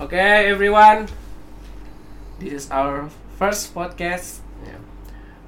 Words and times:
Okay, 0.00 0.50
everyone. 0.50 1.06
This 2.42 2.52
is 2.52 2.70
our 2.70 3.06
first 3.38 3.70
podcast. 3.74 4.42
Yeah. 4.66 4.82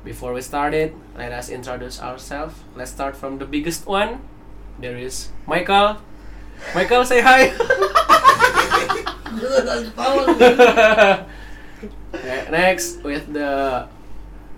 Before 0.07 0.31
we 0.33 0.41
start 0.41 0.71
it, 0.71 0.95
let 1.19 1.33
us 1.35 1.51
introduce 1.51 1.99
ourselves. 1.99 2.55
Let's 2.79 2.95
start 2.95 3.17
from 3.19 3.39
the 3.43 3.45
biggest 3.45 3.87
one. 3.91 4.23
There 4.79 4.95
is 4.95 5.35
Michael. 5.51 5.99
Michael, 6.79 7.03
say 7.05 7.21
hi. 7.27 7.51
Okay, 12.15 12.47
Next, 12.55 13.03
with 13.03 13.27
the 13.35 13.89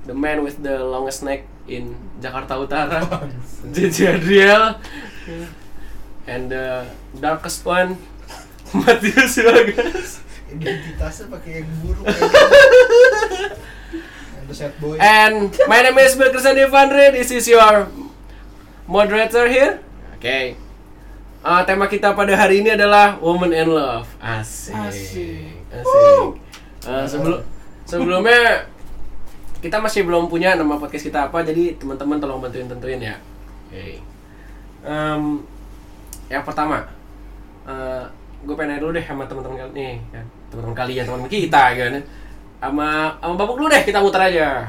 the 0.04 0.14
man 0.14 0.44
with 0.44 0.60
the 0.62 0.84
longest 0.84 1.24
neck 1.24 1.48
in 1.64 1.96
Jakarta 2.20 2.60
Utara, 2.60 3.08
JJ 3.72 4.20
Adriel, 4.20 4.76
and 6.28 6.52
the 6.52 6.84
darkest 7.16 7.64
one, 7.64 7.96
Matius 8.74 9.40
Bagas. 9.40 10.20
identitasnya 10.48 11.28
pakai 11.28 11.60
yang 11.60 11.68
buruk 11.84 12.08
ada 14.48 14.54
sad 14.56 14.72
boy 14.80 14.96
And 14.96 15.52
my 15.68 15.84
name 15.84 16.00
is 16.00 16.16
Bill 16.16 16.32
Christian 16.32 16.56
Devandre. 16.56 17.12
This 17.12 17.28
is 17.28 17.44
your 17.44 17.84
moderator 18.88 19.44
here. 19.44 19.84
Okay. 20.16 20.56
Uh, 21.44 21.60
tema 21.68 21.84
kita 21.84 22.16
pada 22.16 22.32
hari 22.32 22.64
ini 22.64 22.72
adalah 22.72 23.20
Woman 23.20 23.52
and 23.52 23.70
Love. 23.76 24.08
Asik. 24.24 24.72
Asik. 24.72 25.52
Asik. 25.68 26.40
Uh, 26.88 27.04
sebelum 27.04 27.40
sebelumnya 27.84 28.64
kita 29.60 29.76
masih 29.84 30.08
belum 30.08 30.32
punya 30.32 30.56
nama 30.56 30.80
podcast 30.80 31.12
kita 31.12 31.28
apa, 31.28 31.44
jadi 31.44 31.76
teman-teman 31.76 32.16
tolong 32.16 32.40
bantuin 32.40 32.66
tentuin 32.72 33.04
ya. 33.04 33.20
Oke. 33.68 34.00
Em, 34.80 35.22
yang 36.32 36.42
pertama, 36.46 36.88
gue 38.38 38.54
pengen 38.54 38.78
nanya 38.78 38.82
dulu 38.82 38.92
deh 38.94 39.04
sama 39.04 39.26
teman-teman 39.26 39.56
kalian 39.58 39.74
nih, 39.74 39.94
kan 40.14 40.24
teman-teman 40.48 40.76
kalian, 40.76 41.04
teman 41.04 41.20
kita 41.26 41.64
kan. 41.74 41.92
Sama 42.58 42.88
sama 43.18 43.34
Babuk 43.34 43.56
dulu 43.58 43.68
deh 43.70 43.82
kita 43.82 43.98
muter 43.98 44.22
aja. 44.22 44.66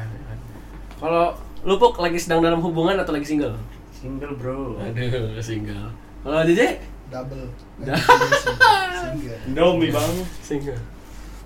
Kalau 0.99 1.31
lu 1.63 1.75
Puk, 1.77 1.97
lagi 1.99 2.17
sedang 2.17 2.41
dalam 2.41 2.59
hubungan 2.59 2.97
atau 2.97 3.13
lagi 3.13 3.25
single? 3.25 3.55
Single 3.91 4.35
bro. 4.35 4.79
Aduh, 4.79 5.37
single. 5.39 5.89
Kalau 6.23 6.43
JJ? 6.43 6.61
double 7.09 7.49
Da- 7.81 7.97
single 7.97 9.37
Indomie 9.49 9.89
bang. 9.89 10.13
Single. 10.45 10.77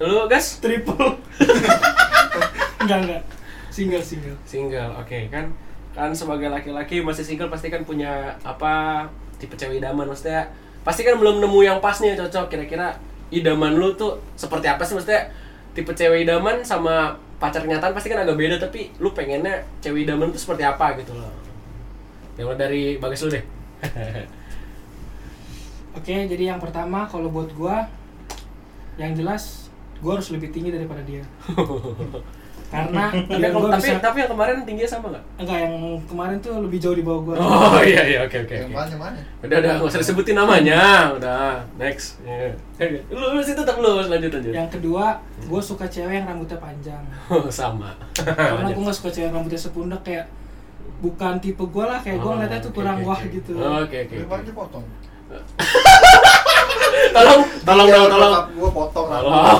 Lu 0.03 0.27
gas? 0.27 0.59
Triple. 0.59 1.15
enggak 2.83 2.99
enggak 3.07 3.23
single 3.71 4.03
single 4.03 4.37
Single, 4.43 4.91
oke 4.99 5.17
kan 5.31 5.49
kan 5.93 6.09
sebagai 6.11 6.49
laki-laki 6.49 6.99
masih 6.99 7.23
single 7.23 7.47
pasti 7.47 7.69
kan 7.71 7.81
punya 7.85 8.33
apa 8.43 9.05
tipe 9.37 9.53
cewek 9.55 9.77
idaman 9.79 10.09
maksudnya 10.09 10.49
pasti 10.83 11.01
kan 11.07 11.15
belum 11.17 11.39
nemu 11.39 11.59
yang 11.63 11.79
pas 11.79 11.97
nih 11.99 12.15
cocok. 12.19 12.51
Kira-kira 12.51 12.95
idaman 13.33 13.75
lu 13.75 13.95
tuh 13.95 14.19
seperti 14.35 14.67
apa 14.69 14.83
sih? 14.85 14.93
Maksudnya 14.95 15.31
tipe 15.73 15.91
cewek 15.95 16.27
idaman 16.27 16.61
sama 16.61 17.17
pacar 17.41 17.65
kenyataan 17.65 17.91
pasti 17.91 18.07
kan 18.07 18.23
agak 18.23 18.39
beda 18.39 18.55
tapi 18.61 18.93
lu 19.03 19.11
pengennya 19.11 19.65
cewek 19.83 20.07
idaman 20.07 20.31
tuh 20.31 20.39
seperti 20.39 20.63
apa 20.63 20.95
gitu 21.01 21.15
loh. 21.17 21.31
Yang 22.37 22.55
dari 22.55 22.83
bagas 23.01 23.23
lu 23.25 23.29
deh. 23.33 23.43
Oke 25.97 26.25
jadi 26.25 26.55
yang 26.55 26.59
pertama 26.61 27.05
kalau 27.05 27.29
buat 27.29 27.53
gua 27.53 27.85
yang 28.97 29.13
jelas 29.13 29.69
gua 30.01 30.17
harus 30.17 30.33
lebih 30.33 30.49
tinggi 30.49 30.73
daripada 30.73 31.05
dia 31.05 31.21
karena 32.73 33.03
tapi, 33.13 33.29
biar 33.31 33.51
kalau- 33.51 33.69
tapi, 33.69 33.85
bisa 33.85 34.01
tapi 34.01 34.17
yang 34.17 34.31
kemarin 34.33 34.55
tingginya 34.63 34.89
sama 34.89 35.05
nggak? 35.07 35.23
enggak 35.37 35.57
yang 35.59 35.75
kemarin 36.03 36.37
tuh 36.39 36.53
lebih 36.59 36.79
jauh 36.79 36.93
di 36.93 37.03
bawah 37.03 37.21
gua 37.21 37.35
Oh 37.37 37.77
iya 37.79 38.01
iya 38.03 38.19
oke 38.21 38.37
oke 38.39 38.55
yang 38.55 38.65
oke. 38.65 38.75
mana 38.75 38.89
yang 38.89 39.01
mana 39.03 39.19
Udah 39.39 39.57
udah 39.59 39.71
nggak 39.75 39.87
usah 39.87 39.99
disebutin 39.99 40.35
namanya, 40.35 40.81
udah 41.13 41.41
next. 41.75 42.17
Iya. 42.23 42.57
Lu 43.09 43.25
lu 43.29 43.39
sih 43.39 43.53
tetap 43.53 43.77
lu 43.77 44.01
lanjut 44.01 44.31
lanjut. 44.31 44.51
yang 44.51 44.67
kedua 44.67 45.05
gua 45.45 45.61
suka 45.61 45.85
cewek 45.85 46.15
yang 46.15 46.25
rambutnya 46.25 46.57
panjang 46.57 47.03
Oh, 47.27 47.45
sama. 47.47 47.93
karena 48.15 48.67
gua 48.73 48.83
nggak 48.83 48.97
suka 48.97 49.09
cewek 49.09 49.27
yang 49.27 49.35
rambutnya 49.35 49.61
sepundak 49.61 50.01
kayak 50.01 50.25
bukan 50.99 51.35
tipe 51.37 51.61
gua 51.65 51.85
lah 51.87 51.99
kayak 51.99 52.17
Oh, 52.17 52.23
gua 52.25 52.31
ngeliatnya 52.37 52.59
tuh 52.59 52.69
oke, 52.69 52.77
kurang 52.79 52.97
oke, 52.97 53.05
wah 53.05 53.17
oke. 53.17 53.27
gitu 53.29 53.51
Oke 53.53 53.97
oke. 54.01 54.15
Oke. 54.15 54.25
banyak 54.25 54.45
dipotong 54.49 54.85
Tolong 57.11 57.41
tolong 57.61 57.87
Iya, 57.87 57.95
dong 57.95 58.07
tolong. 58.09 58.33
bokap 58.33 58.47
gua 58.53 58.69
potong 58.71 59.07
Oh, 59.13 59.57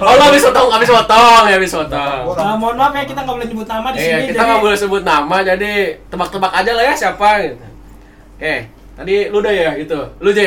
oh 0.00 0.12
lu 0.12 0.22
habis 0.22 0.42
potong, 0.42 0.68
habis 0.68 0.90
potong, 0.90 1.42
ya 1.44 1.54
habis 1.54 1.72
potong. 1.72 2.20
Nah, 2.32 2.54
mohon 2.54 2.74
maaf 2.74 2.92
ya 2.92 3.04
kita 3.04 3.20
nggak 3.20 3.34
boleh 3.34 3.46
nyebut 3.46 3.66
nama 3.66 3.88
di 3.90 3.96
Iya, 3.96 4.16
sini 4.16 4.28
kita 4.28 4.42
nggak 4.42 4.60
boleh 4.60 4.76
sebut 4.76 5.02
nama, 5.02 5.36
jadi 5.42 5.72
tebak-tebak 6.06 6.52
aja 6.52 6.72
lah 6.72 6.84
ya 6.84 6.94
siapa 6.94 7.28
gitu. 7.42 7.66
Oke, 8.36 8.54
tadi 8.94 9.14
lu 9.26 9.36
udah 9.38 9.52
ya 9.52 9.70
gitu. 9.74 9.98
Lu 10.18 10.30
J, 10.30 10.40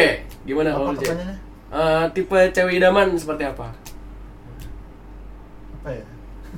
gimana 0.44 0.70
kalau 0.72 0.90
lu 0.90 0.96
J? 0.96 1.04
pertanyaannya 1.06 1.38
Eh, 1.70 2.04
tipe 2.12 2.34
cewek 2.50 2.74
idaman 2.76 3.14
seperti 3.14 3.46
apa? 3.46 3.70
apa 5.76 5.90
ya 5.92 6.06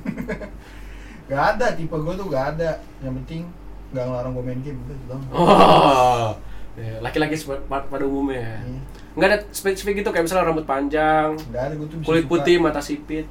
gak 1.30 1.42
ada 1.52 1.66
tipe 1.72 1.94
gua 1.94 2.12
tuh 2.12 2.26
gak 2.26 2.56
ada 2.56 2.70
yang 2.98 3.14
penting 3.20 3.46
gak 3.90 4.02
ngelarang 4.02 4.32
gua 4.32 4.42
main 4.42 4.58
game 4.58 4.80
udah 4.80 4.94
itu 4.94 5.04
doang 5.06 5.22
Oh, 5.30 6.28
iya, 6.74 6.96
laki-laki 6.98 7.36
pada 7.68 8.02
umumnya. 8.02 8.40
ya. 8.40 8.56
Iya. 8.66 8.80
Nggak 9.12 9.28
ada 9.28 9.38
spesifik 9.52 10.00
gitu 10.00 10.08
kayak 10.08 10.24
misalnya 10.24 10.48
rambut 10.48 10.64
panjang, 10.64 11.36
ada 11.52 11.74
gua 11.76 11.86
tuh 11.86 11.98
bisa 12.00 12.08
kulit 12.08 12.24
suka. 12.24 12.32
putih, 12.32 12.56
mata 12.56 12.80
sipit. 12.80 13.26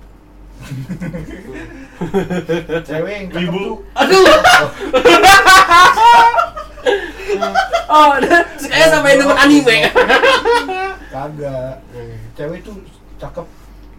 cewek 2.87 3.13
yang 3.17 3.27
cakep 3.33 3.49
Ibu. 3.49 3.61
tuh 3.65 3.77
Aduh. 3.97 4.25
Oh, 7.91 8.15
sukanya 8.55 8.87
sampai 8.87 9.19
nonton 9.19 9.35
anime. 9.35 9.83
kagak 11.11 11.75
cewek 12.39 12.63
tuh 12.63 12.79
cakep 13.19 13.43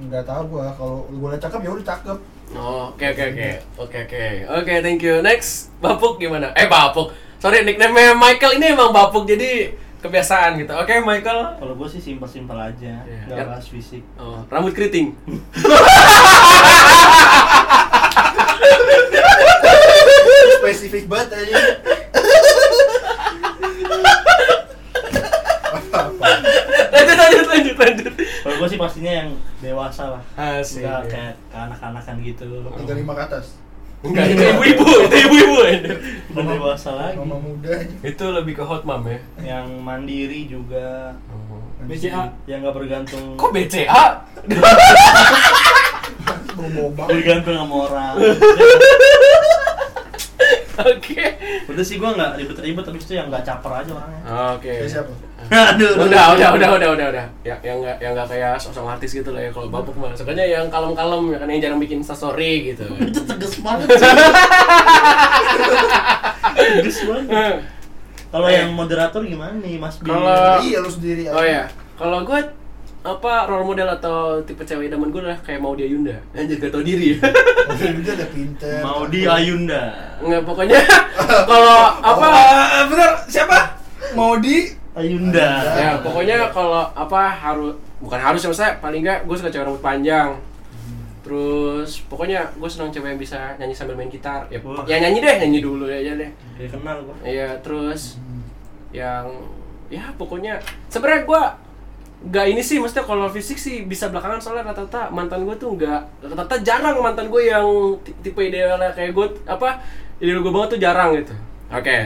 nggak 0.09 0.25
tahu 0.25 0.43
gua 0.49 0.73
kalau 0.81 1.05
gua 1.13 1.37
cakep 1.37 1.61
ya 1.61 1.71
udah 1.77 1.87
cakep 1.87 2.19
Oh, 2.53 2.93
oke 2.93 3.07
oke 3.17 3.25
oke. 3.33 3.49
Oke 3.81 3.99
oke. 4.05 4.25
Oke, 4.61 4.75
thank 4.85 5.01
you. 5.01 5.25
Next, 5.25 5.73
Bapuk 5.81 6.21
gimana? 6.21 6.53
Eh, 6.53 6.69
Bapuk. 6.69 7.09
Sorry, 7.41 7.65
nickname 7.65 8.13
Michael 8.13 8.61
ini 8.61 8.77
emang 8.77 8.93
Bapuk 8.93 9.25
jadi 9.25 9.73
kebiasaan 10.03 10.59
gitu. 10.59 10.75
Oke, 10.75 10.99
Michael. 10.99 11.63
Kalau 11.63 11.75
gue 11.79 11.89
sih 11.89 12.03
simpel-simpel 12.03 12.59
aja, 12.59 13.07
nggak 13.31 13.47
bahas 13.47 13.67
fisik. 13.71 14.03
Oh, 14.19 14.43
rambut 14.51 14.75
keriting. 14.75 15.15
spesifik 20.63 21.11
banget 21.11 21.43
aja 21.43 21.55
apa 25.93 26.29
lanjut 26.93 27.17
lanjut 27.19 27.47
lanjut 27.51 27.77
lanjut. 27.77 28.13
Kalau 28.43 28.57
gue 28.59 28.69
sih 28.71 28.79
pastinya 28.81 29.13
yang 29.13 29.29
dewasa 29.59 30.19
lah, 30.19 30.23
Asik. 30.39 30.83
nggak 30.83 31.01
kayak 31.11 31.35
kanak-kanakan 31.51 32.17
gitu. 32.23 32.47
tiga 32.83 32.95
lima 32.95 33.13
ke 33.19 33.23
atas 33.29 33.59
Enggak, 34.03 34.35
itu 34.35 34.43
ibu-ibu, 34.43 34.87
itu 35.07 35.17
ibu-ibu. 35.31 35.57
Udah 36.35 36.45
dewasa 36.59 36.91
lagi. 36.99 37.15
mama 37.23 37.39
muda 37.39 37.71
aja 37.71 37.97
Itu 38.03 38.25
lebih 38.35 38.59
ke 38.59 38.65
hot 38.67 38.83
mom 38.83 39.07
ya. 39.07 39.23
Yang 39.39 39.67
mandiri 39.79 40.41
juga, 40.51 41.15
BCA 41.87 42.35
yang 42.51 42.67
nggak 42.67 42.75
bergantung. 42.75 43.39
Kok 43.39 43.51
BCA? 43.55 44.27
Bergantung 47.07 47.55
sama 47.55 47.75
orang. 47.87 48.15
Oke. 50.75 51.25
Udah 51.69 51.85
sih 51.85 51.97
gue 51.97 52.07
nggak 52.07 52.31
ribet-ribet, 52.35 52.83
tapi 52.83 52.97
itu 52.97 53.13
yang 53.13 53.29
nggak 53.29 53.45
caper 53.45 53.73
aja 53.75 53.91
orangnya. 53.93 54.21
Oke. 54.57 54.73
Kayak 54.73 54.91
siapa 54.91 55.13
Aduh. 55.43 56.07
Udah, 56.07 56.39
udah, 56.39 56.49
udah, 56.55 56.71
udah, 56.71 56.89
udah, 56.95 57.07
udah. 57.11 57.27
Ya, 57.43 57.59
yang 57.61 57.83
nggak, 57.83 57.99
yang 57.99 58.15
nggak 58.15 58.29
kayak 58.31 58.55
sosok 58.57 58.87
artis 58.87 59.11
gitu 59.11 59.35
lah 59.35 59.43
ya. 59.43 59.51
Kalau 59.51 59.69
babuk 59.69 59.93
mah, 59.99 60.15
sukanya 60.15 60.47
yang 60.47 60.71
kalem-kalem, 60.71 61.35
ya 61.35 61.39
kan 61.43 61.49
yang 61.51 61.61
jarang 61.61 61.81
bikin 61.83 61.99
story 62.01 62.73
gitu. 62.73 62.87
Itu 63.11 63.21
tegas 63.27 63.59
banget 63.59 63.91
sih. 63.91 64.01
tegas 66.79 66.99
banget. 67.05 67.57
Kalau 68.33 68.47
Eh. 68.49 68.55
yang 68.55 68.71
moderator 68.73 69.21
gimana 69.21 69.53
nih, 69.59 69.77
Mas 69.77 70.01
Bin? 70.01 70.09
Kalau- 70.09 70.63
iya 70.63 70.79
lu 70.81 70.89
sendiri 70.89 71.29
aja 71.29 71.37
Oh 71.37 71.45
ya, 71.45 71.63
kalau 71.99 72.25
gue 72.25 72.39
apa 73.03 73.33
role 73.45 73.67
model 73.67 73.89
atau 73.91 74.17
tipe 74.41 74.63
cewek 74.63 74.87
idaman 74.87 75.11
gue 75.11 75.19
lah 75.21 75.35
kayak 75.41 75.59
Maudy 75.59 75.85
Ayunda 75.85 76.15
anjir 76.33 76.55
gak 76.57 76.71
tau 76.71 76.81
diri 76.81 77.15
udah 77.19 77.89
udah 77.99 78.15
ada 78.15 78.27
pinter 78.31 78.79
mau 78.79 79.03
di 79.05 79.21
cakep. 79.21 79.35
Ayunda. 79.35 79.83
nggak 80.21 80.43
pokoknya 80.43 80.79
kalau 81.51 81.81
apa 82.15 82.27
Eh, 82.73 82.85
bener 82.87 83.11
siapa 83.27 83.59
mau 84.13 84.39
di 84.39 84.71
Ayunda. 84.93 85.51
ya 85.75 85.91
pokoknya 85.99 86.47
kalau 86.51 86.87
apa 86.89 87.21
harus 87.29 87.75
bukan 87.99 88.19
harus 88.19 88.39
ya 88.39 88.49
maksudnya 88.49 88.73
paling 88.79 89.01
nggak 89.01 89.19
gue 89.25 89.37
suka 89.37 89.51
cewek 89.51 89.67
rambut 89.67 89.83
panjang 89.83 90.39
terus 91.23 92.03
pokoknya 92.07 92.51
gue 92.53 92.67
senang 92.67 92.91
cewek 92.91 93.09
yang 93.09 93.21
bisa 93.21 93.39
nyanyi 93.57 93.73
sambil 93.73 93.95
main 93.95 94.07
gitar 94.09 94.47
ya, 94.47 94.59
Wah. 94.61 94.83
ya 94.85 94.99
nyanyi 94.99 95.19
deh 95.19 95.35
nyanyi 95.39 95.59
dulu 95.59 95.87
aja 95.87 96.15
deh 96.15 96.31
Dia 96.55 96.67
kenal 96.69 97.03
gua. 97.03 97.15
Iya 97.23 97.51
terus 97.59 98.19
yang 98.91 99.27
ya 99.87 100.11
pokoknya 100.13 100.59
sebenarnya 100.87 101.23
gue 101.23 101.43
nggak 102.23 102.47
ini 102.49 102.63
sih 102.63 102.79
maksudnya 102.79 103.03
kalau 103.03 103.27
fisik 103.27 103.59
sih 103.59 103.83
bisa 103.83 104.07
belakangan 104.07 104.39
soalnya 104.39 104.71
rata-rata 104.71 105.11
mantan 105.11 105.43
gue 105.43 105.57
tuh 105.57 105.75
nggak 105.75 106.01
rata-rata 106.23 106.55
jarang 106.63 106.95
mantan 106.99 107.27
gue 107.27 107.43
yang 107.45 107.67
ti- 108.01 108.15
tipe 108.21 108.39
idealnya 108.39 108.95
kayak 108.95 109.11
gue 109.11 109.27
apa 109.43 109.83
ideal 110.19 110.39
gue 110.39 110.53
banget 110.55 110.69
tuh 110.73 110.81
jarang 110.81 111.11
gitu 111.15 111.35
oke 111.69 111.99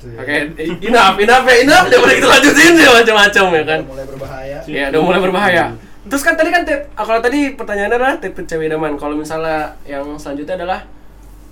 Gitu 0.00 0.16
ya. 0.16 0.24
oke 0.24 0.36
enough 0.82 1.16
enough 1.18 1.44
ya 1.44 1.56
enough 1.60 1.86
jangan 1.86 2.08
kita 2.10 2.28
lanjutin 2.30 2.72
ya 2.74 2.90
macam-macam 2.90 3.44
ya 3.52 3.62
kan 3.62 3.80
Udah 3.80 3.88
mulai 3.90 4.06
berbahaya 4.06 4.58
ya 4.64 4.84
udah 4.88 5.00
mulai 5.00 5.20
berbahaya 5.20 5.64
Terus 6.00 6.24
kan 6.24 6.32
tadi 6.32 6.48
kan 6.48 6.64
tip, 6.64 6.80
ah, 6.96 7.04
kalau 7.04 7.20
tadi 7.20 7.52
pertanyaannya 7.52 7.94
adalah 7.94 8.16
tipe 8.16 8.40
cewek 8.42 8.66
idaman. 8.66 8.96
Kalau 8.96 9.12
misalnya 9.12 9.76
yang 9.84 10.16
selanjutnya 10.16 10.56
adalah 10.56 10.80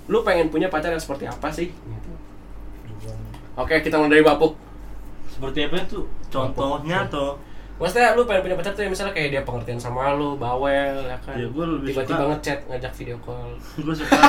lu 0.09 0.25
pengen 0.25 0.49
punya 0.49 0.67
pacar 0.67 0.89
yang 0.89 0.99
seperti 0.99 1.29
apa 1.29 1.47
sih? 1.47 1.69
Gitu. 1.69 2.09
Oke, 3.53 3.77
kita 3.79 4.01
mulai 4.01 4.09
dari 4.09 4.23
Bapuk. 4.25 4.57
Seperti 5.29 5.59
apa 5.63 5.85
tuh? 5.85 6.09
Contohnya 6.27 7.05
atau 7.05 7.37
Maksudnya 7.79 8.11
lu 8.11 8.27
pengen 8.27 8.43
punya 8.43 8.55
pacar 8.55 8.75
tuh 8.75 8.83
yang 8.83 8.91
misalnya 8.91 9.15
kayak 9.15 9.29
dia 9.31 9.41
pengertian 9.41 9.79
sama 9.79 10.11
lu, 10.13 10.35
bawel, 10.35 10.99
ya 10.99 11.15
kan? 11.17 11.31
Ya, 11.33 11.47
gua 11.47 11.65
lebih 11.65 11.95
Tiba-tiba 11.95 12.19
suka- 12.19 12.29
ngechat, 12.29 12.59
ngajak 12.67 12.93
video 12.93 13.17
call. 13.17 13.49
gue 13.79 13.95
suka 13.95 14.11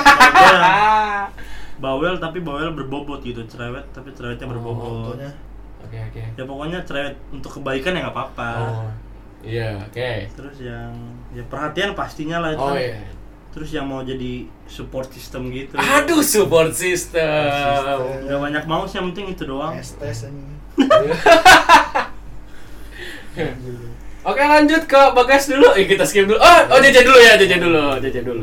bawel 1.81 2.15
tapi 2.17 2.39
bawel 2.41 2.71
berbobot 2.71 3.21
gitu, 3.21 3.43
cerewet 3.45 3.83
tapi 3.91 4.13
cerewetnya 4.13 4.47
Oh, 4.47 4.51
berbobot. 4.51 5.17
Oke, 5.81 5.99
oke. 5.99 6.23
Ya 6.37 6.45
pokoknya 6.45 6.79
cerewet 6.85 7.17
untuk 7.31 7.59
kebaikan 7.59 7.93
ya 7.93 8.07
nggak 8.07 8.15
apa-apa. 8.15 8.51
Oh. 8.63 8.91
Iya, 9.41 9.81
oke. 9.81 10.11
Terus 10.31 10.57
yang 10.61 10.93
ya 11.33 11.43
perhatian 11.45 11.97
pastinya 11.97 12.39
lah 12.39 12.53
itu. 12.53 12.61
Oh 12.61 12.71
kan. 12.71 12.79
iya. 12.79 13.01
Terus 13.51 13.75
yang 13.75 13.83
mau 13.83 14.05
jadi 14.05 14.47
support 14.69 15.11
system 15.11 15.51
gitu. 15.51 15.75
Aduh, 15.75 16.23
support 16.23 16.71
system. 16.71 17.19
Gak 18.23 18.39
banyak 18.39 18.63
mau 18.65 18.87
sih, 18.87 19.01
yang 19.01 19.11
penting 19.11 19.35
itu 19.35 19.43
doang. 19.43 19.75
estes 19.75 20.31
ini. 20.31 20.55
Oke, 24.21 24.43
lanjut 24.45 24.83
ke 24.85 25.01
Bagas 25.17 25.49
dulu. 25.49 25.73
Eh, 25.79 25.89
kita 25.89 26.05
skip 26.05 26.29
dulu. 26.29 26.37
Oh, 26.37 26.61
oh 26.77 26.79
jajan 26.83 27.05
dulu 27.09 27.19
ya, 27.19 27.33
jajan 27.41 27.61
dulu, 27.63 27.85
jajan 28.03 28.25
dulu. 28.27 28.43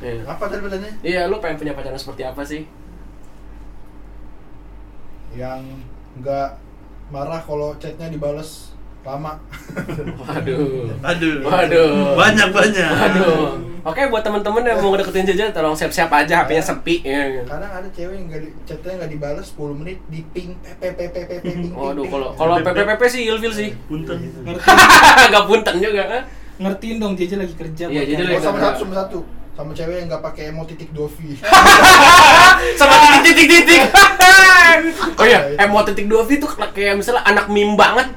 Iya. 0.00 0.24
Apa 0.24 0.48
tadi 0.48 0.64
pertanyaannya? 0.64 1.04
Iya, 1.04 1.20
lu 1.28 1.36
pengen 1.38 1.60
punya 1.60 1.76
pacaran 1.76 2.00
seperti 2.00 2.22
apa 2.24 2.42
sih? 2.42 2.64
Yang 5.36 5.84
nggak 6.18 6.48
marah 7.14 7.42
kalau 7.44 7.76
chatnya 7.78 8.10
dibales 8.10 8.74
lama. 9.00 9.32
Waduh. 10.20 10.92
Aduh. 11.00 11.34
Waduh. 11.42 11.90
Banyak 12.14 12.48
banyak. 12.52 12.88
Waduh. 12.90 13.40
Oke, 13.80 14.04
buat 14.12 14.20
teman-teman 14.20 14.60
yang 14.60 14.76
mau 14.76 14.92
ngedeketin 14.92 15.24
jajan, 15.24 15.56
tolong 15.56 15.72
siap-siap 15.72 16.12
aja 16.12 16.44
HP-nya 16.44 16.60
sepi. 16.60 17.00
Ya. 17.00 17.40
Kadang 17.48 17.72
ada 17.72 17.88
cewek 17.88 18.12
yang 18.12 18.28
nggak 18.28 18.40
di, 18.44 18.48
chatnya 18.68 18.92
nggak 19.00 19.10
dibales 19.16 19.46
10 19.48 19.80
menit 19.80 19.98
di 20.12 20.20
ping 20.36 20.52
pepe 20.60 20.92
pepe 20.92 21.20
pepe 21.24 21.36
ping. 21.40 21.72
Waduh, 21.72 22.04
kalau 22.04 22.28
kalau 22.36 22.54
PPPP 22.60 23.02
sih 23.08 23.24
ilfil 23.24 23.52
sih. 23.56 23.72
Punten. 23.88 24.20
Ngerti, 24.44 24.68
Enggak 25.32 25.44
punten 25.48 25.76
juga. 25.80 26.04
ha? 26.04 26.20
ngertiin 26.60 27.00
dong 27.00 27.16
Jeje 27.16 27.40
lagi 27.40 27.56
kerja. 27.56 27.88
Iya, 27.88 28.04
buat 28.04 28.04
Jeje 28.04 28.20
nyari- 28.20 28.36
Oh, 28.36 28.44
sama 28.44 28.56
Nggak. 28.60 28.68
satu 28.68 28.80
sama 28.84 28.94
satu 28.94 29.18
sama 29.50 29.70
cewek 29.72 29.96
yang 29.96 30.06
nggak 30.08 30.22
pakai 30.24 30.42
emot 30.52 30.66
titik 30.68 30.88
dovi. 30.92 31.36
Sama 32.80 32.94
titik-titik. 33.20 33.82
oh 35.20 35.24
iya, 35.24 35.52
emot 35.58 35.84
titik 35.84 36.08
dua 36.08 36.24
V 36.24 36.32
itu 36.32 36.48
kayak 36.48 36.96
misalnya 36.96 37.24
anak 37.24 37.48
meme 37.48 37.76
banget. 37.76 38.08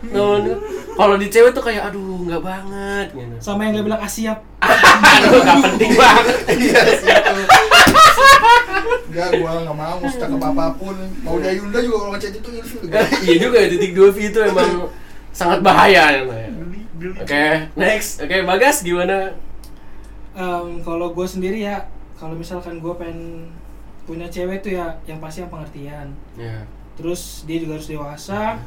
Kalau 0.93 1.15
di 1.17 1.27
cewek 1.27 1.51
tuh 1.51 1.63
kayak 1.63 1.89
aduh, 1.89 2.21
nggak 2.23 2.41
banget 2.41 3.07
gitu. 3.11 3.35
Sama 3.41 3.65
yang 3.65 3.81
gak 3.81 3.85
bilang 3.89 4.01
asiap. 4.01 4.37
Aduh, 5.17 5.41
nggak 5.41 5.57
penting 5.73 5.91
banget. 6.01 6.37
Iya 6.53 6.81
sih 6.97 7.09
itu. 7.09 7.33
Enggak, 9.09 9.29
gua 9.41 9.51
nggak 9.61 9.77
mau 9.77 9.99
secakep 10.05 10.41
apa 10.41 10.65
pun. 10.77 10.95
Mau 11.21 11.35
dia 11.41 11.53
Yunda 11.57 11.79
juga 11.81 11.97
kalau 12.01 12.11
ngechat 12.13 12.33
itu 12.37 12.49
ilfil. 12.49 12.81
iya 13.25 13.35
juga 13.37 13.57
ya, 13.61 13.67
titik 13.73 13.91
dua 13.93 14.09
V 14.13 14.17
itu 14.21 14.39
emang 14.41 14.71
sangat 15.37 15.59
bahaya 15.65 16.23
beli. 16.23 16.81
Oke, 17.19 17.45
next. 17.75 18.21
Oke, 18.23 18.45
Bagas 18.45 18.79
gimana? 18.81 19.33
Em, 20.33 20.67
kalau 20.81 21.11
gue 21.11 21.27
sendiri 21.27 21.61
ya, 21.61 21.85
kalau 22.15 22.33
misalkan 22.33 22.79
gue 22.79 22.93
pengen 22.95 23.51
punya 24.07 24.27
cewek 24.31 24.63
tuh 24.63 24.77
ya, 24.77 24.97
yang 25.05 25.19
pasti 25.19 25.43
yang 25.43 25.51
pengertian. 25.51 26.07
Ya. 26.39 26.63
Terus 26.95 27.43
dia 27.43 27.57
juga 27.59 27.75
harus 27.77 27.89
dewasa. 27.89 28.61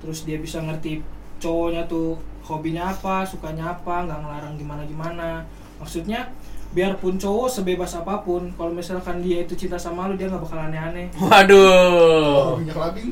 Terus 0.00 0.24
dia 0.24 0.38
bisa 0.38 0.62
ngerti 0.62 1.02
cowoknya 1.36 1.84
tuh 1.86 2.14
hobinya 2.42 2.88
apa, 2.88 3.22
sukanya 3.22 3.72
apa, 3.72 4.04
nggak 4.04 4.18
ngelarang 4.18 4.54
gimana 4.54 4.82
gimana. 4.84 5.28
Maksudnya 5.76 6.30
biarpun 6.70 7.16
cowok 7.16 7.48
sebebas 7.48 7.94
apa 7.94 8.20
pun, 8.20 8.52
kalau 8.52 8.70
misalkan 8.70 9.20
dia 9.20 9.40
itu 9.40 9.54
cinta 9.54 9.76
sama 9.76 10.06
lu 10.06 10.14
dia 10.14 10.28
nggak 10.28 10.40
bakal 10.40 10.58
aneh-aneh. 10.60 11.08
Oh, 11.14 11.26
Waduh. 11.26 12.58
minyak 12.58 12.76
labing. 12.76 13.10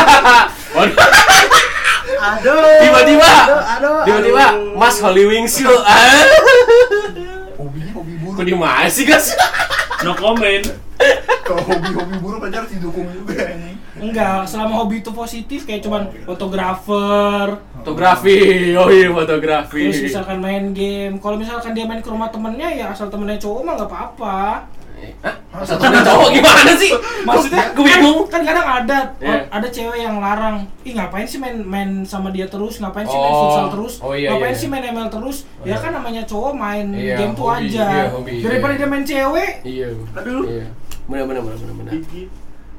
Waduh. 0.76 0.98
Aduh. 2.16 2.80
Tiba-tiba. 2.80 3.30
Tiba-tiba. 4.06 4.44
Mas 4.74 4.96
Holy 5.00 5.24
Wings 5.26 5.58
lu. 5.60 5.74
Ah. 5.74 5.98
Hobinya 7.58 7.90
hobi 7.92 8.12
Kok 8.20 8.30
buruk. 8.36 8.44
di 8.44 8.54
mana 8.54 8.86
sih, 8.86 9.04
Gas? 9.04 9.32
No 10.04 10.12
comment. 10.12 10.64
Kalau 11.42 11.62
hobi-hobi 11.64 12.14
buruk 12.20 12.38
pacar 12.40 12.62
didukung 12.64 13.08
juga 13.10 13.34
ini. 13.48 13.65
Enggak, 13.96 14.44
selama 14.44 14.72
hobi 14.78 15.00
itu 15.00 15.10
positif 15.10 15.64
kayak 15.64 15.80
cuman 15.80 16.02
fotografer, 16.22 17.56
Fotografi. 17.76 18.74
Oh 18.74 18.88
iya, 18.88 19.08
fotografi. 19.08 19.88
terus 19.88 20.02
misalkan 20.04 20.38
main 20.38 20.70
game. 20.70 21.16
Kalau 21.16 21.36
misalkan 21.36 21.70
dia 21.70 21.84
main 21.84 22.02
ke 22.02 22.08
rumah 22.08 22.28
temennya 22.28 22.68
ya 22.68 22.90
asal 22.90 23.06
temennya 23.06 23.38
cowok 23.38 23.60
mah 23.62 23.72
nggak 23.74 23.88
apa-apa. 23.88 24.38
Hah? 25.22 25.36
Satu 25.62 25.86
cowok 25.86 26.28
gimana 26.32 26.72
sih? 26.74 26.90
Maksudnya 27.22 27.70
gue 27.70 27.84
bingung. 27.84 28.26
kan 28.26 28.40
kadang 28.42 28.66
ada 28.66 28.98
Iya. 29.16 29.44
ada 29.46 29.68
cewek 29.68 29.98
yang 29.98 30.18
larang 30.18 30.64
ih 30.82 30.92
ngapain 30.92 31.24
sih 31.24 31.36
main 31.36 31.60
main 31.60 32.02
sama 32.02 32.28
dia 32.28 32.48
terus 32.48 32.76
ngapain 32.76 33.04
sih 33.04 33.14
main 33.14 33.30
Oh. 33.30 33.40
futsal 33.44 33.66
terus 33.70 33.94
Oh, 34.00 34.12
iya, 34.12 34.32
ngapain 34.32 34.52
iya. 34.52 34.58
sih 34.58 34.66
main 34.66 34.82
ML 34.82 35.08
terus 35.08 35.44
Oh, 35.56 35.64
ya 35.64 35.76
kan 35.76 35.92
namanya 35.92 36.24
cowok 36.24 36.52
main 36.52 36.86
Iya, 36.90 37.16
game 37.18 37.32
tuh 37.32 37.44
hobi, 37.44 37.68
aja 37.68 37.86
iya, 37.86 38.04
hobi, 38.10 38.34
daripada 38.40 38.72
iya. 38.72 38.78
dia 38.78 38.88
main 38.88 39.04
cewek 39.04 39.50
Iya. 39.62 39.88
Aduh. 40.16 40.42
Iya. 40.44 40.66
Benar 41.06 41.24
benar 41.24 41.42
benar 41.44 41.58
benar 41.60 41.74
benar. 41.76 41.92
Gigi. 41.94 42.22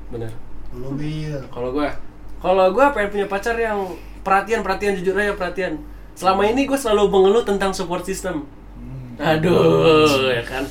Benar. 0.10 0.32
Lu 0.78 0.94
bil. 0.94 1.42
Kalau 1.50 1.70
gua 1.74 1.90
kalau 2.38 2.66
gua 2.70 2.94
pengen 2.94 3.10
punya 3.10 3.28
pacar 3.28 3.58
yang 3.58 3.98
perhatian, 4.22 4.62
perhatian 4.62 4.94
jujur 4.98 5.18
aja 5.18 5.34
perhatian. 5.34 5.82
Selama 6.14 6.46
ini 6.46 6.70
gua 6.70 6.78
selalu 6.78 7.10
mengeluh 7.10 7.44
tentang 7.44 7.74
support 7.74 8.06
system. 8.06 8.46
Hmm. 8.78 9.18
Aduh, 9.18 10.30
ya 10.30 10.46
kan. 10.46 10.64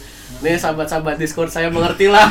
Nih 0.45 0.59
sahabat-sahabat 0.61 1.17
Discord 1.17 1.49
saya 1.49 1.73
mengerti 1.73 2.13
lah. 2.13 2.29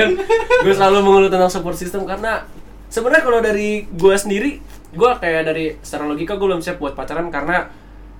gue 0.64 0.72
selalu 0.72 1.04
mengeluh 1.04 1.28
tentang 1.28 1.52
support 1.52 1.76
system 1.76 2.08
karena 2.08 2.48
sebenarnya 2.88 3.22
kalau 3.28 3.44
dari 3.44 3.84
gue 3.92 4.16
sendiri, 4.16 4.62
gue 4.94 5.10
kayak 5.20 5.42
dari 5.44 5.76
secara 5.84 6.08
logika 6.08 6.40
gue 6.40 6.48
belum 6.48 6.64
siap 6.64 6.80
buat 6.80 6.96
pacaran 6.96 7.28
karena 7.28 7.68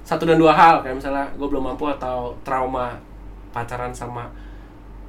satu 0.03 0.27
dan 0.27 0.37
dua 0.37 0.53
hal 0.53 0.83
kayak 0.83 0.99
misalnya 0.99 1.31
gue 1.39 1.47
belum 1.47 1.73
mampu 1.73 1.87
atau 1.87 2.35
trauma 2.43 2.99
pacaran 3.55 3.95
sama 3.95 4.27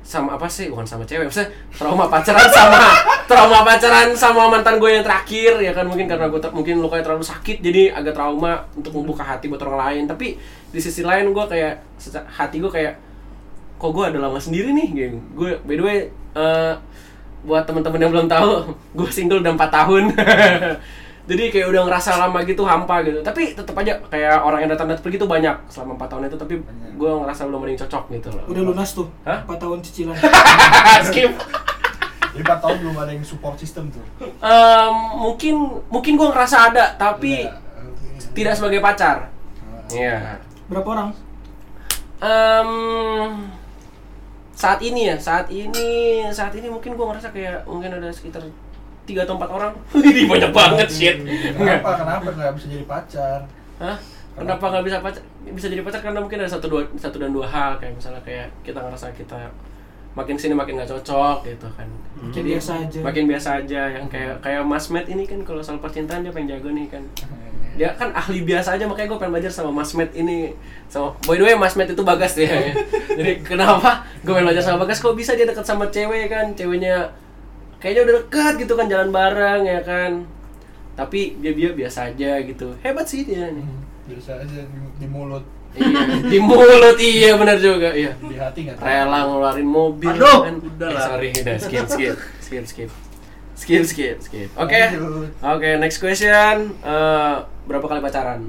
sama 0.03 0.35
apa 0.35 0.45
sih? 0.51 0.67
Bukan 0.67 0.83
sama 0.83 1.07
cewek 1.07 1.31
maksudnya 1.31 1.49
trauma 1.71 2.05
pacaran 2.11 2.47
sama 2.51 2.79
trauma 3.25 3.59
pacaran 3.63 4.11
sama 4.13 4.51
mantan 4.51 4.77
gue 4.77 4.91
yang 4.91 5.03
terakhir 5.03 5.57
ya 5.63 5.71
kan? 5.71 5.87
Mungkin 5.87 6.05
karena 6.05 6.27
gue 6.27 6.39
ter- 6.43 6.53
mungkin 6.53 6.83
lukanya 6.83 7.07
terlalu 7.07 7.23
sakit 7.23 7.63
jadi 7.63 7.95
agak 7.95 8.13
trauma 8.13 8.67
untuk 8.75 8.93
membuka 8.99 9.23
hati 9.23 9.47
buat 9.47 9.63
orang 9.63 9.79
lain. 9.79 10.03
Tapi 10.11 10.35
di 10.69 10.79
sisi 10.83 11.01
lain 11.01 11.31
gue 11.31 11.45
kayak 11.47 11.81
hati 12.35 12.59
gue 12.59 12.69
kayak 12.69 12.93
kok 13.83 13.91
gue 13.91 14.05
ada 14.07 14.15
lama 14.15 14.39
sendiri 14.39 14.71
nih 14.71 14.87
gitu 14.95 15.17
gue 15.35 15.59
by 15.67 15.75
the 15.75 15.83
way 15.83 15.97
eh, 16.39 16.73
buat 17.43 17.67
teman-teman 17.67 17.99
yang 17.99 18.11
belum 18.15 18.27
tahu 18.31 18.71
gue 18.97 19.09
single 19.11 19.43
udah 19.43 19.59
4 19.59 19.67
tahun 19.67 20.03
jadi 21.23 21.43
kayak 21.49 21.67
udah 21.69 21.81
ngerasa 21.87 22.19
lama 22.19 22.43
gitu 22.43 22.63
hampa 22.63 22.99
gitu 23.01 23.19
tapi 23.19 23.55
tetap 23.55 23.71
aja 23.75 23.95
kayak 24.07 24.43
orang 24.43 24.67
yang 24.67 24.71
datang 24.71 24.91
datang 24.91 25.01
pergi 25.01 25.15
tuh 25.15 25.29
banyak 25.29 25.55
selama 25.67 25.95
4 25.95 26.11
tahun 26.11 26.21
itu 26.25 26.37
tapi 26.37 26.53
gue 26.93 27.11
ngerasa 27.15 27.41
belum 27.47 27.59
ada 27.59 27.69
yang 27.69 27.81
cocok 27.87 28.03
gitu 28.11 28.27
loh 28.29 28.43
udah 28.45 28.63
lunas 28.65 28.89
tuh 28.91 29.07
Hah? 29.23 29.39
4 29.43 29.55
tahun 29.55 29.77
cicilan 29.81 30.15
skip 31.07 31.31
Jadi 32.33 32.43
4 32.43 32.59
tahun 32.59 32.75
belum 32.81 32.95
ada 32.97 33.11
yang 33.13 33.21
support 33.21 33.55
system 33.55 33.93
tuh. 33.93 34.01
Em, 34.41 34.95
mungkin 35.15 35.53
mungkin 35.87 36.17
gue 36.17 36.27
ngerasa 36.27 36.73
ada 36.73 36.97
tapi 36.97 37.45
oke. 37.45 38.33
tidak 38.33 38.57
sebagai 38.57 38.81
pacar 38.81 39.29
Ah. 39.63 39.85
Iya. 39.87 40.41
berapa 40.65 40.87
orang 40.89 41.09
Em, 42.17 42.71
saat 44.53 44.79
ini 44.79 45.07
ya 45.07 45.15
saat 45.15 45.45
ini 45.47 45.87
saat 46.29 46.51
ini 46.53 46.67
mungkin 46.67 46.93
gue 46.93 47.05
ngerasa 47.05 47.29
kayak 47.29 47.63
mungkin 47.63 47.93
ada 47.93 48.09
sekitar 48.09 48.41
tiga 49.03 49.27
atau 49.27 49.35
empat 49.35 49.49
orang 49.51 49.73
ini 49.99 50.23
banyak 50.25 50.51
banget 50.55 50.87
shit 50.87 51.17
Nggak. 51.21 51.83
Kenapa? 51.83 51.89
Kenapa 51.99 52.27
nggak 52.31 52.53
bisa 52.55 52.67
jadi 52.71 52.85
pacar? 52.87 53.39
Hah? 53.79 53.97
Kenapa 54.33 54.65
nggak 54.71 54.83
bisa 54.87 54.97
pacar? 55.03 55.23
Bisa 55.45 55.67
jadi 55.69 55.81
pacar 55.85 56.01
karena 56.01 56.19
mungkin 56.23 56.39
ada 56.41 56.49
satu 56.49 56.65
dua 56.71 56.81
satu 56.97 57.21
dan 57.21 57.29
dua 57.35 57.45
hal 57.45 57.77
kayak 57.77 57.93
misalnya 57.99 58.21
kayak 58.25 58.47
kita 58.63 58.79
ngerasa 58.81 59.13
kita 59.13 59.51
makin 60.13 60.37
sini 60.37 60.53
makin 60.53 60.77
nggak 60.77 60.89
cocok 60.89 61.37
gitu 61.45 61.67
kan. 61.73 61.89
Makin 62.21 62.43
biasa 62.45 62.71
aja. 62.85 62.99
Makin 63.01 63.23
biasa 63.29 63.49
aja 63.65 63.81
yang 63.97 64.05
kayak 64.09 64.41
kayak 64.45 64.61
Mas 64.61 64.85
Matt 64.93 65.09
ini 65.09 65.25
kan 65.25 65.41
kalau 65.41 65.61
soal 65.61 65.81
percintaan 65.81 66.21
dia 66.21 66.31
pengen 66.33 66.57
jago 66.57 66.69
nih 66.73 66.87
kan. 66.89 67.03
Dia 67.73 67.89
kan 67.97 68.13
ahli 68.13 68.45
biasa 68.45 68.77
aja 68.77 68.85
makanya 68.85 69.09
gue 69.09 69.17
pengen 69.17 69.33
belajar 69.33 69.49
sama 69.49 69.73
Mas 69.73 69.97
Matt 69.97 70.13
ini. 70.13 70.53
So, 70.93 71.17
by 71.25 71.41
the 71.41 71.49
way 71.49 71.57
Mas 71.57 71.73
Matt 71.73 71.89
itu 71.89 72.05
bagas 72.05 72.37
dia. 72.37 72.69
Jadi 73.17 73.41
kenapa 73.41 74.05
gue 74.21 74.29
pengen 74.29 74.45
belajar 74.45 74.61
sama 74.61 74.85
bagas 74.85 75.01
kok 75.01 75.17
bisa 75.17 75.33
dia 75.33 75.49
dekat 75.49 75.65
sama 75.65 75.89
cewek 75.89 76.29
kan? 76.29 76.53
Ceweknya 76.53 77.09
kayaknya 77.83 78.01
udah 78.01 78.15
dekat 78.17 78.53
gitu 78.57 78.73
kan 78.73 78.87
jalan 78.87 79.11
bareng 79.11 79.61
ya 79.67 79.83
kan. 79.83 80.23
Tapi 80.95 81.35
dia 81.37 81.51
dia 81.51 81.75
biasa 81.75 82.07
aja 82.07 82.39
gitu. 82.39 82.71
Hebat 82.79 83.03
sih 83.03 83.27
dia 83.27 83.51
nih. 83.51 83.67
Biasa 84.07 84.39
aja 84.39 84.59
di, 84.63 84.77
di 84.95 85.07
mulut, 85.07 85.43
Iya, 85.73 86.29
di 86.29 86.37
mulut 86.37 86.97
iya 86.97 87.33
benar 87.33 87.57
juga 87.57 87.89
iya. 87.91 88.13
di 88.15 88.37
hati 88.37 88.59
nggak. 88.63 88.77
Rela 88.77 89.25
ngeluarin 89.25 89.65
mobil 89.65 90.13
Aduh, 90.13 90.39
kan. 90.45 90.55
udah 90.61 90.87
Eh, 90.87 90.93
lah. 90.93 91.03
sorry, 91.03 91.29
udah 91.33 91.57
skip 91.57 91.85
skip 91.87 92.15
skip 92.39 92.63
skip. 92.63 92.89
Skip 93.53 93.83
skip 93.83 94.17
skip. 94.19 94.49
Oke. 94.55 94.81
Lanjut. 94.93 95.29
Oke, 95.39 95.69
next 95.77 95.97
question. 95.97 96.71
Eh, 96.79 97.35
berapa 97.65 97.83
kali 97.83 97.99
pacaran? 97.99 98.41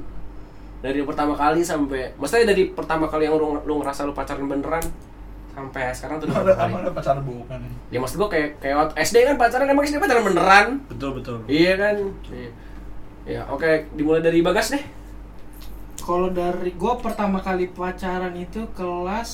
dari 0.75 1.01
pertama 1.01 1.33
kali 1.33 1.65
sampai 1.65 2.13
maksudnya 2.13 2.53
dari 2.53 2.69
pertama 2.69 3.09
kali 3.09 3.25
yang 3.25 3.33
lu, 3.33 3.57
lu 3.57 3.81
ngerasa 3.81 4.05
lu 4.05 4.13
pacaran 4.13 4.45
beneran 4.45 4.85
sampai 5.55 5.87
sekarang 5.89 6.15
tuh 6.17 6.27
udah 6.27 6.37
Ada 6.37 6.51
berapa 6.67 6.79
kali? 6.83 6.91
pacaran 6.93 7.23
bukan 7.23 7.59
ya 7.87 7.97
maksud 7.97 8.15
gua 8.17 8.27
kayak 8.27 8.59
kayak 8.59 8.75
waktu 8.75 8.93
SD 8.99 9.15
kan 9.23 9.35
pacaran 9.35 9.65
emang 9.65 9.83
SD 9.83 9.97
pacaran 9.97 10.23
beneran? 10.23 10.67
Betul 10.85 11.09
betul. 11.13 11.37
Iya 11.45 11.73
kan? 11.75 11.95
Iya. 12.27 12.49
Ya 13.25 13.41
oke 13.47 13.65
dimulai 13.93 14.19
dari 14.19 14.39
bagas 14.39 14.69
deh. 14.69 14.83
Kalau 15.97 16.29
dari 16.29 16.69
gua 16.73 16.95
pertama 16.95 17.39
kali 17.39 17.65
pacaran 17.67 18.33
itu 18.33 18.61
kelas 18.69 19.31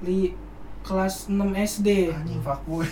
li 0.00 0.34
kelas 0.80 1.26
6 1.26 1.36
SD. 1.54 2.10
anjing 2.10 2.40
fuckboy 2.40 2.86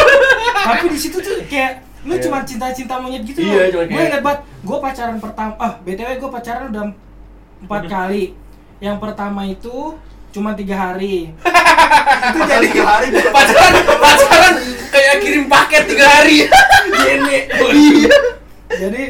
Tapi 0.66 0.86
di 0.86 0.96
situ 0.96 1.18
tuh 1.18 1.38
kayak 1.44 1.80
lu 2.02 2.12
Iya. 2.12 2.22
cuma 2.22 2.40
cinta-cinta 2.40 2.96
monyet 2.96 3.22
gitu 3.22 3.38
Iya, 3.38 3.68
cuma 3.70 3.82
Gue 3.82 3.90
kayak- 3.90 4.08
inget 4.10 4.22
banget, 4.22 4.40
gue 4.60 4.78
pacaran 4.78 5.16
pertama, 5.18 5.52
ah 5.56 5.72
btw 5.78 6.08
gue 6.14 6.30
pacaran 6.30 6.64
udah 6.68 6.84
empat 7.60 7.82
kali. 7.94 8.24
Yang 8.76 8.96
pertama 8.98 9.40
itu 9.42 9.96
cuma 10.34 10.50
tiga 10.52 10.74
hari. 10.76 11.30
itu 12.26 12.38
jadi 12.42 12.68
hari 12.76 13.06
pacaran 13.30 13.72
pacaran 13.86 14.54
kayak 14.88 15.14
kirim 15.20 15.44
paket 15.46 15.82
tiga 15.86 16.06
hari 16.10 16.50
Jene. 16.96 17.38
iya 17.70 18.16
Jadi 18.66 19.02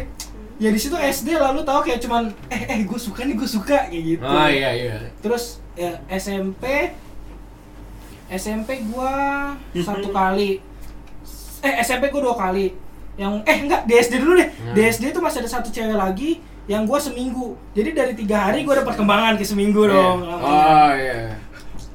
ya 0.56 0.68
di 0.68 0.76
situ 0.76 0.92
SD 0.94 1.34
lalu 1.34 1.62
tahu 1.62 1.80
kayak 1.80 1.98
cuman 1.98 2.28
eh 2.46 2.62
eh 2.68 2.80
gue 2.82 2.98
suka 2.98 3.24
nih 3.24 3.34
gue 3.34 3.48
suka 3.48 3.88
kayak 3.88 4.02
gitu. 4.04 4.22
oh 4.22 4.46
iya 4.46 4.70
iya 4.70 4.94
Terus 5.18 5.58
ya 5.72 5.96
SMP 6.08 6.92
SMP 8.26 8.84
gua 8.86 9.12
satu 9.74 10.08
kali. 10.10 10.58
Eh 11.60 11.74
SMP 11.80 12.08
gua 12.08 12.22
dua 12.22 12.36
kali. 12.38 12.72
Yang 13.14 13.34
eh 13.44 13.56
enggak 13.60 13.84
di 13.84 13.94
SD 13.94 14.14
dulu 14.18 14.32
deh. 14.34 14.48
Di 14.72 14.80
Hmm. 14.80 14.90
SD 14.90 15.04
itu 15.08 15.20
masih 15.20 15.38
ada 15.40 15.50
satu 15.50 15.68
cewek 15.68 15.94
lagi 15.94 16.40
yang 16.66 16.82
gua 16.84 16.96
seminggu. 16.96 17.56
Jadi 17.72 17.90
dari 17.92 18.12
tiga 18.14 18.48
hari 18.48 18.64
gua 18.64 18.80
ada 18.80 18.84
perkembangan 18.86 19.36
ke 19.36 19.44
seminggu 19.44 19.84
dong. 19.84 20.18
Iya. 20.22 20.36
oh 20.36 20.90
iya 20.94 21.18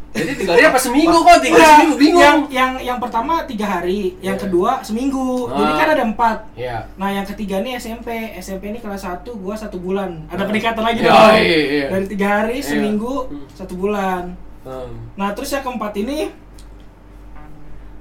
jadi 0.10 0.34
tiga 0.36 0.52
hari 0.58 0.64
apa 0.66 0.80
seminggu 0.82 1.14
kok 1.16 1.38
tiga 1.38 1.54
Enggak, 1.54 1.70
seminggu 1.72 1.96
bingung 1.96 2.20
Yang 2.20 2.40
yang 2.50 2.72
yang 2.82 2.98
pertama 2.98 3.46
tiga 3.46 3.66
hari, 3.70 4.18
yang 4.20 4.36
Iya. 4.36 4.42
kedua 4.42 4.72
seminggu. 4.82 5.48
Jadi 5.48 5.72
Ah. 5.72 5.78
kan 5.78 5.88
ada 5.88 6.04
empat. 6.04 6.38
iya 6.58 6.78
Nah 6.98 7.10
yang 7.10 7.24
ketiga 7.24 7.62
nih 7.62 7.78
SMP, 7.78 8.10
SMP 8.36 8.64
ini 8.68 8.82
kelas 8.82 9.06
1 9.06 9.38
gua 9.38 9.54
satu 9.54 9.78
bulan. 9.78 10.26
Ada 10.28 10.44
Ah. 10.44 10.48
peningkatan 10.50 10.82
lagi 10.84 11.00
Iya, 11.00 11.08
dong. 11.08 11.30
iya, 11.38 11.60
iya. 11.62 11.86
Dari 11.88 12.06
tiga 12.10 12.28
hari, 12.28 12.58
Iya. 12.58 12.68
seminggu, 12.68 13.16
Hmm. 13.24 13.46
satu 13.54 13.74
bulan. 13.78 14.34
Hmm. 14.60 14.92
Nah 15.14 15.30
terus 15.32 15.50
yang 15.50 15.62
keempat 15.62 15.94
ini 15.96 16.34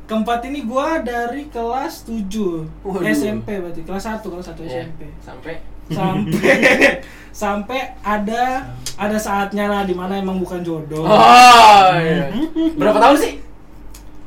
Keempat 0.09 0.41
ini 0.43 0.65
gua 0.65 1.05
dari 1.05 1.53
kelas 1.53 2.09
7 2.09 2.65
Waduh. 2.81 3.05
SMP 3.05 3.61
berarti 3.61 3.85
Kelas 3.85 4.09
1, 4.09 4.25
kelas 4.25 4.47
1 4.49 4.65
Iya. 4.65 4.89
SMP 4.89 5.05
sampai 5.21 5.61
Sampai 5.89 6.57
Sampai 7.33 7.81
ada 8.01 8.67
Ada 8.95 9.15
saatnya 9.15 9.67
lah 9.67 9.83
di 9.83 9.95
mana 9.95 10.19
emang 10.19 10.37
bukan 10.37 10.59
jodoh. 10.59 11.07
Oh 11.07 11.89
iya. 11.95 12.35
Berapa 12.75 12.99
tahun 12.99 13.17
sih? 13.17 13.33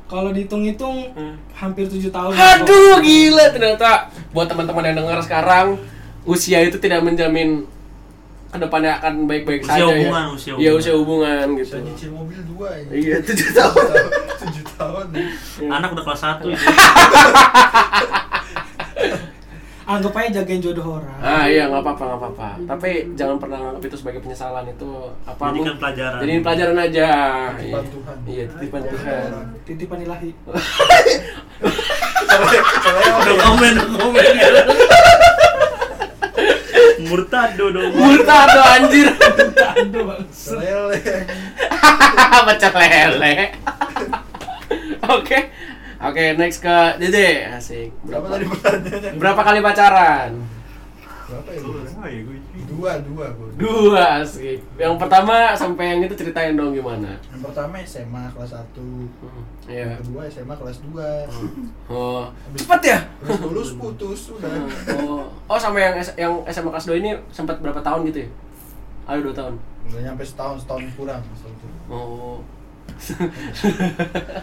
Kalau 0.06 0.32
dihitung-hitung 0.32 1.12
Hmm. 1.12 1.36
Hampir 1.52 1.86
7 1.86 2.08
tahun. 2.08 2.32
Aduh 2.32 2.98
gila 3.00 3.52
ternyata. 3.52 4.08
Buat 4.32 4.48
teman-teman 4.48 4.84
yang 4.86 4.98
dengar 4.98 5.20
sekarang 5.20 5.76
usia 6.24 6.62
itu 6.62 6.78
tidak 6.78 7.02
menjamin 7.02 7.68
ke 8.48 8.58
depannya 8.58 9.00
akan 9.00 9.26
baik-baik 9.26 9.64
Usia 9.64 9.80
saja 9.80 9.88
hubungan, 9.88 10.24
ya 10.24 10.28
usia 10.30 10.52
iya 10.52 10.70
hubungan. 10.72 10.76
usia 10.76 10.94
hubungan 10.94 11.46
gitu. 11.56 11.76
nyicil 11.80 12.10
mobil 12.12 12.40
dua 12.52 12.68
ya. 12.74 12.84
Iya 12.92 13.16
tujuh 13.24 13.50
tahun. 13.50 13.86
Tujuh 14.42 14.66
tahun 14.74 15.06
nih 15.12 15.28
anak 15.70 15.90
udah 15.94 16.04
kelas 16.04 16.22
1 16.36 16.44
itu 16.44 16.58
Anggap 19.92 20.14
aja 20.16 20.30
jagain 20.40 20.62
jodoh 20.64 20.88
orang 20.98 21.20
Ah 21.20 21.44
iya 21.44 21.68
nggak 21.68 21.84
apa-apa 21.84 22.04
nggak 22.08 22.20
apa-apa. 22.24 22.50
Tapi 22.64 22.90
jangan 23.14 23.36
pernah 23.36 23.60
anggap 23.60 23.84
itu 23.84 23.98
sebagai 24.00 24.20
penyesalan 24.24 24.66
itu 24.66 24.90
apa? 25.28 25.44
Jadikan 25.52 25.76
pelajaran. 25.76 26.20
Jadiin 26.24 26.42
pelajaran 26.42 26.78
aja. 26.80 27.08
Titipan 27.60 27.84
Iya. 27.84 27.92
Tuhan. 27.92 28.18
Iya 28.24 28.44
titipan 28.48 28.82
Tuhan. 28.88 29.30
Titipan 29.68 30.00
ilahi 30.02 30.30
udah 32.32 33.36
komen 33.44 33.76
komen 34.00 34.34
murtado 37.02 37.66
dong 37.76 37.92
Murtado 37.92 38.60
anjir. 38.62 39.08
Aduh 39.12 40.04
bangsa 40.08 40.56
lele 40.56 41.00
Pecah 42.48 42.74
lele. 42.74 43.34
Oke. 45.12 45.40
Oke, 46.02 46.34
next 46.34 46.60
ke 46.60 46.76
Dede. 46.98 47.46
Asik. 47.48 47.94
berapa 48.02 48.26
Berapa 48.26 48.28
tadi 48.32 48.46
pertanyaannya 48.48 49.12
Berapa 49.16 49.42
kali 49.44 49.60
pacaran? 49.62 50.32
berapa 51.24 51.48
ya 51.48 51.64
iya, 52.12 52.22
gue- 52.28 52.44
dua 52.68 52.92
dua 53.00 53.26
gua 53.32 53.48
Dua 53.56 54.04
asik. 54.20 54.60
Yang 54.76 55.00
pertama 55.00 55.56
sampai 55.56 55.86
yang 55.88 56.04
itu 56.04 56.12
ceritain 56.14 56.54
dong 56.54 56.74
gimana. 56.74 57.16
yang 57.26 57.40
pertama 57.40 57.80
SMA 57.80 58.28
kelas 58.30 58.52
1 58.52 58.76
Hmm, 58.76 59.44
Iya. 59.64 59.86
yang 59.88 60.00
kedua 60.02 60.28
SMA 60.28 60.52
kelas 60.52 60.78
2 60.84 61.08
Oh, 61.88 62.28
cepet 62.54 62.82
ya? 62.86 63.00
terus 63.18 63.40
lulus 63.40 63.70
putus 63.74 64.22
udah 64.30 64.52
Oh, 65.00 65.24
oh 65.48 65.56
sama 65.58 65.80
yang 65.80 65.96
S- 65.96 66.18
yang 66.18 66.34
SMA 66.46 66.68
kelas 66.70 66.86
2 66.86 67.00
ini 67.00 67.12
sempat 67.30 67.56
berapa 67.58 67.80
tahun 67.80 68.04
gitu 68.06 68.20
ya? 68.22 68.30
Ada 69.06 69.20
dua 69.22 69.32
tahun. 69.34 69.54
nggak 69.84 70.02
nyampe 70.04 70.24
setahun 70.26 70.58
setahun 70.60 70.84
kurang 70.94 71.22
setahun 71.32 71.56
kurang. 71.58 71.80
Oh. 71.90 72.38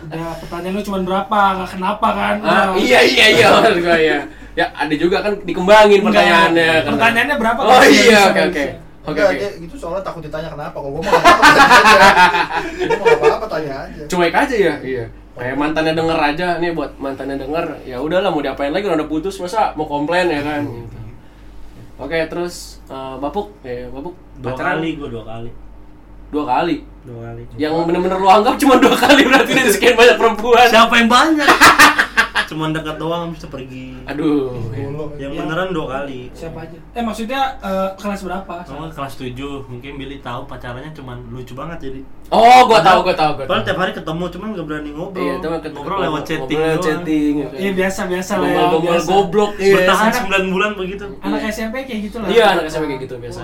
Udah 0.04 0.32
pertanyaan 0.38 0.74
lu 0.74 0.82
cuma 0.82 0.98
berapa, 1.00 1.38
nggak 1.54 1.70
kenapa 1.70 2.08
kan 2.10 2.34
Ah, 2.40 2.66
iya 2.74 3.00
iya 3.00 3.26
iya 3.32 3.46
maksud 3.50 3.78
gua 3.80 3.96
ya. 3.96 4.18
Ya 4.52 4.66
ada 4.72 4.90
juga 4.92 5.22
kan 5.22 5.32
dikembangin 5.42 6.00
Enggak. 6.00 6.10
pertanyaannya. 6.10 6.70
karena- 6.74 6.90
Pertanyaannya 6.92 7.36
berapa? 7.38 7.60
Oh 7.62 7.82
iya, 7.84 8.20
oke 8.28 8.42
oke. 8.50 8.64
Oke 9.08 9.22
gitu 9.58 9.74
soalnya 9.74 10.02
takut 10.02 10.20
ditanya 10.20 10.48
kenapa 10.48 10.74
kalau 10.74 10.90
gua 10.90 11.00
mau 11.00 11.12
apa-apa 11.14 11.40
tanya 11.40 11.64
aja 11.64 11.98
gua 12.76 12.96
mau 12.98 13.06
nggak 13.08 13.18
apa-apa 13.22 13.46
tanya 13.48 13.72
aja 13.82 14.02
Cuek 14.04 14.34
aja 14.34 14.56
ya. 14.58 14.74
Iya. 14.82 15.04
Kayak 15.32 15.54
mantannya 15.56 15.94
denger 15.94 16.18
aja 16.18 16.46
nih 16.58 16.70
buat 16.72 16.90
mantannya 16.98 17.36
denger 17.38 17.66
ya 17.84 17.96
udahlah 17.96 18.28
mau 18.28 18.42
diapain 18.42 18.68
lagi 18.68 18.84
udah 18.84 19.06
putus 19.06 19.38
masa 19.38 19.70
mau 19.72 19.86
komplain 19.86 20.26
ya 20.26 20.42
kan 20.42 20.66
gitu. 20.66 20.98
Oke, 21.96 22.18
terus 22.26 22.78
eh, 22.84 23.14
Bapuk 23.16 23.54
ya, 23.60 23.86
Bapuk 23.88 24.14
dua 24.36 24.50
pacaran 24.52 24.78
kali 24.78 24.90
gue 24.94 25.08
dua 25.08 25.24
kali 25.24 25.50
Dua 26.28 26.44
kali. 26.44 26.76
Dua 27.08 27.20
kali 27.26 27.42
Yang 27.56 27.72
bener-bener 27.82 28.18
lu 28.18 28.28
anggap 28.28 28.54
cuma 28.56 28.74
dua 28.76 28.94
kali 28.94 29.22
berarti 29.24 29.52
dari 29.52 29.70
sekian 29.70 29.94
banyak 29.94 30.16
perempuan. 30.16 30.66
siapa 30.66 30.94
yang 30.94 31.08
banyak 31.08 31.48
cuman 32.48 32.72
dekat 32.72 32.96
doang 32.96 33.28
bisa 33.28 33.44
pergi 33.46 33.92
Aduh. 34.08 34.56
iya. 34.72 34.88
Mulu. 34.88 35.04
yang 35.14 35.28
Yang- 35.28 35.44
beneran 35.44 35.68
dua 35.68 35.86
kali 35.90 36.32
Siapa 36.32 36.64
aja? 36.64 36.80
Eh 36.90 37.02
maksudnya 37.02 37.40
eh, 37.60 37.88
kelas 37.94 38.24
berapa? 38.24 38.54
Sama 38.64 38.88
kelas 38.88 39.20
7, 39.20 39.36
mungkin 39.68 39.92
Billy 39.94 40.16
tahu 40.18 40.48
pacarannya 40.48 40.88
cuman 40.90 41.28
lucu 41.28 41.52
banget 41.52 41.76
jadi. 41.82 42.00
Oh, 42.28 42.64
gua 42.64 42.80
tahu, 42.80 43.04
gua 43.04 43.12
tahu, 43.12 43.30
gua 43.34 43.44
tahu. 43.44 43.48
Padahal 43.48 43.64
tiap 43.64 43.78
hari 43.78 43.92
ketemu 43.92 44.24
cuman 44.30 44.46
gak 44.54 44.64
berani 44.64 44.90
ngobrol. 44.90 45.20
Iya, 45.20 45.34
cuma 45.38 45.56
ketemu 45.58 45.76
ngobrol 45.78 45.98
lewat 46.00 46.22
chatting 46.24 46.56
ngobrol 46.58 46.80
chatting. 46.80 47.32
gitu. 47.36 47.54
Iya 47.54 47.70
biasa 47.74 48.00
biasa 48.06 48.32
lah 48.34 48.48
ya. 48.48 48.62
Biasa. 48.80 49.08
goblok 49.10 49.50
iya. 49.58 49.74
Bertahan 49.76 50.08
9 50.08 50.48
bulan 50.48 50.70
begitu. 50.72 51.04
Anak 51.20 51.40
SMP 51.46 51.74
kayak 51.84 52.00
gitu 52.02 52.16
lah. 52.16 52.28
Iya, 52.28 52.44
anak 52.50 52.64
SMP 52.64 52.84
kayak 52.88 53.00
gitu 53.04 53.14
biasa. 53.18 53.38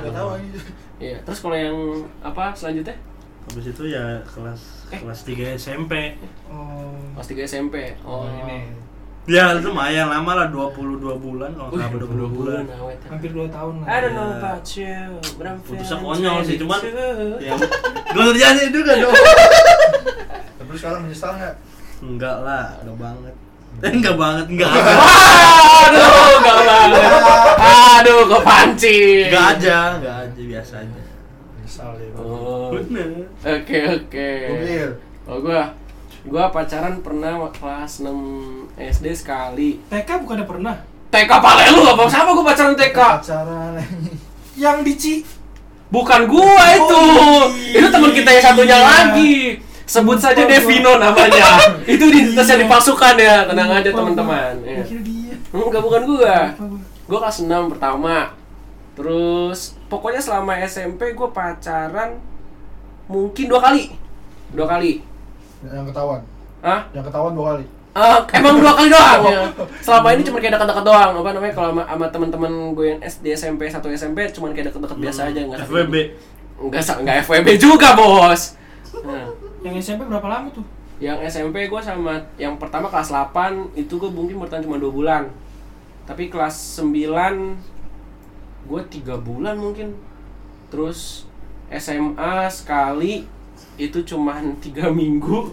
Iya, 0.97 1.17
terus 1.21 1.39
kalau 1.39 1.57
yang 1.59 1.77
apa 2.25 2.57
selanjutnya? 2.57 2.97
Habis 3.45 3.67
itu 3.71 3.83
ya 3.87 4.05
kelas 4.25 4.61
Eh. 4.89 4.99
kelas 4.99 5.21
3 5.23 5.55
SMP. 5.55 6.17
Oh. 6.47 6.95
Kelas 7.15 7.29
3 7.29 7.43
SMP. 7.45 7.77
Oh, 8.03 8.25
ini 8.27 8.69
Ya 9.25 9.57
lumayan 9.57 10.13
lama 10.13 10.37
lah 10.37 10.47
22 10.53 11.01
bulan 11.17 11.49
kalau 11.51 11.73
Wih, 11.73 11.81
nggak 11.81 11.97
salah 11.97 12.13
22 12.13 12.29
bulan. 12.31 12.63
awet. 12.69 12.99
Hampir 13.09 13.31
2 13.33 13.49
tahun 13.49 13.75
lah. 13.81 13.87
I 13.89 13.97
don't 13.99 14.13
know 14.13 14.29
Iya. 14.29 14.37
about 14.37 14.67
you, 14.71 14.97
but 15.35 15.45
I'm 15.49 15.57
Putusnya 15.65 15.97
konyol 15.97 16.37
sih, 16.45 16.57
cuman 16.61 16.79
22. 16.79 17.41
Ya, 17.41 17.55
gue 18.07 18.25
terjadi 18.31 18.63
juga 18.69 18.93
dong. 19.01 19.17
tapi 20.61 20.73
sekarang 20.77 21.01
menyesal 21.03 21.33
nggak 21.35 21.55
Enggak 22.05 22.37
lah, 22.45 22.77
enggak 22.85 22.97
banget. 23.01 23.35
Eh, 23.81 23.91
enggak 23.91 24.15
banget, 24.15 24.47
enggak. 24.47 24.71
Aduh, 24.71 26.05
gak 26.39 26.59
banget. 26.63 27.01
Aduh, 27.97 28.19
kok 28.29 28.43
pancing. 28.45 29.25
Enggak 29.33 29.47
aja, 29.57 29.79
enggak 29.97 30.17
aja 30.21 30.43
biasa 30.45 30.75
aja. 30.85 31.01
Menyesal 31.85 31.93
ya 32.01 32.11
Oh. 32.17 32.69
Bener. 32.73 33.09
Oke, 33.45 33.79
oke. 33.85 34.31
mobil 34.49 34.89
Oh, 35.25 35.39
gua 35.41 35.63
gua 36.25 36.45
pacaran 36.49 37.01
pernah 37.01 37.49
kelas 37.53 38.01
6 38.01 38.09
SD 38.77 39.07
sekali. 39.13 39.81
TK 39.89 40.25
bukannya 40.25 40.47
pernah? 40.49 40.77
TK 41.13 41.31
pale 41.31 41.65
lu 41.73 41.83
apa 41.85 42.03
siapa 42.09 42.31
gua 42.33 42.45
pacaran 42.45 42.77
TK? 42.77 42.99
pacaran 42.99 43.73
Yang 44.55 44.79
di 44.85 44.95
Ci 44.97 45.15
Bukan 45.93 46.27
gua 46.27 46.65
itu. 46.75 47.03
iya. 47.71 47.79
Itu 47.79 47.87
teman 47.93 48.11
kita 48.11 48.31
yang 48.35 48.45
satunya 48.45 48.79
lagi. 48.83 49.63
Sebut 49.87 50.19
saja 50.19 50.43
Lupa 50.43 50.49
gua. 50.49 50.53
Devino 50.59 50.93
namanya. 50.99 51.49
itu 51.93 52.05
identitas 52.11 52.49
yang 52.51 52.61
dipalsukan 52.67 53.15
ya. 53.15 53.47
Tenang 53.47 53.71
aja 53.71 53.89
Lupa 53.93 53.99
teman-teman. 54.03 54.53
gua. 54.59 54.67
Iya. 54.67 54.83
Mikir 54.83 55.01
dia. 55.07 55.35
Enggak 55.55 55.83
bukan 55.85 56.03
gua. 56.03 56.35
Lupa 56.51 56.65
gua. 56.67 56.81
Gua 57.07 57.19
kelas 57.23 57.39
6 57.47 57.71
pertama. 57.71 58.17
Terus 58.95 59.75
pokoknya 59.87 60.19
selama 60.19 60.55
SMP 60.61 61.13
gua 61.13 61.31
pacaran 61.31 62.19
mungkin 63.05 63.45
dua 63.47 63.61
kali. 63.61 63.91
Dua 64.55 64.67
kali. 64.67 65.03
yang 65.65 65.89
ketahuan 65.89 66.21
Hah? 66.61 66.85
yang 66.93 67.01
ketahuan 67.01 67.33
dua 67.33 67.57
kali 67.57 67.65
Eh, 67.95 68.19
emang 68.35 68.59
dua 68.59 68.75
kali 68.75 68.91
doang 68.91 69.23
ya. 69.23 69.47
Selama 69.87 70.11
ini 70.13 70.27
cuma 70.27 70.43
kayak 70.43 70.59
dekat-dekat 70.59 70.83
doang. 70.83 71.15
Apa 71.15 71.31
namanya 71.31 71.55
kalau 71.55 71.69
sama, 71.71 71.83
sama 71.87 72.07
teman-teman 72.11 72.53
gue 72.75 72.87
yang 72.91 73.01
SD 73.01 73.25
SMP 73.33 73.71
satu 73.71 73.87
SMP 73.87 74.27
cuma 74.35 74.51
kayak 74.51 74.75
deket-deket 74.75 74.99
biasa 74.99 75.31
aja 75.31 75.41
enggak 75.41 75.63
FWB. 75.63 75.95
Enggak 76.59 76.83
enggak 76.99 77.17
FWB 77.23 77.49
juga, 77.55 77.95
Bos. 77.95 78.59
Nah, 79.07 79.31
Yang 79.63 79.75
SMP 79.87 80.05
berapa 80.05 80.27
lama 80.27 80.51
tuh? 80.51 80.67
yang 80.99 81.23
SMP 81.23 81.67
gue 81.67 81.81
sama 81.81 82.19
yang 82.35 82.59
pertama 82.59 82.87
kelas 82.87 83.11
8 83.11 83.75
itu 83.75 83.95
gue 83.95 84.11
mungkin 84.11 84.43
bertahan 84.43 84.67
cuma 84.67 84.75
dua 84.75 84.91
bulan. 84.91 85.23
Tapi 86.03 86.27
kelas 86.27 86.83
9 86.83 87.74
gue 88.65 88.81
tiga 88.91 89.15
bulan 89.21 89.57
mungkin. 89.57 89.95
Terus 90.73 91.29
SMA 91.71 92.49
sekali 92.51 93.25
itu 93.79 93.99
cuman 94.05 94.57
tiga 94.61 94.91
minggu. 95.01 95.51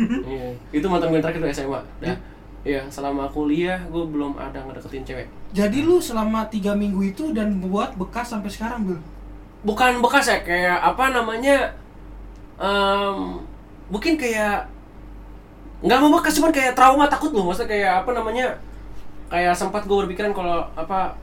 Iya, 0.00 0.56
itu 0.72 0.86
mantan 0.88 1.12
gue 1.12 1.20
terakhir 1.20 1.44
tuh 1.44 1.52
SMA. 1.52 1.80
Dah. 2.00 2.16
Iya, 2.60 2.84
selama 2.92 3.24
kuliah 3.32 3.80
gue 3.88 4.04
belum 4.04 4.36
ada 4.36 4.60
ngedeketin 4.64 5.04
cewek. 5.04 5.28
Jadi 5.56 5.80
lu 5.80 5.96
selama 6.00 6.44
tiga 6.52 6.76
minggu 6.76 7.00
itu 7.12 7.32
dan 7.32 7.60
buat 7.60 7.96
bekas 7.96 8.32
sampai 8.32 8.52
sekarang, 8.52 8.84
Bil? 8.84 9.00
Bukan 9.64 10.00
bekas 10.04 10.28
ya, 10.28 10.40
kayak 10.44 10.78
apa 10.80 11.12
namanya? 11.12 11.72
em, 12.60 13.40
mungkin 13.88 14.14
kayak 14.20 14.68
nggak 15.80 15.98
mau 15.98 16.12
bekas 16.20 16.36
cuman 16.36 16.52
kayak 16.52 16.76
trauma 16.76 17.08
takut 17.08 17.32
loh 17.32 17.48
maksudnya 17.48 17.72
kayak 17.72 17.92
apa 18.04 18.10
namanya 18.12 18.46
kayak 19.32 19.56
sempat 19.56 19.88
gue 19.88 19.96
berpikiran 19.96 20.36
kalau 20.36 20.60
apa 20.76 21.16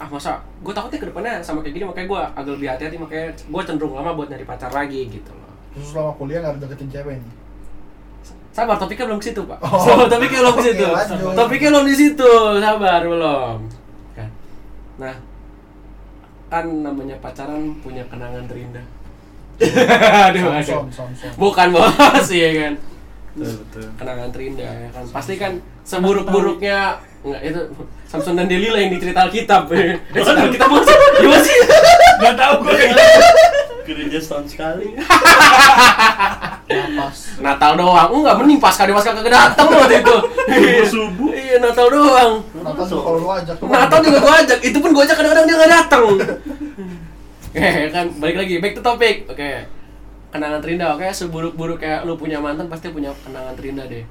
ah 0.00 0.08
masa 0.08 0.32
gue 0.58 0.72
takutnya 0.72 0.96
ke 0.96 1.06
depannya 1.06 1.34
sama 1.38 1.60
kayak 1.60 1.74
gini 1.74 1.84
makanya 1.84 2.08
gue 2.08 2.20
agak 2.34 2.52
lebih 2.54 2.68
hati-hati 2.68 2.96
makanya 2.96 3.26
gue 3.30 3.62
cenderung 3.62 3.92
lama 3.92 4.10
buat 4.12 4.28
nyari 4.28 4.42
pacar 4.42 4.70
lagi 4.70 5.06
gitu 5.06 5.28
loh 5.30 5.52
Terus 5.70 5.86
selama 5.88 6.12
kuliah 6.14 6.40
nggak 6.40 6.52
ada 6.52 6.60
deketin 6.64 6.88
cewek 6.90 7.14
nih. 7.16 7.32
sabar 8.50 8.74
topiknya 8.74 9.06
belum 9.06 9.18
ke 9.18 9.26
situ 9.26 9.40
pak 9.44 9.58
Oh. 9.60 9.78
Sabar, 9.78 10.06
topiknya 10.08 10.40
belum 10.40 10.54
ke 10.54 10.62
situ 10.66 10.84
lanjut. 10.84 11.34
topiknya 11.34 11.68
belum 11.70 11.84
di 11.84 11.94
situ 11.94 12.32
sabar 12.58 13.00
belum 13.02 13.58
kan 14.10 14.28
nah 14.96 15.14
kan 16.48 16.64
namanya 16.82 17.16
pacaran 17.18 17.60
punya 17.78 18.02
kenangan 18.06 18.42
terindah 18.44 18.82
Aduh, 20.26 20.48
aduh. 20.48 20.64
Samson, 20.64 20.88
Samson. 21.12 21.30
bukan 21.36 21.68
bos 21.76 22.26
iya 22.30 22.50
kan 22.58 22.74
Betul, 23.30 23.54
betul. 23.62 23.86
kenangan 23.94 24.28
terindah 24.30 24.66
ya 24.66 24.88
kan 24.90 25.04
pasti 25.06 25.34
kan 25.36 25.52
seburuk-buruknya 25.84 26.96
enggak 27.20 27.40
itu 27.44 27.60
Samson 28.08 28.34
dan 28.34 28.48
Delila 28.48 28.78
yang 28.80 28.90
dicerita 28.90 29.28
Alkitab. 29.28 29.68
Eh 29.74 29.96
Alkitab 30.16 30.68
bos 30.68 30.88
gimana 31.20 31.42
sih? 31.44 31.56
Gak 32.20 32.34
tau 32.36 32.54
gue 32.64 32.74
Gereja 33.86 34.18
setahun 34.22 34.46
sekali. 34.46 34.94
Napas. 36.70 37.42
Natal 37.42 37.72
doang. 37.74 38.08
Enggak 38.14 38.34
mending 38.38 38.60
pas 38.62 38.74
kade 38.74 38.94
pas 38.94 39.02
kagak 39.02 39.26
datang 39.26 39.66
waktu 39.66 39.98
itu. 39.98 40.16
Subuh-subuh. 40.86 41.30
iya 41.34 41.56
Natal 41.58 41.90
doang. 41.90 42.32
Napas 42.62 42.86
tuh 42.86 43.02
kalau 43.02 43.18
lu 43.18 43.28
ajak. 43.34 43.56
Natal 43.58 43.98
juga 44.04 44.18
gua 44.22 44.34
ajak. 44.46 44.58
Itu 44.62 44.78
pun 44.78 44.90
gua 44.94 45.02
ajak 45.02 45.16
kadang-kadang 45.18 45.46
dia 45.48 45.56
nggak 45.58 45.72
datang 45.72 46.02
Oke 47.50 47.70
kan 47.90 48.06
balik 48.22 48.36
lagi. 48.46 48.54
Back 48.62 48.78
to 48.78 48.82
topic. 48.84 49.26
Oke. 49.26 49.66
Kenangan 50.30 50.62
terindah 50.62 50.94
oke 50.94 51.10
seburuk-buruk 51.10 51.82
kayak 51.82 52.06
lu 52.06 52.14
punya 52.14 52.38
mantan 52.38 52.70
pasti 52.70 52.94
punya 52.94 53.10
kenangan 53.26 53.58
terindah 53.58 53.90
deh. 53.90 54.06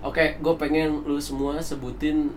Oke 0.00 0.40
gue 0.40 0.54
pengen 0.56 1.04
lu 1.04 1.20
semua 1.20 1.60
sebutin 1.60 2.32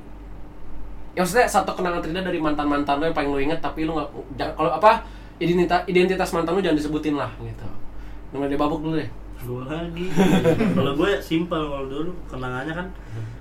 ya 1.11 1.21
maksudnya 1.23 1.47
satu 1.47 1.75
kenangan 1.75 1.99
terindah 1.99 2.23
dari 2.23 2.39
mantan 2.39 2.67
mantan 2.67 2.99
lu 2.99 3.11
yang 3.11 3.17
paling 3.17 3.31
lu 3.35 3.39
inget 3.39 3.59
tapi 3.59 3.83
lu 3.83 3.95
nggak 3.95 4.55
kalau 4.55 4.71
apa 4.71 5.03
identitas 5.41 5.83
identitas 5.89 6.29
mantan 6.31 6.55
lu 6.55 6.61
jangan 6.63 6.77
disebutin 6.79 7.15
lah 7.19 7.31
gitu. 7.41 7.67
Nomor 8.31 8.47
dia 8.47 8.59
babuk 8.59 8.79
dulu 8.79 8.95
deh. 8.95 9.09
Gue 9.41 9.65
lagi. 9.65 10.05
Kalau 10.77 10.93
gue 10.93 11.17
simpel 11.17 11.65
kalau 11.65 11.89
dulu 11.89 12.13
Kenangannya 12.29 12.77
kan 12.77 12.87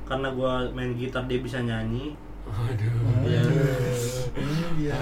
Karena 0.09 0.33
gue 0.33 0.53
main 0.73 0.97
gitar 0.97 1.29
dia 1.29 1.37
bisa 1.45 1.61
nyanyi 1.61 2.17
Waduh. 2.51 2.95
Iya. 3.25 3.43
Ini 4.31 4.65
dia. 4.79 4.95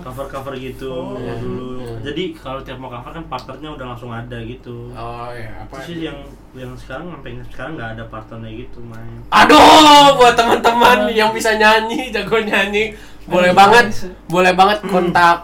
Cover-cover 0.00 0.54
gitu 0.56 0.90
Oh. 0.92 1.18
dulu 1.18 1.66
Iya. 1.82 2.12
Jadi 2.12 2.22
kalau 2.32 2.60
tiap 2.62 2.78
mau 2.78 2.86
cover 2.86 3.10
kan 3.10 3.24
partnernya 3.26 3.70
udah 3.74 3.86
langsung 3.94 4.10
ada 4.14 4.38
gitu 4.38 4.94
Oh 4.94 5.28
ya 5.34 5.66
apa? 5.66 5.74
Sih 5.82 6.06
yang 6.06 6.18
yang 6.54 6.72
sekarang 6.78 7.10
sampai 7.10 7.42
sekarang 7.50 7.72
nggak 7.76 7.90
ada 7.98 8.04
partnernya 8.06 8.50
gitu 8.54 8.78
main 8.80 9.26
Aduh, 9.28 10.14
buat 10.16 10.38
teman-teman 10.38 11.10
yang 11.10 11.34
bisa 11.34 11.52
nyanyi, 11.58 12.08
jago 12.08 12.38
nyanyi, 12.38 12.94
boleh 13.26 13.50
Aduh, 13.50 13.58
banget, 13.58 13.84
bisa. 13.90 14.08
boleh 14.30 14.52
banget 14.54 14.78
kontak 14.86 15.38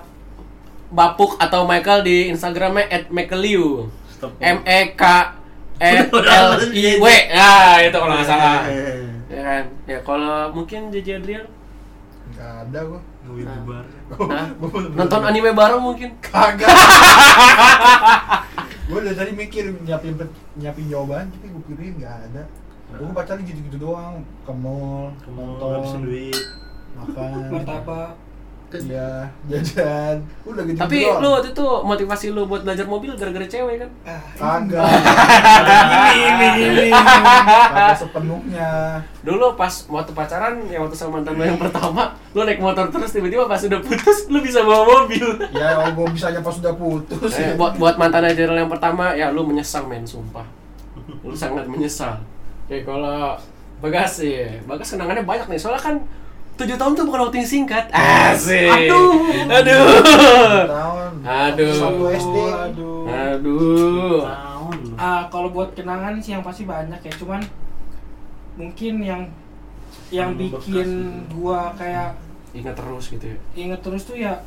Bapuk 0.93 1.41
atau 1.41 1.65
Michael 1.65 2.05
di 2.05 2.29
Instagramnya 2.29 3.09
@michaeliu. 3.09 3.89
Stop. 4.13 4.37
M 4.37 4.61
E 4.61 4.93
K 4.93 5.03
E 5.81 5.93
L 6.13 6.49
I 6.69 7.01
W. 7.01 7.07
Ya, 7.33 7.53
itu 7.89 7.97
kalau 7.97 8.13
nggak 8.13 8.29
salah. 8.29 8.61
Ya 9.33 9.41
kan? 9.41 9.65
Ya 9.89 9.99
kalau 10.05 10.53
mungkin 10.53 10.93
JJ 10.93 11.25
Adrian 11.25 11.47
Nggak 12.33 12.53
ada 12.69 12.79
gua. 12.87 13.01
Nungguin 13.27 13.47
Nah. 13.49 13.57
bubar. 13.61 13.85
nah, 14.31 14.47
nonton 15.01 15.23
anime 15.27 15.51
bareng 15.53 15.83
mungkin. 15.83 16.11
Kagak. 16.21 16.69
gue 18.93 18.99
dari 19.01 19.17
tadi 19.17 19.33
mikir 19.33 19.73
nyiapin 19.89 20.21
nyiapin 20.61 20.85
jawaban 20.93 21.33
tapi 21.33 21.49
gue 21.49 21.63
pikirin 21.65 21.93
nggak 21.97 22.15
ada. 22.31 22.43
Gue 22.93 23.09
pacaran 23.17 23.41
gitu-gitu 23.41 23.79
doang, 23.81 24.21
ke 24.45 24.53
mall, 24.53 25.17
ngabisin 25.25 26.05
nonton, 26.05 26.05
duit. 26.05 26.43
makan, 26.93 27.31
Martabak. 27.57 28.13
Iya, 28.81 29.29
jajan, 29.47 30.17
udah 30.49 30.63
gitu 30.65 30.79
Tapi 30.81 30.97
doang. 31.05 31.21
lu 31.21 31.29
waktu 31.37 31.49
itu 31.53 31.67
motivasi 31.85 32.27
lu 32.33 32.43
buat 32.49 32.65
belajar 32.65 32.89
mobil 32.89 33.13
gara-gara 33.15 33.45
cewek 33.45 33.85
kan? 33.85 33.91
Ah, 34.09 34.23
kagak, 34.35 34.85
ini 36.17 36.47
ini 36.57 36.67
ini. 36.73 36.87
kagak 36.91 37.97
sepenuhnya. 38.01 38.71
Dulu 39.23 39.55
pas 39.55 39.71
waktu 39.93 40.13
pacaran, 40.17 40.65
yang 40.73 40.89
waktu 40.89 40.97
sama 40.97 41.21
mantan 41.21 41.37
lu 41.37 41.45
yang 41.45 41.61
pertama, 41.61 42.17
lu 42.33 42.43
naik 42.49 42.59
motor 42.59 42.89
terus 42.89 43.13
tiba-tiba 43.13 43.45
pas 43.45 43.61
udah 43.61 43.81
putus, 43.85 44.33
lu 44.33 44.41
bisa 44.41 44.65
bawa 44.65 45.05
mobil. 45.05 45.27
Ya 45.53 45.77
kalau 45.77 45.93
gue 45.93 46.07
bisanya 46.17 46.41
pas 46.41 46.55
sudah 46.57 46.75
putus. 46.75 47.33
Eh, 47.37 47.55
buat 47.61 47.77
buat 47.77 48.01
mantan 48.01 48.25
Gerald 48.33 48.59
yang 48.59 48.73
pertama 48.73 49.13
ya 49.13 49.29
lu 49.35 49.45
menyesal 49.45 49.85
men 49.91 50.07
sumpah 50.07 50.47
lu 51.23 51.35
sangat 51.35 51.67
menyesal 51.69 52.19
ya 52.71 52.81
kalau 52.87 53.37
Bagas 53.83 54.23
sih 54.23 54.47
Bagas 54.63 54.95
kenangannya 54.95 55.27
banyak 55.27 55.47
nih 55.51 55.59
soalnya 55.59 55.83
kan 55.83 55.97
tujuh 56.63 56.77
tahun 56.79 56.93
tuh 56.95 57.05
bukan 57.11 57.21
waktu 57.27 57.37
yang 57.43 57.51
singkat 57.51 57.85
asik 57.91 58.71
Aduh. 58.71 59.11
aduh 59.51 59.87
tahun. 60.71 61.11
Aduh. 61.23 61.75
Satu 61.75 62.05
SD. 62.11 62.37
Aduh. 62.39 63.03
aduh 63.07 64.21
Tahun 64.23 64.77
lu. 64.87 64.95
Ah, 64.95 65.27
kalau 65.27 65.51
buat 65.51 65.75
kenangan 65.75 66.23
sih 66.23 66.35
yang 66.39 66.47
pasti 66.47 66.63
banyak 66.67 66.99
ya, 67.03 67.13
cuman 67.19 67.43
mungkin 68.55 68.95
yang 69.03 69.23
yang 70.13 70.37
bikin 70.37 70.87
gitu. 70.89 71.41
gua 71.41 71.73
kayak 71.75 72.15
ingat 72.53 72.77
terus 72.77 73.09
gitu 73.09 73.25
ya 73.33 73.37
inget 73.57 73.81
terus 73.81 74.05
tuh 74.05 74.17
ya 74.17 74.45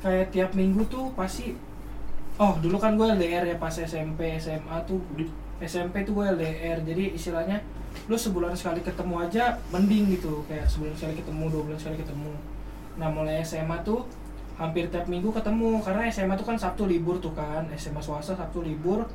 kayak 0.00 0.32
tiap 0.32 0.56
minggu 0.56 0.84
tuh 0.88 1.12
pasti 1.12 1.52
oh 2.40 2.56
dulu 2.60 2.76
kan 2.80 2.96
gue 2.96 3.04
LDR 3.04 3.44
ya 3.44 3.56
pas 3.60 3.72
SMP 3.72 4.40
SMA 4.40 4.76
tuh 4.88 5.00
SMP 5.60 6.02
tuh 6.08 6.16
gue 6.16 6.26
LDR 6.32 6.80
jadi 6.80 7.12
istilahnya 7.12 7.60
lu 8.10 8.16
sebulan 8.18 8.52
sekali 8.52 8.84
ketemu 8.84 9.14
aja 9.24 9.56
mending 9.72 10.14
gitu. 10.18 10.44
Kayak 10.50 10.68
sebulan 10.68 10.94
sekali 10.94 11.14
ketemu 11.18 11.44
dua 11.48 11.62
bulan 11.66 11.78
sekali 11.78 11.96
ketemu. 12.00 12.32
Nah 13.00 13.08
mulai 13.10 13.42
SMA 13.42 13.80
tuh 13.82 14.04
hampir 14.54 14.86
tiap 14.92 15.08
minggu 15.08 15.32
ketemu. 15.32 15.80
Karena 15.82 16.06
SMA 16.12 16.34
tuh 16.36 16.46
kan 16.46 16.56
Sabtu 16.60 16.84
libur 16.84 17.16
tuh 17.18 17.32
kan. 17.32 17.64
SMA 17.74 17.98
swasta 18.04 18.36
Sabtu 18.36 18.60
libur. 18.60 19.06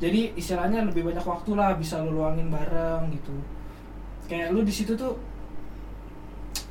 Jadi 0.00 0.32
istilahnya 0.32 0.80
lebih 0.84 1.04
banyak 1.04 1.24
waktu 1.24 1.52
lah 1.56 1.76
bisa 1.76 2.00
lu 2.00 2.20
luangin 2.20 2.48
bareng 2.48 3.12
gitu. 3.12 3.36
Kayak 4.28 4.54
lu 4.54 4.64
di 4.64 4.72
situ 4.72 4.96
tuh 4.96 5.18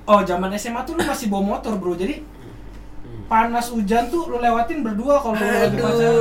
oh 0.10 0.22
zaman 0.26 0.50
SMA 0.58 0.82
tuh 0.82 0.98
lu 0.98 1.06
masih 1.06 1.30
bawa 1.30 1.58
motor 1.58 1.78
bro. 1.78 1.94
Jadi 1.94 2.26
panas 3.30 3.70
hujan 3.70 4.10
tuh 4.10 4.26
lu 4.34 4.42
lewatin 4.42 4.82
berdua 4.82 5.22
kalau 5.22 5.38
lu 5.38 5.46
lagi 5.46 5.78
pacaran. 5.78 6.18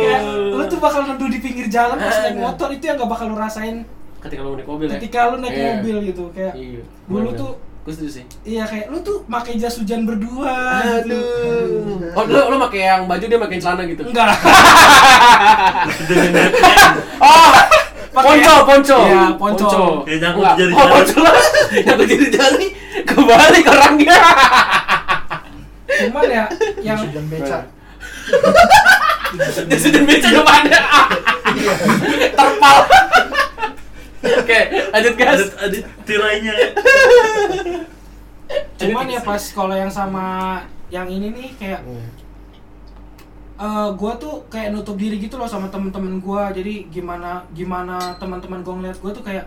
Ya, 0.00 0.18
lu 0.48 0.64
tuh 0.64 0.80
bakal 0.80 1.04
neduh 1.04 1.28
di 1.28 1.44
pinggir 1.44 1.68
jalan 1.68 2.00
pas 2.00 2.16
naik 2.24 2.40
motor. 2.40 2.72
Itu 2.72 2.84
yang 2.88 2.96
gak 2.96 3.10
bakal 3.12 3.28
lu 3.28 3.36
rasain 3.36 3.84
ketika 4.20 4.40
lu 4.42 4.52
naik 4.54 4.66
mobil 4.66 4.86
ya 4.86 4.92
ketika 4.96 5.20
lu 5.28 5.36
naik 5.38 5.52
Iya. 5.52 5.68
mobil 5.74 5.96
gitu 6.06 6.24
kayak 6.30 6.54
iya 6.54 6.82
dulu 7.06 7.30
tuh 7.32 7.50
gue 7.80 7.88
setuju 7.90 8.10
sih 8.12 8.24
iya 8.44 8.62
kayak 8.62 8.86
lu 8.88 9.00
tuh 9.00 9.24
pakai 9.24 9.56
jas 9.56 9.74
hujan 9.74 10.04
berdua 10.04 10.52
gitu. 11.00 11.16
aduh 11.16 12.12
oh 12.12 12.24
lu 12.26 12.40
lu 12.46 12.56
pakai 12.60 12.80
yang 12.86 13.02
baju 13.04 13.24
dia 13.24 13.38
pakai 13.38 13.56
celana 13.56 13.82
gitu 13.84 14.02
enggak. 14.04 14.28
Oh, 17.20 17.50
ponco, 18.12 18.54
ponco. 18.66 18.98
Iya, 19.00 19.22
ponco. 19.34 19.70
Kayak 20.02 20.18
nyangkut 20.20 20.42
Enggak. 20.42 20.54
jari 20.58 20.72
Oh, 20.72 20.78
jari. 20.78 20.90
ponco 20.92 21.16
lah. 21.24 21.34
Nyangkut 21.78 22.06
jari 22.08 22.26
jari. 22.28 22.66
Kebalik 23.00 23.64
orangnya. 23.66 24.18
cuman 25.90 26.26
ya 26.26 26.44
yang 26.80 26.98
Sujan 26.98 27.24
beca. 27.28 27.58
Dia 29.62 29.78
sudah 29.78 30.02
beca 30.02 30.28
depannya. 30.28 30.80
Iya. 31.54 31.72
Terpal. 32.32 32.76
Oke, 34.20 34.60
lanjut. 34.92 35.14
Ada 35.16 35.44
ada 35.64 35.78
tirainya. 36.04 36.52
cuman 38.80 39.06
ya 39.06 39.20
pas 39.22 39.38
kalau 39.54 39.76
yang 39.76 39.92
sama 39.92 40.58
yang 40.90 41.06
ini 41.06 41.30
nih 41.30 41.48
kayak 41.54 41.80
eh 43.60 43.88
gue 43.92 44.12
tuh 44.16 44.42
kayak 44.48 44.72
nutup 44.72 44.96
diri 44.96 45.20
gitu 45.20 45.36
loh 45.36 45.44
sama 45.46 45.68
temen-temen 45.68 46.18
gue 46.18 46.42
jadi 46.56 46.74
gimana 46.88 47.44
gimana 47.52 48.16
teman-teman 48.16 48.64
gue 48.64 48.74
ngeliat 48.74 48.98
gue 48.98 49.12
tuh 49.12 49.20
kayak 49.20 49.46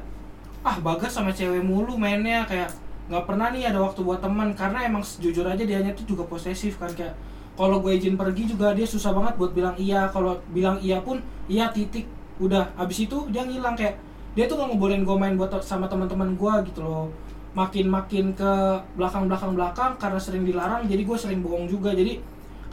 ah 0.64 0.78
bagas 0.80 1.12
sama 1.12 1.34
cewek 1.34 1.60
mulu 1.66 1.98
mainnya. 2.00 2.48
Kayak 2.48 2.72
nggak 3.12 3.26
pernah 3.28 3.52
nih 3.52 3.68
ada 3.68 3.84
waktu 3.84 4.00
buat 4.00 4.24
teman 4.24 4.56
karena 4.56 4.88
emang 4.88 5.04
jujur 5.04 5.44
aja 5.44 5.60
dianya 5.66 5.92
tuh 5.92 6.08
juga 6.08 6.24
posesif 6.24 6.80
kan 6.80 6.94
kayak 6.96 7.18
kalau 7.60 7.84
gue 7.84 7.94
izin 8.00 8.16
pergi 8.16 8.50
juga 8.50 8.72
dia 8.72 8.88
susah 8.88 9.12
banget 9.12 9.36
buat 9.36 9.52
bilang 9.52 9.76
iya. 9.76 10.08
Kalau 10.14 10.40
bilang 10.56 10.80
iya 10.80 11.04
pun 11.04 11.20
iya 11.52 11.68
titik. 11.74 12.08
Udah 12.40 12.72
abis 12.80 13.06
itu 13.10 13.18
dia 13.34 13.44
ngilang 13.44 13.76
kayak 13.76 14.00
dia 14.34 14.50
tuh 14.50 14.58
nggak 14.58 14.74
ngebolehin 14.74 15.04
gue 15.06 15.16
main 15.18 15.34
buat 15.38 15.54
sama 15.62 15.86
teman-teman 15.86 16.34
gue 16.34 16.54
gitu 16.74 16.82
loh. 16.82 17.06
Makin 17.54 17.86
makin 17.86 18.34
ke 18.34 18.52
belakang 18.98 19.30
belakang 19.30 19.54
belakang 19.54 19.92
karena 20.02 20.18
sering 20.18 20.42
dilarang 20.42 20.90
jadi 20.90 21.06
gue 21.06 21.18
sering 21.18 21.46
bohong 21.46 21.70
juga. 21.70 21.94
Jadi 21.94 22.18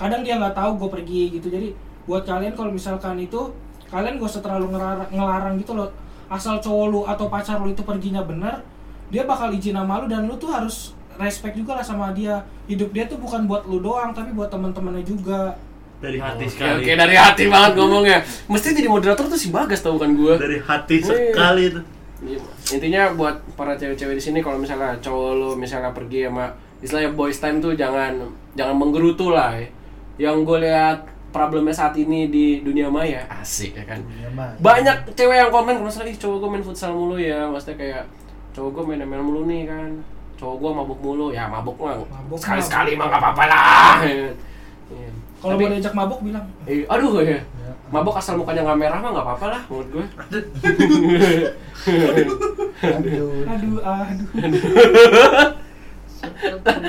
kadang 0.01 0.25
dia 0.25 0.40
nggak 0.40 0.57
tahu 0.57 0.81
gue 0.81 0.88
pergi 0.88 1.23
gitu. 1.37 1.53
Jadi 1.53 1.77
buat 2.09 2.25
kalian 2.25 2.57
kalau 2.57 2.73
misalkan 2.73 3.20
itu 3.20 3.53
kalian 3.92 4.23
gak 4.23 4.31
usah 4.31 4.42
terlalu 4.42 4.73
ngelarang, 4.73 5.11
ngelarang 5.12 5.55
gitu 5.61 5.77
loh. 5.77 5.92
Asal 6.33 6.62
cowok 6.62 6.87
lu 6.88 7.01
atau 7.05 7.27
pacar 7.29 7.61
lu 7.61 7.75
itu 7.75 7.85
perginya 7.85 8.23
bener 8.25 8.62
dia 9.11 9.27
bakal 9.27 9.51
izin 9.51 9.75
sama 9.75 10.01
lu 10.01 10.07
dan 10.07 10.31
lu 10.31 10.38
tuh 10.38 10.49
harus 10.49 10.94
respect 11.20 11.59
juga 11.61 11.77
lah 11.77 11.85
sama 11.85 12.16
dia. 12.16 12.40
Hidup 12.70 12.94
dia 12.96 13.05
tuh 13.05 13.20
bukan 13.20 13.44
buat 13.44 13.68
lu 13.68 13.85
doang 13.85 14.16
tapi 14.16 14.33
buat 14.33 14.49
teman-temannya 14.49 15.05
juga 15.05 15.59
dari 16.01 16.17
hati 16.17 16.43
Oke, 16.43 16.51
sekali 16.51 16.81
oke 16.81 16.93
dari 16.97 17.13
hati 17.15 17.45
banget 17.47 17.73
ngomongnya. 17.75 18.19
Mesti 18.47 18.69
jadi 18.73 18.89
moderator 18.89 19.25
tuh 19.27 19.37
si 19.37 19.49
Bagas 19.49 19.81
tau 19.81 19.95
kan 19.95 20.11
gue. 20.11 20.35
dari 20.35 20.57
hati 20.59 20.97
Iya. 20.97 21.07
sekali 21.07 21.65
tuh 21.71 21.85
Iya, 22.21 22.37
Intinya 22.71 23.03
buat 23.13 23.33
para 23.55 23.73
cewek-cewek 23.75 24.13
di 24.13 24.21
sini 24.23 24.39
kalau 24.41 24.57
misalnya 24.57 24.93
cowok 24.99 25.31
lu 25.35 25.51
misalnya 25.55 25.89
pergi 25.91 26.25
sama 26.25 26.53
istilahnya 26.79 27.11
boys 27.11 27.37
time 27.37 27.59
tuh 27.59 27.73
jangan 27.73 28.17
jangan 28.55 28.75
menggerutu 28.75 29.29
lah. 29.31 29.53
Ya. 29.55 29.69
Yang 30.21 30.37
gue 30.45 30.59
lihat 30.63 30.99
problemnya 31.31 31.73
saat 31.73 31.95
ini 31.95 32.27
di 32.27 32.61
dunia 32.61 32.89
maya 32.89 33.25
asik 33.31 33.73
ya 33.73 33.85
kan. 33.87 34.01
Dunia 34.01 34.29
maya. 34.31 34.53
Banyak 34.57 35.13
cewek 35.15 35.37
yang 35.39 35.49
komen 35.49 35.75
kalau 35.75 35.87
misalnya 35.87 36.11
ih 36.11 36.19
cowok 36.19 36.37
gue 36.39 36.49
main 36.51 36.61
futsal 36.63 36.93
mulu 36.93 37.17
ya, 37.17 37.45
maksudnya 37.47 37.77
kayak 37.79 38.03
cowok 38.51 38.71
gue 38.71 38.83
main 38.87 39.01
ML 39.03 39.23
mulu 39.23 39.43
nih 39.47 39.65
kan. 39.65 39.89
Cowok 40.37 40.57
gue 40.59 40.71
mabuk 40.75 41.01
mulu, 41.01 41.27
ya 41.31 41.45
mabuk 41.47 41.77
mah 41.77 42.01
Mabuk 42.03 42.37
sekali-sekali 42.37 42.97
mah 42.97 43.09
nggak 43.09 43.21
apa-apa 43.23 43.45
lah. 43.47 43.97
Iya. 44.91 45.09
Kalau 45.40 45.57
mau 45.57 45.68
diajak 45.68 45.92
mabuk 45.92 46.20
bilang 46.20 46.44
Eh, 46.64 46.85
aduh 46.85 47.18
ya. 47.18 47.37
Ya. 47.37 47.42
Mabok 47.88 48.14
asal 48.14 48.37
mukanya 48.37 48.62
nggak 48.62 48.79
merah 48.79 48.98
mah 48.98 49.11
nggak 49.11 49.26
apa-apa 49.26 49.46
lah 49.48 49.62
menurut 49.66 49.88
gue. 49.90 50.05
Lanjut. 50.12 50.44
aduh 53.48 53.81
aduh 53.81 54.29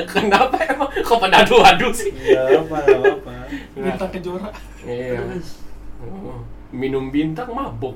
Kenapa 0.05 0.59
emang 0.61 0.91
kok 0.91 1.17
pada 1.17 1.41
adu-adu 1.41 1.87
sih? 1.89 2.11
ya 2.21 2.43
apa 2.51 2.77
apa 2.83 3.47
bintang 3.71 4.11
kejora 4.11 4.51
Iya. 4.83 5.23
Oh, 6.01 6.43
Minum 6.69 7.07
bintang 7.09 7.47
mabok. 7.49 7.95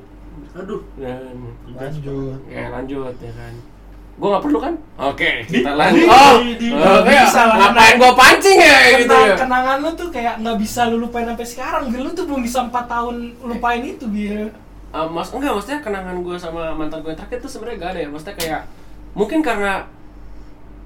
aduh 0.54 0.80
Dan 0.96 1.52
Lanjut. 1.70 2.40
ya 2.48 2.72
lanjut 2.72 3.16
ya 3.20 3.32
kan. 3.34 3.54
Gue 4.16 4.28
nggak 4.28 4.44
perlu 4.44 4.58
kan? 4.58 4.74
Oke, 4.98 5.44
kita 5.44 5.70
Di- 5.70 5.76
lanjut. 5.76 6.00
di- 6.00 6.08
Oh, 6.08 6.34
di- 6.40 6.56
di- 6.58 6.72
oke. 6.72 7.12
bisa 7.12 7.42
lah. 7.46 7.56
Ngapain 7.60 7.96
gue 7.96 8.12
pancing 8.16 8.58
ya 8.58 8.78
gitu 8.96 9.12
Kenang- 9.12 9.28
ya? 9.28 9.36
kenangan 9.38 9.78
lu 9.78 9.90
tuh 9.92 10.08
kayak 10.08 10.34
nggak 10.40 10.58
bisa 10.58 10.82
lu 10.88 10.96
lupain 11.00 11.26
sampai 11.26 11.44
sekarang 11.46 11.84
lu 11.90 12.10
tuh 12.10 12.24
belum 12.24 12.42
bisa 12.42 12.64
empat 12.64 12.86
tahun 12.86 13.16
lupain 13.42 13.82
itu 13.82 14.08
biar 14.08 14.48
Ah, 14.90 15.04
mas 15.06 15.28
enggak 15.28 15.52
maksudnya 15.52 15.80
kenangan 15.82 16.16
gue 16.18 16.36
sama 16.36 16.72
mantan 16.72 17.00
gue 17.00 17.12
yang 17.12 17.20
terakhir 17.20 17.38
tuh 17.38 17.52
sebenarnya 17.52 17.78
gak 17.78 17.92
ada 17.92 18.00
ya 18.00 18.08
maksudnya 18.08 18.36
kayak 18.38 18.62
mungkin 19.12 19.40
karena 19.42 19.84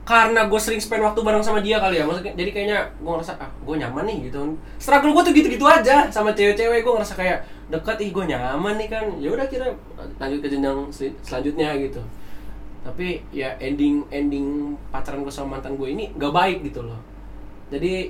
karena 0.02 0.42
gue 0.44 0.58
sering 0.58 0.82
spend 0.82 1.06
waktu 1.06 1.22
bareng 1.22 1.38
sama 1.40 1.62
dia 1.62 1.78
kali 1.78 1.96
ya 1.96 2.04
maksudnya 2.04 2.34
jadi 2.34 2.50
kayaknya 2.50 2.80
gue 2.96 3.12
ngerasa 3.12 3.38
ah 3.38 3.46
gue 3.54 3.76
nyaman 3.78 4.04
nih 4.04 4.18
gitu 4.26 4.42
struggle 4.76 5.14
gue 5.14 5.24
tuh 5.24 5.34
gitu-gitu 5.36 5.62
aja 5.64 6.10
sama 6.10 6.34
cewek-cewek 6.34 6.82
gue 6.82 6.90
ngerasa 6.92 7.14
kayak 7.14 7.38
dekat 7.70 8.02
ih 8.02 8.10
gue 8.10 8.26
nyaman 8.26 8.74
nih 8.76 8.90
kan 8.90 9.06
ya 9.16 9.30
udah 9.30 9.46
kira 9.46 9.70
lanjut 10.18 10.40
ke 10.42 10.48
jenjang 10.50 10.80
sel- 10.90 11.14
selanjutnya 11.22 11.78
gitu 11.78 12.02
tapi 12.80 13.22
ya 13.30 13.54
ending 13.60 14.08
ending 14.10 14.76
pacaran 14.90 15.22
gue 15.22 15.34
sama 15.34 15.60
mantan 15.60 15.76
gue 15.76 15.88
ini 15.92 16.12
gak 16.16 16.32
baik 16.32 16.58
gitu 16.64 16.84
loh. 16.84 17.00
Jadi 17.70 18.10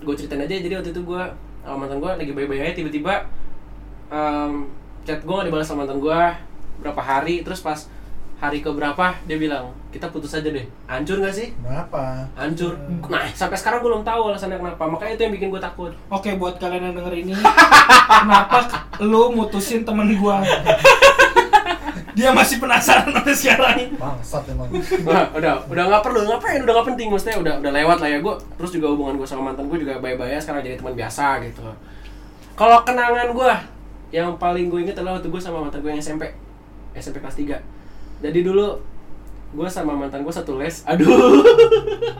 gue 0.00 0.14
ceritain 0.16 0.42
aja. 0.42 0.54
Jadi 0.56 0.74
waktu 0.74 0.90
itu 0.94 1.02
gue 1.02 1.22
sama 1.64 1.84
mantan 1.84 1.98
gue 2.00 2.10
lagi 2.24 2.32
baik-baik 2.32 2.62
aja 2.64 2.74
tiba-tiba 2.80 3.14
em, 4.08 4.70
chat 5.04 5.20
gue 5.20 5.34
gak 5.34 5.46
dibalas 5.46 5.66
sama 5.68 5.84
mantan 5.84 6.00
gue 6.00 6.20
berapa 6.78 7.02
hari 7.02 7.42
terus 7.42 7.58
pas 7.60 7.90
hari 8.38 8.62
ke 8.62 8.70
berapa 8.70 9.18
dia 9.26 9.34
bilang 9.34 9.74
kita 9.90 10.08
putus 10.14 10.30
aja 10.32 10.46
deh. 10.46 10.64
Hancur 10.86 11.18
gak 11.18 11.34
sih? 11.34 11.52
Kenapa? 11.58 12.28
hancur. 12.38 12.78
Nah 13.10 13.26
sampai 13.34 13.58
sekarang 13.58 13.82
gue 13.82 13.90
belum 13.90 14.04
tahu 14.06 14.30
alasannya 14.30 14.62
kenapa. 14.62 14.84
Makanya 14.86 15.12
itu 15.18 15.22
yang 15.26 15.34
bikin 15.34 15.48
gue 15.50 15.60
takut. 15.60 15.92
Oke 16.08 16.38
buat 16.38 16.54
kalian 16.56 16.92
yang 16.92 16.96
denger 17.02 17.14
ini 17.18 17.34
Kenapa 18.08 18.88
lu 18.98 19.30
mutusin 19.30 19.86
temen 19.86 20.18
gua 20.18 20.42
Dia 22.18 22.34
masih 22.34 22.58
penasaran 22.58 23.14
sampai 23.14 23.34
sekarang. 23.38 23.94
Bangsat 23.94 24.42
emang. 24.50 24.66
Nah, 25.06 25.30
udah 25.38 25.54
udah 25.70 25.84
nggak 25.86 26.02
perlu 26.02 26.20
ngapain? 26.26 26.58
Udah 26.66 26.72
nggak 26.74 26.88
penting 26.94 27.06
maksudnya 27.14 27.38
udah 27.38 27.54
udah 27.62 27.70
lewat 27.70 27.98
lah 28.02 28.08
ya. 28.10 28.18
Gue 28.18 28.34
terus 28.58 28.74
juga 28.74 28.90
hubungan 28.90 29.14
gue 29.14 29.28
sama 29.28 29.54
mantan 29.54 29.70
gue 29.70 29.78
juga 29.78 30.02
bye-bye 30.02 30.34
sekarang 30.42 30.66
jadi 30.66 30.74
teman 30.82 30.98
biasa 30.98 31.38
gitu. 31.46 31.62
Kalau 32.58 32.82
kenangan 32.82 33.30
gue 33.30 33.52
yang 34.10 34.34
paling 34.40 34.72
gue 34.72 34.80
inget 34.82 34.96
adalah 34.98 35.20
waktu 35.20 35.28
gue 35.28 35.40
sama 35.40 35.62
mantan 35.62 35.84
gue 35.84 35.90
yang 35.92 36.00
SMP 36.00 36.32
SMP 36.96 37.20
kelas 37.20 37.36
3 37.36 38.24
jadi 38.24 38.38
dulu 38.40 38.80
gue 39.52 39.68
sama 39.68 39.92
mantan 39.92 40.24
gue 40.24 40.32
satu 40.32 40.56
les 40.56 40.82
aduh. 40.88 41.44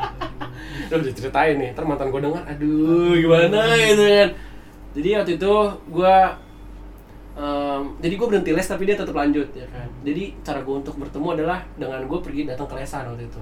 Udah 0.88 1.04
diceritain 1.04 1.56
nih 1.56 1.72
ntar 1.72 1.84
mantan 1.88 2.12
gue 2.12 2.20
dengar 2.20 2.44
aduh 2.44 3.16
gimana 3.16 3.72
gitu 3.76 4.04
kan. 4.04 4.28
Jadi 4.96 5.08
waktu 5.16 5.32
itu 5.40 5.52
gue 5.90 6.14
em, 7.37 7.82
jadi 8.00 8.14
gue 8.16 8.26
berhenti 8.28 8.50
les 8.52 8.68
tapi 8.68 8.82
dia 8.84 8.96
tetap 8.96 9.16
lanjut 9.16 9.48
ya 9.56 9.66
kan 9.72 9.88
jadi 10.04 10.34
cara 10.42 10.61
gue 10.62 10.74
untuk 10.74 10.94
bertemu 10.96 11.28
adalah 11.34 11.58
dengan 11.74 12.00
gue 12.04 12.18
pergi 12.20 12.46
datang 12.46 12.66
ke 12.66 12.74
lesan 12.78 13.08
waktu 13.11 13.26
itu 13.26 13.40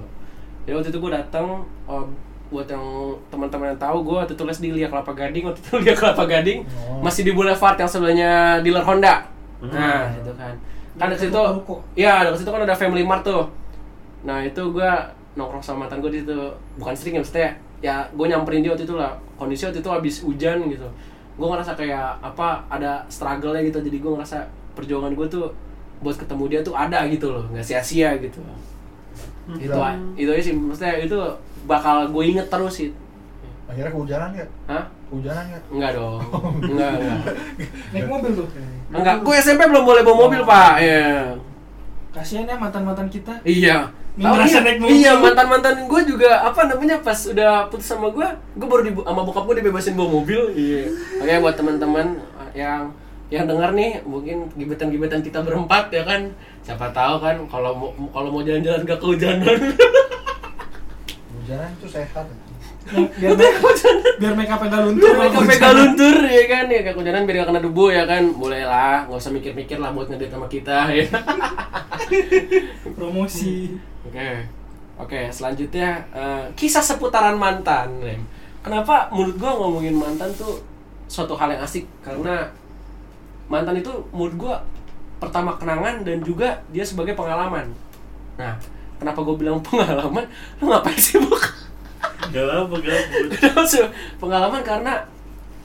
jadi 0.65 0.73
waktu 0.77 0.89
itu 0.89 0.99
gue 0.99 1.11
datang 1.13 1.63
oh, 1.85 2.03
buat 2.47 2.63
yang 2.63 3.11
teman-teman 3.27 3.75
yang 3.75 3.79
tahu 3.79 4.07
gue 4.07 4.15
waktu 4.23 4.33
itu 4.33 4.43
les 4.47 4.59
di 4.63 4.69
Lia 4.71 4.87
Kelapa 4.87 5.11
Gading 5.11 5.43
waktu 5.51 5.59
itu 5.59 5.73
Lia 5.83 5.95
Kelapa 5.95 6.23
Gading 6.23 6.59
Oh. 6.87 7.03
masih 7.03 7.27
di 7.27 7.31
Boulevard 7.35 7.75
yang 7.75 7.89
sebelahnya 7.89 8.59
dealer 8.63 8.83
Honda 8.83 9.27
Hmm. 9.57 9.73
nah 9.73 10.05
itu 10.13 10.29
kan 10.37 10.53
kan 10.97 11.09
di 11.09 11.17
situ. 11.17 11.41
Iya, 11.93 12.25
dekat 12.25 12.41
situ 12.41 12.49
kan 12.49 12.61
ada 12.61 12.77
Family 12.77 13.01
Mart 13.01 13.21
tuh. 13.21 13.45
Nah, 14.21 14.41
itu 14.41 14.61
gua 14.69 15.01
nongkrong 15.33 15.61
sama 15.61 15.85
mantan 15.85 15.97
gue 15.97 16.09
di 16.09 16.21
situ. 16.21 16.37
Bukan 16.77 16.93
sering 16.93 17.17
ya, 17.17 17.21
maksudnya 17.21 17.49
ya 17.77 17.95
gue 18.09 18.25
nyamperin 18.25 18.61
dia 18.61 18.73
waktu 18.73 18.85
itu 18.85 18.93
lah. 18.93 19.13
Kondisi 19.33 19.65
waktu 19.65 19.81
itu 19.81 19.89
habis 19.89 20.21
hujan 20.21 20.69
gitu. 20.69 20.85
Gue 21.37 21.47
ngerasa 21.49 21.73
kayak 21.73 22.21
apa 22.21 22.65
ada 22.69 23.01
struggle-nya 23.09 23.65
gitu. 23.65 23.81
Jadi 23.81 23.97
gue 23.97 24.11
ngerasa 24.13 24.45
perjuangan 24.73 25.13
gue 25.13 25.25
tuh 25.25 25.49
buat 25.97 26.15
ketemu 26.15 26.43
dia 26.47 26.59
tuh 26.61 26.73
ada 26.73 27.05
gitu 27.07 27.31
loh, 27.31 27.43
nggak 27.49 27.65
sia-sia 27.65 28.13
gitu. 28.17 28.39
Itu 29.57 29.77
a- 29.77 29.97
itu 30.13 30.27
aja 30.27 30.43
sih, 30.43 30.53
maksudnya 30.53 30.93
itu 30.99 31.17
bakal 31.63 32.07
gue 32.07 32.23
inget 32.25 32.47
terus 32.47 32.73
sih. 32.75 32.89
Akhirnya 33.67 33.91
kehujanan 33.91 34.29
nggak? 34.31 34.49
Hah? 34.67 34.83
Kehujanan 35.09 35.43
nggak? 35.45 35.61
Enggak 35.71 35.91
dong. 35.93 36.19
Enggak, 36.71 36.91
enggak. 36.95 37.21
Naik 37.91 38.05
mobil 38.07 38.31
tuh 38.33 38.47
Enggak, 38.87 39.15
gue 39.19 39.35
SMP 39.35 39.61
belum 39.65 39.83
boleh 39.83 40.01
bawa 40.03 40.17
mobil, 40.23 40.41
Pak. 40.43 40.73
Iya. 40.79 41.35
Kasian 42.15 42.47
ya 42.47 42.55
mantan-mantan 42.55 43.07
kita 43.11 43.33
Iya. 43.43 43.91
Ngerasa 44.17 44.49
iya, 44.49 44.59
naik 44.65 44.77
mobil. 44.81 44.93
iya 44.97 45.11
mantan 45.13 45.45
mantan 45.45 45.75
gue 45.85 46.01
juga 46.09 46.41
apa 46.41 46.65
namanya 46.65 46.97
pas 46.99 47.19
udah 47.21 47.69
putus 47.69 47.85
sama 47.85 48.09
gue, 48.09 48.25
gue 48.57 48.65
baru 48.65 48.81
di, 48.81 48.91
sama 48.97 49.21
bokap 49.21 49.45
gue 49.45 49.55
dibebasin 49.61 49.93
bawa 49.93 50.09
mobil. 50.17 50.41
Iya. 50.57 50.89
Makanya 51.21 51.39
buat 51.43 51.55
teman-teman 51.55 52.07
yang 52.51 52.89
yang 53.27 53.43
dengar 53.43 53.75
nih 53.75 53.99
mungkin 54.07 54.47
gibetan-gibetan 54.55 55.19
kita 55.19 55.43
berempat 55.43 55.91
ya 55.91 56.07
kan. 56.07 56.31
Siapa 56.63 56.91
tahu 56.95 57.19
kan 57.19 57.35
kalau 57.51 57.71
mau 57.75 57.89
kalau 58.15 58.29
mau 58.31 58.43
jalan-jalan 58.43 58.87
gak 58.87 58.99
kehujanan. 59.03 59.57
Kehujanan 61.31 61.69
itu 61.75 61.87
sehat. 61.91 62.27
biar 62.87 63.35
biar 64.15 64.31
make 64.31 64.47
up 64.47 64.63
luntur. 64.63 65.11
Biar 65.11 65.19
mereka 65.19 65.43
pegang 65.43 65.75
luntur 65.75 66.15
ya 66.23 66.43
kan. 66.47 66.65
Ya 66.71 66.79
kehujanan 66.87 67.27
biar 67.27 67.35
gak 67.43 67.47
kena 67.51 67.59
debu 67.59 67.85
ya 67.91 68.03
kan. 68.07 68.23
Boleh 68.31 68.63
lah 68.63 69.03
nggak 69.11 69.19
usah 69.19 69.31
mikir-mikir 69.35 69.75
lah 69.75 69.91
buat 69.91 70.07
ngedate 70.07 70.31
sama 70.31 70.47
kita 70.47 70.87
ya. 70.95 71.03
Promosi. 72.95 73.75
Oke, 74.07 74.47
oke. 74.95 75.21
Selanjutnya 75.35 75.99
eh, 76.15 76.47
kisah 76.55 76.79
seputaran 76.79 77.35
mantan. 77.35 77.91
Kenapa 78.63 79.11
menurut 79.11 79.35
gua 79.35 79.51
ngomongin 79.59 79.95
mantan 79.99 80.31
tuh 80.31 80.63
suatu 81.11 81.35
hal 81.35 81.51
yang 81.51 81.63
asik? 81.63 81.83
Karena 81.99 82.47
mantan 83.47 83.79
itu 83.79 83.91
menurut 84.11 84.35
gua 84.35 84.55
pertama 85.17 85.57
kenangan 85.57 86.05
dan 86.05 86.21
juga 86.21 86.61
dia 86.69 86.85
sebagai 86.85 87.17
pengalaman. 87.17 87.73
Nah, 88.37 88.53
kenapa 89.01 89.19
gue 89.25 89.35
bilang 89.35 89.57
pengalaman? 89.67 90.29
Lu 90.61 90.69
ngapain 90.69 90.97
sih 91.05 91.17
buk? 91.17 91.41
Gak 92.29 92.43
apa 92.45 92.75
gabut. 92.77 93.27
Maksud, 93.33 93.87
pengalaman 94.21 94.61
karena 94.61 95.01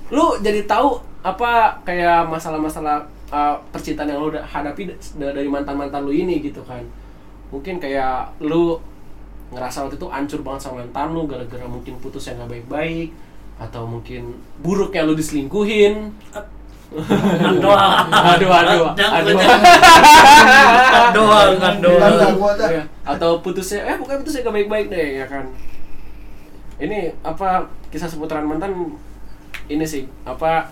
lu 0.09 0.37
jadi 0.41 0.65
tahu 0.65 1.01
apa 1.23 1.81
kayak 1.87 2.29
masalah-masalah 2.29 3.07
uh, 3.33 3.57
percintaan 3.73 4.11
yang 4.11 4.21
lu 4.21 4.29
udah 4.35 4.45
hadapi 4.45 4.93
da- 4.93 5.33
dari 5.33 5.49
mantan-mantan 5.49 6.05
lu 6.05 6.13
ini 6.13 6.43
gitu 6.45 6.61
kan 6.67 6.85
mungkin 7.49 7.81
kayak 7.81 8.29
lu 8.45 8.77
ngerasa 9.53 9.87
waktu 9.89 9.97
itu 9.97 10.09
hancur 10.09 10.41
banget 10.45 10.69
sama 10.69 10.85
mantan 10.85 11.17
lu 11.17 11.25
gara-gara 11.25 11.65
mungkin 11.65 11.97
putus 12.03 12.29
yang 12.29 12.43
gak 12.45 12.61
baik-baik 12.61 13.15
atau 13.57 13.87
mungkin 13.89 14.37
buruknya 14.61 15.07
lu 15.07 15.15
diselingkuhin 15.17 16.11
Aduh, 16.93 17.73
aduh 17.73 18.51
aduh 18.51 18.85
aduh 18.93 19.37
doang, 21.13 21.51
kan 21.57 21.75
doang. 21.79 22.15
Iya. 22.69 22.83
atau 23.03 23.41
putusnya 23.41 23.81
eh 23.83 23.97
bukan 23.97 24.21
putusnya 24.21 24.43
gak 24.43 24.55
baik-baik 24.55 24.87
deh 24.89 25.09
ya 25.19 25.27
kan 25.27 25.49
ini 26.77 27.15
apa 27.23 27.65
kisah 27.89 28.07
seputaran 28.07 28.45
mantan 28.45 28.95
ini 29.67 29.83
sih 29.83 30.05
apa 30.23 30.69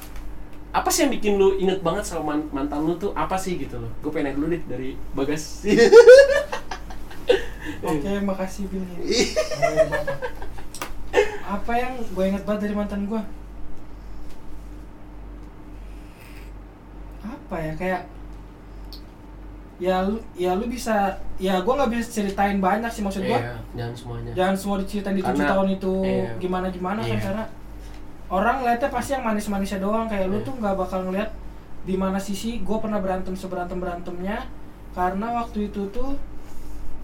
apa 0.70 0.88
sih 0.88 1.02
yang 1.02 1.12
bikin 1.12 1.34
lu 1.34 1.56
inget 1.56 1.80
banget 1.80 2.04
sama 2.04 2.30
man- 2.30 2.50
mantan 2.50 2.82
lu 2.82 2.94
tuh 2.94 3.10
apa 3.12 3.34
sih 3.34 3.56
gitu 3.56 3.76
loh 3.76 3.90
gue 3.98 4.10
pengen 4.10 4.36
dulu 4.36 4.46
deh 4.48 4.62
dari 4.64 4.90
bagas 5.12 5.62
Oke, 7.80 8.12
makasih 8.20 8.68
Bin. 8.68 8.84
Ih. 9.00 9.32
Apa 11.42 11.72
yang 11.72 11.96
gue 12.04 12.24
inget 12.26 12.44
banget 12.44 12.68
dari 12.68 12.74
mantan 12.76 13.08
gue? 13.08 13.20
Apa 17.20 17.56
ya 17.56 17.72
kayak 17.74 18.02
ya 19.80 20.04
lu 20.04 20.20
ya 20.36 20.52
lu 20.52 20.68
bisa 20.68 21.16
ya 21.40 21.64
gue 21.64 21.72
nggak 21.72 21.88
bisa 21.88 22.04
ceritain 22.12 22.60
banyak 22.60 22.92
sih 22.92 23.00
maksud 23.00 23.24
gue 23.24 23.32
iya 23.32 23.56
jangan 23.72 23.94
semuanya 23.96 24.30
jangan 24.36 24.54
semua 24.54 24.76
diceritain 24.76 25.16
di 25.16 25.24
tujuh 25.24 25.40
tahun 25.42 25.68
itu 25.72 25.94
iya. 26.04 26.30
gimana 26.36 26.66
gimana 26.68 27.00
Iya. 27.00 27.16
kan 27.16 27.20
karena 27.24 27.44
orang 28.28 28.54
ngeliatnya 28.60 28.88
pasti 28.92 29.10
yang 29.16 29.24
manis-manisnya 29.24 29.80
doang 29.80 30.04
kayak 30.04 30.28
lu 30.28 30.36
Iya. 30.36 30.44
tuh 30.44 30.54
nggak 30.60 30.74
bakal 30.76 31.00
ngeliat 31.08 31.32
di 31.80 31.96
mana 31.96 32.20
sisi 32.20 32.60
gue 32.60 32.76
pernah 32.76 33.00
berantem 33.00 33.32
seberantem 33.32 33.80
berantemnya 33.80 34.44
karena 34.92 35.26
waktu 35.40 35.72
itu 35.72 35.88
tuh 35.88 36.12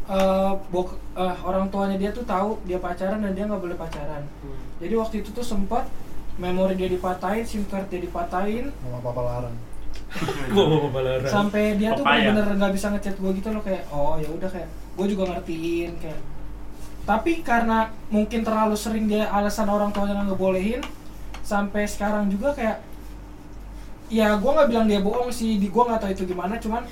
eh, 0.06 0.52
bok 0.68 0.88
eh, 1.16 1.36
orang 1.48 1.72
tuanya 1.72 1.96
dia 1.96 2.12
tuh 2.12 2.28
tahu 2.28 2.60
dia 2.62 2.76
pacaran 2.76 3.24
dan 3.24 3.32
dia 3.32 3.48
nggak 3.48 3.58
boleh 3.58 3.74
pacaran 3.74 4.20
Hmm. 4.44 4.60
jadi 4.76 5.00
waktu 5.00 5.24
itu 5.24 5.32
tuh 5.32 5.40
sempat 5.42 5.88
memori 6.36 6.76
dia 6.76 6.92
dipatahin 6.92 7.40
sim 7.40 7.64
card 7.64 7.88
dia 7.88 7.98
dipatahin 7.98 8.68
Mama 8.84 9.00
papa 9.00 9.20
larang. 9.24 9.56
Sampai 11.28 11.76
dia 11.76 11.92
tuh 11.92 12.04
bener-bener 12.04 12.56
nggak 12.56 12.72
bisa 12.72 12.86
ngechat 12.94 13.16
gue 13.20 13.30
gitu 13.36 13.48
loh 13.52 13.60
kayak 13.60 13.84
oh 13.92 14.16
ya 14.16 14.28
udah 14.32 14.48
kayak 14.48 14.68
gue 14.68 15.06
juga 15.12 15.22
ngertiin 15.32 15.92
kayak. 16.00 16.20
Tapi 17.06 17.46
karena 17.46 17.86
mungkin 18.10 18.42
terlalu 18.42 18.74
sering 18.74 19.06
dia 19.06 19.30
alasan 19.30 19.70
orang 19.70 19.94
tuanya 19.94 20.18
nggak 20.18 20.34
ngebolehin 20.34 20.82
sampai 21.46 21.86
sekarang 21.86 22.26
juga 22.26 22.50
kayak 22.56 22.82
ya 24.10 24.34
gue 24.38 24.50
nggak 24.50 24.68
bilang 24.70 24.86
dia 24.90 24.98
bohong 25.02 25.30
sih 25.30 25.58
di 25.62 25.70
gue 25.70 25.82
nggak 25.82 26.02
tahu 26.02 26.10
itu 26.14 26.24
gimana 26.26 26.58
cuman 26.58 26.82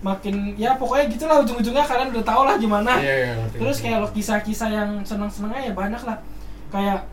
makin 0.00 0.56
ya 0.56 0.80
pokoknya 0.80 1.12
gitulah 1.12 1.44
ujung-ujungnya 1.44 1.84
kalian 1.84 2.08
udah 2.08 2.24
tau 2.24 2.42
lah 2.48 2.56
gimana. 2.56 2.96
Iya, 2.96 3.14
iya, 3.20 3.32
ngerti, 3.36 3.56
terus 3.60 3.76
kayak 3.84 3.98
lo 4.00 4.08
kisah-kisah 4.08 4.68
yang 4.72 4.90
seneng-senengnya 5.04 5.60
ya 5.68 5.72
banyak 5.76 6.02
lah. 6.08 6.16
Kayak 6.72 7.04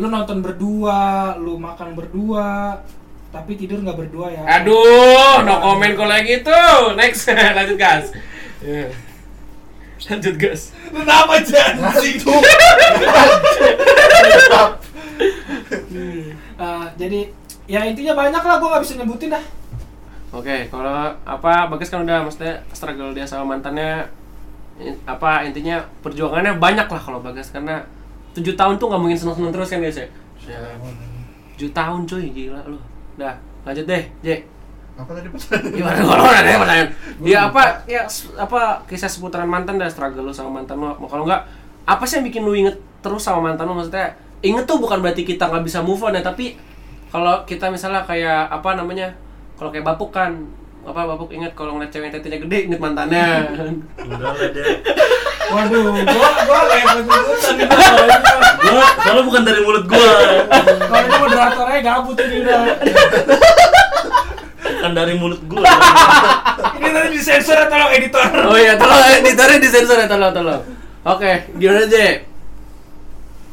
lu 0.00 0.08
nonton 0.08 0.40
berdua 0.40 1.34
lu 1.36 1.60
makan 1.60 1.92
berdua 1.92 2.80
tapi 3.38 3.54
tidur 3.54 3.78
nggak 3.86 3.94
berdua 3.94 4.26
ya 4.34 4.42
Aduh, 4.58 5.46
no 5.46 5.54
comment 5.62 5.94
kalau 5.94 6.10
yang 6.18 6.26
gitu. 6.26 6.58
Next, 6.98 7.30
lanjut 7.56 7.78
gas. 7.78 8.10
Iya. 8.58 8.90
Lanjut 10.10 10.34
gas. 10.34 10.74
Kenapa 10.90 11.38
janji? 11.46 12.18
Eh, 16.58 16.86
jadi 16.98 17.20
ya 17.70 17.86
intinya 17.86 18.18
banyak 18.18 18.42
lah 18.42 18.56
gue 18.58 18.68
nggak 18.68 18.82
bisa 18.82 18.94
nyebutin 18.98 19.30
dah. 19.30 19.44
Oke, 20.34 20.66
kalau 20.68 21.14
apa 21.24 21.70
Bagas 21.70 21.88
kan 21.88 22.02
udah 22.02 22.26
maksudnya 22.26 22.60
struggle 22.74 23.14
dia 23.14 23.24
sama 23.24 23.56
mantannya 23.56 24.04
apa 25.06 25.42
intinya 25.46 25.80
perjuangannya 26.02 26.58
banyak 26.58 26.84
lah 26.90 27.00
kalau 27.00 27.22
Bagas 27.22 27.54
karena 27.54 27.86
tujuh 28.34 28.58
tahun 28.58 28.76
tuh 28.76 28.90
nggak 28.90 29.00
mungkin 29.00 29.18
seneng-seneng 29.18 29.52
terus 29.54 29.70
kan 29.70 29.80
guys 29.80 29.98
ya. 30.02 30.08
Ya, 30.48 30.60
Tujuh 31.56 31.70
tahun 31.74 32.06
cuy, 32.06 32.26
gila 32.30 32.60
lu. 32.66 32.78
Dah, 33.18 33.34
lanjut 33.66 33.84
deh, 33.84 34.02
J. 34.22 34.46
Apa 34.94 35.10
tadi 35.14 35.26
pertanyaan? 35.30 35.74
Gimana 35.74 35.98
kalau 36.02 36.24
ada 36.26 36.50
pertanyaan? 36.58 36.88
Dia 37.22 37.38
apa 37.50 37.62
ya 37.86 38.02
apa 38.38 38.82
kisah 38.86 39.10
seputaran 39.10 39.46
mantan 39.46 39.78
dah 39.78 39.90
struggle 39.90 40.26
lu 40.26 40.34
sama 40.34 40.62
mantan 40.62 40.78
lu. 40.78 40.90
Kalau 41.06 41.26
enggak 41.26 41.42
apa 41.82 42.02
sih 42.06 42.18
yang 42.18 42.26
bikin 42.30 42.42
lu 42.46 42.54
inget 42.54 42.78
terus 43.02 43.22
sama 43.22 43.50
mantan 43.50 43.66
lu 43.66 43.74
maksudnya? 43.78 44.14
Inget 44.42 44.70
tuh 44.70 44.78
bukan 44.78 45.02
berarti 45.02 45.26
kita 45.26 45.50
nggak 45.50 45.66
bisa 45.66 45.82
move 45.82 45.98
on 46.02 46.14
ya, 46.14 46.22
tapi 46.22 46.54
kalau 47.10 47.42
kita 47.42 47.70
misalnya 47.74 48.06
kayak 48.06 48.50
apa 48.54 48.78
namanya? 48.78 49.10
Kalau 49.58 49.74
kayak 49.74 49.86
bapuk 49.86 50.14
kan 50.14 50.46
apa 50.86 51.04
bapuk 51.14 51.34
inget 51.34 51.52
kalau 51.58 51.74
ngeliat 51.74 51.90
cewek 51.90 52.08
yang 52.08 52.14
tetinya 52.14 52.38
gede 52.46 52.58
inget 52.70 52.80
mantannya 52.80 53.26
Udah 53.98 54.30
lah 54.30 54.48
deh. 54.50 54.64
Waduh, 55.48 55.84
gua 56.04 56.28
gua 56.44 56.60
kayak 56.68 56.82
ikut-ikutan 56.84 57.52
nih. 57.56 57.66
Gua 58.68 58.86
soalnya 59.00 59.22
bukan 59.24 59.42
dari 59.48 59.60
mulut 59.64 59.84
gua. 59.88 60.12
Kalau 60.76 61.00
ini 61.00 61.16
moderatornya 61.16 61.78
gabut 61.80 62.16
ini 62.20 62.36
udah. 62.44 62.60
Bukan 64.58 64.92
dari 64.92 65.14
mulut 65.16 65.40
gua. 65.48 65.64
Ini 66.78 66.88
tadi 66.92 67.08
disensor 67.10 67.56
atau 67.58 67.70
tolong 67.72 67.92
editor? 67.92 68.24
oh 68.48 68.56
iya 68.56 68.72
tolong 68.78 69.00
editornya 69.18 69.58
disensor 69.58 69.98
ya 69.98 70.06
tolong 70.06 70.30
tolong 70.30 70.62
oke 71.02 71.32
gimana 71.58 71.84
J 71.90 72.22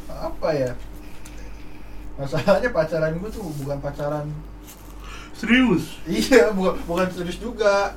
Apa 0.10 0.49
ya? 0.53 0.71
Masalahnya 2.15 2.69
pacaran 2.71 3.13
gue 3.19 3.29
tuh 3.29 3.43
bukan 3.62 3.77
pacaran. 3.84 4.25
Serius. 5.36 5.99
Iya, 6.08 6.55
bukan 6.55 6.79
bukan 6.88 7.08
serius 7.12 7.38
juga. 7.38 7.93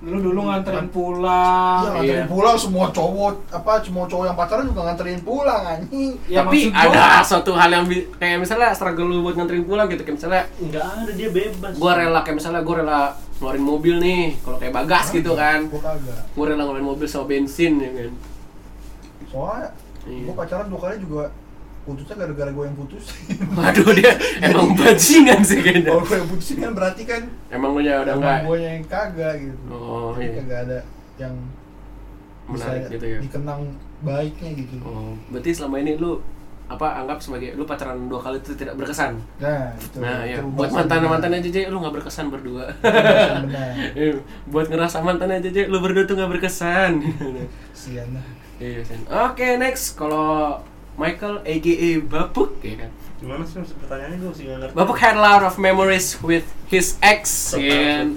Lu 0.00 0.16
dulu 0.18 0.40
nganterin 0.42 0.88
pulang. 0.88 1.80
Iya, 1.82 1.90
nganterin 1.92 2.16
Iya. 2.18 2.26
pulang 2.26 2.56
semua 2.56 2.88
cowok 2.88 3.34
apa 3.50 3.72
semua 3.80 4.04
cowok 4.04 4.24
yang 4.24 4.34
pacaran 4.34 4.64
juga 4.64 4.80
nganterin 4.82 5.20
pulang 5.20 5.62
anjing. 5.62 6.10
Ya, 6.24 6.40
tapi 6.40 6.58
maksud 6.66 6.72
gua- 6.72 6.88
ada 6.88 7.06
suatu 7.20 7.52
hal 7.52 7.70
yang 7.70 7.84
kayak 8.14 8.38
misalnya 8.38 8.72
struggle 8.72 9.06
lu 9.06 9.20
buat 9.20 9.34
nganterin 9.34 9.62
pulang 9.62 9.86
gitu 9.86 10.00
kayak 10.00 10.16
misalnya 10.16 10.42
Enggak 10.56 10.84
ada 10.86 11.12
dia 11.12 11.28
bebas. 11.28 11.72
gua 11.76 11.92
rela 11.94 12.20
kayak 12.20 12.36
misalnya 12.36 12.60
gua 12.60 12.76
rela 12.78 13.00
ngeluarin 13.36 13.60
mobil 13.62 13.94
nih 13.98 14.24
kalau 14.38 14.56
kayak 14.56 14.72
bagas 14.74 15.06
gitu 15.10 15.32
kan 15.34 15.64
kagak. 15.66 16.20
gua 16.30 16.44
rela 16.46 16.62
ngeluarin 16.62 16.84
mobil 16.86 17.04
sama 17.04 17.24
bensin 17.26 17.76
ya 17.76 17.90
kan 17.90 18.12
Soalnya 19.26 19.68
Iya. 20.02 20.24
gue 20.24 20.34
pacaran 20.34 20.66
dua 20.66 20.80
kali 20.80 20.96
juga 20.98 21.28
putusnya 21.90 22.14
gara-gara 22.16 22.50
gue 22.50 22.64
yang 22.64 22.78
putus. 22.78 23.04
waduh 23.58 23.90
dia 23.92 24.12
emang 24.40 24.72
bajingan 24.72 25.40
sih 25.42 25.58
kayaknya 25.58 25.90
Kalau 25.90 26.02
gue 26.02 26.16
yang 26.16 26.28
putusin 26.28 26.56
kan 26.58 26.72
berarti 26.72 27.02
kan 27.04 27.22
emang 27.48 27.70
lu 27.74 27.80
ya 27.80 28.00
udah 28.00 28.14
enggak 28.14 28.38
gue 28.44 28.56
yang 28.58 28.82
kagak 28.86 29.34
gitu. 29.38 29.58
Oh, 29.68 30.14
Jadi 30.14 30.24
iya. 30.24 30.34
kagak 30.38 30.58
ada 30.64 30.78
yang 31.18 31.34
menarik 32.48 32.82
bisa 32.82 32.92
gitu 32.92 33.06
ya 33.06 33.18
dikenang 33.20 33.60
baiknya 34.00 34.50
gitu. 34.58 34.74
oh 34.82 35.14
berarti 35.30 35.50
selama 35.52 35.76
ini 35.78 35.94
lu 35.94 36.18
apa 36.66 37.02
anggap 37.02 37.18
sebagai 37.18 37.54
lu 37.54 37.66
pacaran 37.66 38.06
dua 38.06 38.18
kali 38.18 38.38
itu 38.38 38.54
tidak 38.54 38.78
berkesan 38.78 39.18
Nah, 39.38 39.74
itu. 39.74 39.98
nah 39.98 40.22
ya 40.22 40.38
itu 40.38 40.46
buat 40.54 40.70
mantan 40.70 41.02
mantannya 41.02 41.42
JJ 41.42 41.66
lu 41.66 41.78
nggak 41.78 41.94
berkesan 41.98 42.30
berdua 42.30 42.70
benar. 42.78 43.74
Eh, 43.94 44.18
buat 44.54 44.66
ngerasa 44.66 45.02
mantannya 45.02 45.42
JJ 45.42 45.66
lu 45.66 45.78
berdua 45.78 46.06
tuh 46.06 46.14
nggak 46.14 46.30
berkesan 46.30 47.02
Sian 47.74 48.08
lah. 48.14 48.26
iya 48.58 48.82
oke 49.30 49.46
next 49.58 49.94
kalau 49.94 50.62
Michael 50.96 51.34
aka 51.42 51.90
Bapuk 52.02 52.50
ya 52.62 52.74
kan 52.80 52.90
Gimana 53.20 53.44
sih 53.44 53.60
maksud 53.60 53.76
pertanyaannya 53.84 54.16
gua 54.16 54.32
masih 54.32 54.44
nggak 54.48 54.58
ngerti. 54.64 54.74
Bapuk 54.74 54.96
had 54.96 55.12
a 55.12 55.20
lot 55.20 55.42
of 55.44 55.54
memories 55.60 56.16
with 56.24 56.46
his 56.66 56.96
ex 57.04 57.52
So 57.52 57.60
ya 57.60 58.00
kan 58.08 58.16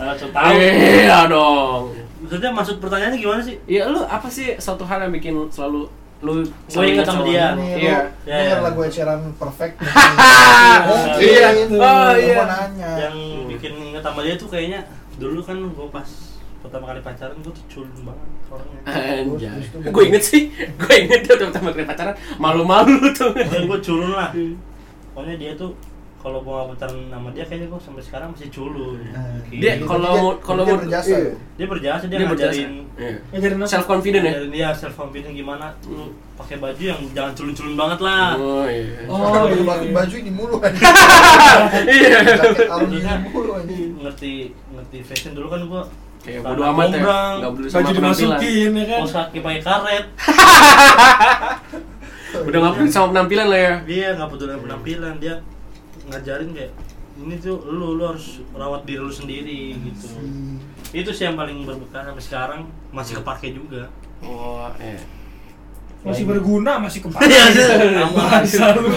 iya 0.56 1.20
dong 1.28 1.92
Maksudnya 2.24 2.52
maksud 2.56 2.80
pertanyaannya 2.80 3.20
gimana 3.20 3.44
sih? 3.44 3.60
Iya 3.68 3.92
lu 3.92 4.00
apa 4.00 4.32
sih 4.32 4.56
suatu 4.56 4.88
hal 4.88 5.04
yang 5.04 5.12
bikin 5.12 5.36
selalu 5.52 5.92
lu 6.24 6.40
Gua 6.40 6.48
selalu 6.72 6.88
ingat 6.96 7.06
sama 7.06 7.22
dia. 7.28 7.36
Iya. 7.36 7.52
lu 7.52 7.64
Ya, 7.84 8.00
denger 8.24 8.48
ya. 8.48 8.64
lagu 8.64 8.80
Ed 8.80 8.94
Sheeran 8.96 9.20
Perfect. 9.36 9.76
Hahaha. 9.84 11.20
Iya. 11.20 11.48
Oh, 11.68 12.12
iya. 12.16 12.44
Yang 12.80 13.16
bikin 13.52 13.72
ingat 13.92 14.04
sama 14.08 14.24
dia 14.24 14.40
tuh 14.40 14.48
kayaknya 14.48 14.88
dulu 15.20 15.44
kan 15.44 15.60
gua 15.76 15.92
pas 15.92 16.08
pertama 16.63 16.88
kali 16.88 16.99
pacaran 16.99 17.36
gua 17.38 17.52
tuh 17.52 17.65
culun 17.67 18.02
banget 18.04 18.28
orangnya. 18.47 18.80
Anjay. 18.88 19.62
Gue 19.86 20.04
inget 20.08 20.23
sih, 20.23 20.41
gue 20.80 20.93
inget 20.97 21.19
dia 21.21 21.36
tuh 21.36 21.47
pertama 21.47 21.69
kali 21.69 21.84
pacaran 21.84 22.12
malu-malu 22.38 23.12
tuh. 23.12 23.30
Pokoknya 23.30 23.67
gua 23.67 23.80
culun 23.80 24.12
lah. 24.12 24.30
Pokoknya 25.12 25.36
dia 25.38 25.54
tuh 25.54 25.76
kalau 26.17 26.39
gua 26.39 26.63
gak 26.63 26.80
pacaran 26.80 26.97
sama 27.06 27.30
dia 27.30 27.43
kayaknya 27.43 27.67
gua 27.67 27.78
sampai 27.78 27.99
sekarang 27.99 28.32
masih 28.32 28.47
culun. 28.49 28.95
Nah, 29.06 29.43
Gitu. 29.45 29.60
Dia 29.60 29.76
kalau 29.84 30.12
mau- 30.15 30.38
kalau 30.39 30.63
dia 30.63 30.71
mau- 30.71 30.82
berjasa 30.82 31.10
iya. 31.10 31.19
ya? 31.21 31.36
dia 31.54 31.67
berjasa 31.67 32.04
dia, 32.04 32.15
Dia 32.15 32.26
ngajarin 32.26 32.71
Iya. 32.93 33.15
Ngajarin 33.30 33.58
apa? 33.58 33.67
Self 33.67 33.86
confident 33.86 34.21
ya. 34.21 34.32
ngajarin 34.32 34.52
dia 34.52 34.67
self 34.71 34.95
confident 34.95 35.34
gimana 35.34 35.65
lu 35.84 36.04
pakai 36.34 36.58
baju 36.58 36.80
yang 36.82 36.99
jangan 37.12 37.34
culun-culun 37.34 37.76
banget 37.76 37.99
lah. 38.02 38.30
Oh 38.36 38.65
iya. 38.65 39.04
Oh, 39.06 39.19
iya. 39.43 39.52
lu 39.52 39.63
pakai 39.63 39.89
baju 39.91 40.15
ini 40.15 40.32
mulu 40.32 40.56
kan. 40.63 40.71
Iya. 41.84 42.19
Ngerti 43.99 44.32
ngerti 44.69 44.97
fashion 45.02 45.34
dulu 45.34 45.47
kan 45.49 45.62
gua 45.65 45.84
Kayak 46.24 46.40
bodo 46.42 46.62
amat 46.66 46.88
ya. 46.88 47.00
Enggak 47.36 47.52
peduli 47.52 47.68
sama 47.68 47.80
Baju 47.84 47.94
penampilan. 47.94 48.40
dimasukin 48.40 48.70
ya 48.72 48.84
kan. 48.84 48.98
kaos 48.98 49.14
kaki 49.14 49.38
pakai 49.40 49.62
karet. 49.62 50.06
Udah 52.48 52.58
enggak 52.58 52.74
peduli 52.74 52.90
sama 52.90 53.08
penampilan 53.12 53.46
lah 53.48 53.60
ya. 53.60 53.74
Dia 53.84 54.08
nggak 54.16 54.30
peduli 54.30 54.48
dengan 54.48 54.62
penampilan, 54.64 55.14
dia 55.20 55.34
ngajarin 56.04 56.50
kayak 56.52 56.72
ini 57.14 57.36
tuh 57.38 57.56
lu 57.64 57.94
lu 57.94 58.04
harus 58.04 58.42
rawat 58.52 58.82
diri 58.84 59.00
lu 59.00 59.12
sendiri 59.12 59.78
gitu. 59.78 60.08
Itu 60.92 61.10
sih 61.12 61.24
yang 61.24 61.36
paling 61.36 61.62
berbekas 61.62 62.04
sampai 62.04 62.24
sekarang 62.24 62.60
masih 62.90 63.20
kepake 63.20 63.52
juga. 63.52 63.88
Oh, 64.24 64.72
iya. 64.80 64.98
masih 66.02 66.24
berguna 66.24 66.80
masih 66.80 67.00
kepake 67.04 67.28
Iya. 67.28 68.08
Bahasa 68.10 68.66
lu. 68.76 68.88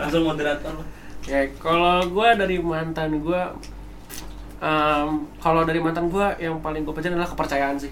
Langsung 0.00 0.22
moderator. 0.26 0.74
Ya, 1.22 1.46
kalau 1.56 2.02
gue 2.02 2.28
dari 2.34 2.56
mantan 2.58 3.22
gue, 3.22 3.42
em, 4.62 5.08
kalau 5.36 5.62
dari 5.62 5.78
mantan 5.78 6.06
gue 6.06 6.26
yang 6.38 6.56
paling 6.58 6.82
gue 6.82 6.94
percaya 6.94 7.12
adalah 7.12 7.26
kepercayaan 7.28 7.76
sih. 7.76 7.90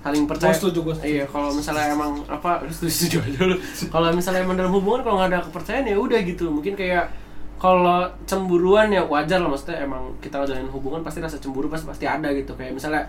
Saling 0.00 0.24
percaya. 0.24 0.54
Gua 0.54 0.58
setuju, 0.62 0.78
gua 0.82 0.94
setuju. 0.94 1.10
Iya, 1.12 1.24
kalau 1.26 1.50
misalnya 1.50 1.86
emang 1.90 2.12
apa, 2.26 2.62
setuju, 2.70 2.88
setuju 2.88 3.16
aja 3.22 3.40
lu. 3.44 3.56
Kalau 3.86 4.08
misalnya 4.10 4.40
emang 4.40 4.54
dalam 4.54 4.70
hubungan 4.70 5.02
kalau 5.02 5.16
nggak 5.18 5.30
ada 5.30 5.40
kepercayaan 5.42 5.84
ya 5.84 5.96
udah 5.98 6.18
gitu. 6.22 6.46
Mungkin 6.46 6.72
kayak 6.72 7.10
kalau 7.56 8.04
cemburuan 8.22 8.86
ya 8.88 9.02
wajar 9.02 9.40
lah 9.40 9.48
maksudnya 9.48 9.80
emang 9.80 10.12
kita 10.20 10.44
jalanin 10.44 10.68
hubungan 10.68 11.00
pasti 11.00 11.18
rasa 11.18 11.40
cemburu 11.40 11.66
pasti 11.66 11.88
pasti 11.88 12.04
ada 12.04 12.28
gitu 12.30 12.52
kayak 12.52 12.76
misalnya 12.76 13.08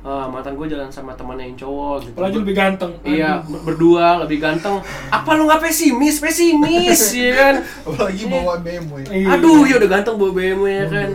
eh, 0.00 0.26
mantan 0.32 0.56
gue 0.56 0.64
jalan 0.64 0.88
sama 0.88 1.12
temannya 1.12 1.46
yang 1.46 1.60
cowok 1.60 2.00
gitu 2.00 2.16
apalagi 2.16 2.38
lebih 2.40 2.56
ganteng 2.56 2.92
Iya, 3.04 3.38
Aduh. 3.38 3.52
ber- 3.52 3.62
berdua 3.68 4.06
lebih 4.24 4.40
ganteng. 4.40 4.80
Apa 5.12 5.36
lu 5.36 5.44
nggak 5.44 5.60
pesimis? 5.62 6.18
Pesimis, 6.18 7.00
ya 7.20 7.30
kan? 7.36 7.54
Apalagi 7.84 8.24
bawa 8.26 8.54
BMW. 8.58 8.94
Iya. 9.06 9.26
Aduh, 9.36 9.60
ya 9.62 9.74
udah 9.76 9.90
ganteng 9.92 10.14
bawa 10.16 10.32
BMW 10.32 10.64
ya 10.72 10.86
kan? 10.88 11.10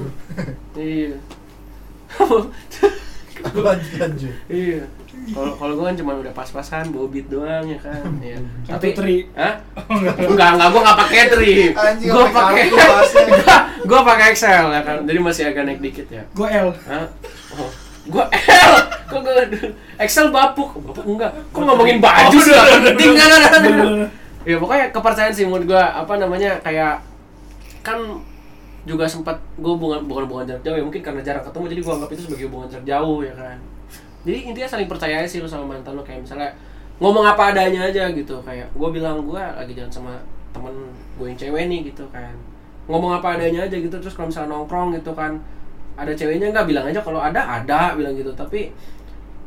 Iya. 0.77 1.15
lanjut 3.53 3.93
lanjut. 3.99 4.33
iya. 4.49 4.81
Kalau 5.27 5.59
kalau 5.59 5.73
gue 5.75 5.85
kan 5.91 5.97
cuma 5.99 6.11
udah 6.15 6.31
pas-pasan 6.31 6.87
beat 7.11 7.27
doang 7.27 7.67
ya 7.67 7.79
kan. 7.83 7.99
Iya. 8.23 8.37
Kartu 8.69 8.95
tri. 8.95 9.17
Hah? 9.35 9.59
Enggak, 10.23 10.49
enggak, 10.55 10.69
gue 10.71 10.81
nggak 10.81 10.99
pakai 11.03 11.21
tri. 11.27 11.53
Gue 11.99 12.25
pakai. 12.31 12.63
Gue 13.83 13.99
pakai 14.13 14.25
Excel 14.31 14.65
ya 14.71 14.81
kan. 14.85 14.97
Jadi 15.03 15.19
masih 15.19 15.43
agak 15.51 15.63
naik 15.67 15.79
dikit 15.83 16.07
ya. 16.07 16.23
gue 16.31 16.47
L 16.47 16.69
Hah? 16.87 17.05
Oh. 17.59 17.71
Gue 18.07 18.23
L. 18.31 18.73
Kok 19.07 19.19
gue 19.19 19.33
Excel 19.99 20.31
bapuk? 20.31 20.79
Bapuk 20.79 21.03
enggak. 21.03 21.31
Kok 21.51 21.61
ngomongin 21.65 21.99
baju 21.99 22.37
sih? 22.39 22.53
Penting 22.55 23.11
kan? 23.17 23.27
Bener-bener. 23.59 24.09
ya 24.47 24.55
pokoknya 24.63 24.95
kepercayaan 24.95 25.35
sih 25.35 25.43
menurut 25.43 25.75
gua 25.75 25.91
apa 25.91 26.15
namanya 26.15 26.55
kayak 26.63 27.03
kan 27.83 27.99
juga 28.87 29.03
sempat 29.03 29.35
gue 29.59 29.73
bukan 29.75 30.07
bukan 30.07 30.23
hubungan 30.23 30.45
jarak 30.47 30.63
jauh 30.63 30.77
ya 30.79 30.83
mungkin 30.87 31.01
karena 31.03 31.21
jarang 31.21 31.43
ketemu 31.43 31.65
jadi 31.75 31.81
gue 31.83 31.93
anggap 31.93 32.09
itu 32.15 32.21
sebagai 32.23 32.45
hubungan 32.47 32.67
jarak 32.71 32.85
jauh 32.87 33.19
ya 33.19 33.33
kan. 33.35 33.57
Jadi 34.23 34.39
intinya 34.47 34.69
saling 34.71 34.89
percaya 34.89 35.27
sih 35.27 35.43
lu 35.43 35.47
sama 35.47 35.75
mantan 35.75 35.93
lu 35.93 36.03
kayak 36.07 36.23
misalnya 36.23 36.49
ngomong 36.97 37.27
apa 37.27 37.53
adanya 37.53 37.91
aja 37.91 38.09
gitu 38.15 38.39
kayak 38.41 38.65
gue 38.71 38.89
bilang 38.89 39.21
gue 39.27 39.37
lagi 39.37 39.75
jalan 39.75 39.91
sama 39.91 40.13
temen 40.55 40.73
gue 41.19 41.27
yang 41.27 41.37
cewek 41.37 41.63
nih 41.67 41.79
gitu 41.91 42.07
kan. 42.09 42.31
Ngomong 42.87 43.19
apa 43.19 43.35
adanya 43.35 43.67
aja 43.67 43.75
gitu 43.75 43.95
terus 43.99 44.15
kalau 44.15 44.31
misalnya 44.31 44.55
nongkrong 44.55 44.95
gitu 44.95 45.11
kan 45.11 45.35
ada 45.99 46.15
ceweknya 46.15 46.55
nggak? 46.55 46.65
Bilang 46.71 46.87
aja 46.87 47.03
kalau 47.03 47.19
ada 47.19 47.43
ada 47.43 47.93
bilang 47.99 48.15
gitu. 48.15 48.31
Tapi 48.31 48.71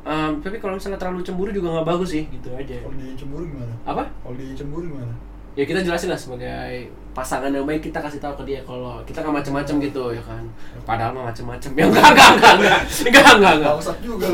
em, 0.05 0.33
tapi 0.45 0.61
kalau 0.61 0.77
misalnya 0.77 1.01
terlalu 1.01 1.25
cemburu 1.25 1.51
juga 1.51 1.81
nggak 1.81 1.89
bagus 1.89 2.13
sih 2.13 2.29
gitu 2.29 2.53
aja. 2.53 2.77
Kalau 2.85 2.95
dia 3.01 3.17
cemburu 3.17 3.49
gimana? 3.49 3.75
apa? 3.89 4.05
Kalau 4.21 4.37
dia 4.37 4.53
cemburu 4.53 4.85
gimana? 4.93 5.15
ya 5.59 5.65
kita 5.67 5.83
jelasin 5.83 6.11
lah 6.11 6.21
sebagai 6.21 6.89
pasangan 7.11 7.51
yang 7.51 7.67
baik 7.67 7.83
kita 7.91 7.99
kasih 7.99 8.23
tahu 8.23 8.35
ke 8.43 8.55
dia 8.55 8.61
kalau 8.63 9.03
kita 9.03 9.19
nggak 9.19 9.43
macem-macem 9.43 9.75
gitu 9.83 10.15
ya 10.15 10.23
kan? 10.23 10.45
Padahal 10.87 11.11
mah 11.11 11.35
macem-macem. 11.35 11.71
Ya 11.75 11.85
enggak 11.91 12.07
enggak 12.15 12.29
enggak 12.39 12.53
enggak 12.55 12.81
enggak 12.87 13.35
enggak 13.35 13.55
enggak 13.59 13.73
Bangsat 13.75 13.99
juga. 13.99 14.27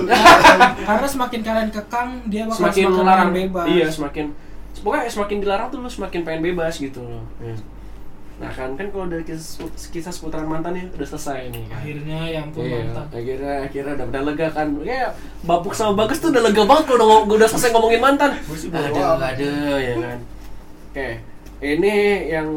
Karena 0.89 1.07
semakin 1.09 1.41
kalian 1.41 1.69
kekang 1.73 2.09
dia 2.29 2.43
bakal 2.45 2.59
semakin 2.61 2.85
semakin 2.85 3.01
melarang 3.01 3.31
bebas. 3.33 3.67
Iya 3.73 3.87
semakin 3.89 4.27
pokoknya 4.77 5.09
semakin 5.09 5.37
dilarang 5.41 5.69
tuh 5.73 5.79
lu 5.81 5.89
semakin 5.89 6.21
pengen 6.23 6.43
bebas 6.53 6.75
gitu 6.77 7.01
loh. 7.01 7.25
Ya. 7.41 7.57
nah 8.37 8.53
kan 8.53 8.77
kan 8.77 8.93
kalau 8.93 9.09
dari 9.09 9.25
kisah, 9.25 9.65
kisah 9.73 10.13
seputaran 10.13 10.45
mantan 10.45 10.77
ya 10.77 10.85
udah 10.93 11.09
selesai 11.09 11.49
nih 11.49 11.73
kan. 11.73 11.81
Akhirnya 11.81 12.19
ya 12.29 12.39
ampun 12.45 12.69
Iya, 12.69 12.85
mantan 12.85 13.07
akhirnya 13.09 13.55
akhirnya 13.65 13.93
udah, 13.97 14.07
udah 14.13 14.23
lega 14.29 14.49
kan. 14.53 14.67
Ya 14.85 15.09
Bapuk 15.49 15.73
sama 15.73 16.05
Bagus 16.05 16.21
tuh 16.21 16.29
udah 16.29 16.45
lega 16.45 16.63
banget 16.69 16.85
kalau 16.85 17.25
udah, 17.25 17.33
udah 17.33 17.49
selesai 17.49 17.73
ngomongin 17.73 18.05
mantan. 18.05 18.37
Ada 18.37 19.01
amat. 19.17 19.33
ada 19.33 19.53
ya 19.81 19.95
kan. 19.97 20.19
Oke 20.93 21.09
ini 21.59 21.95
yang 22.29 22.49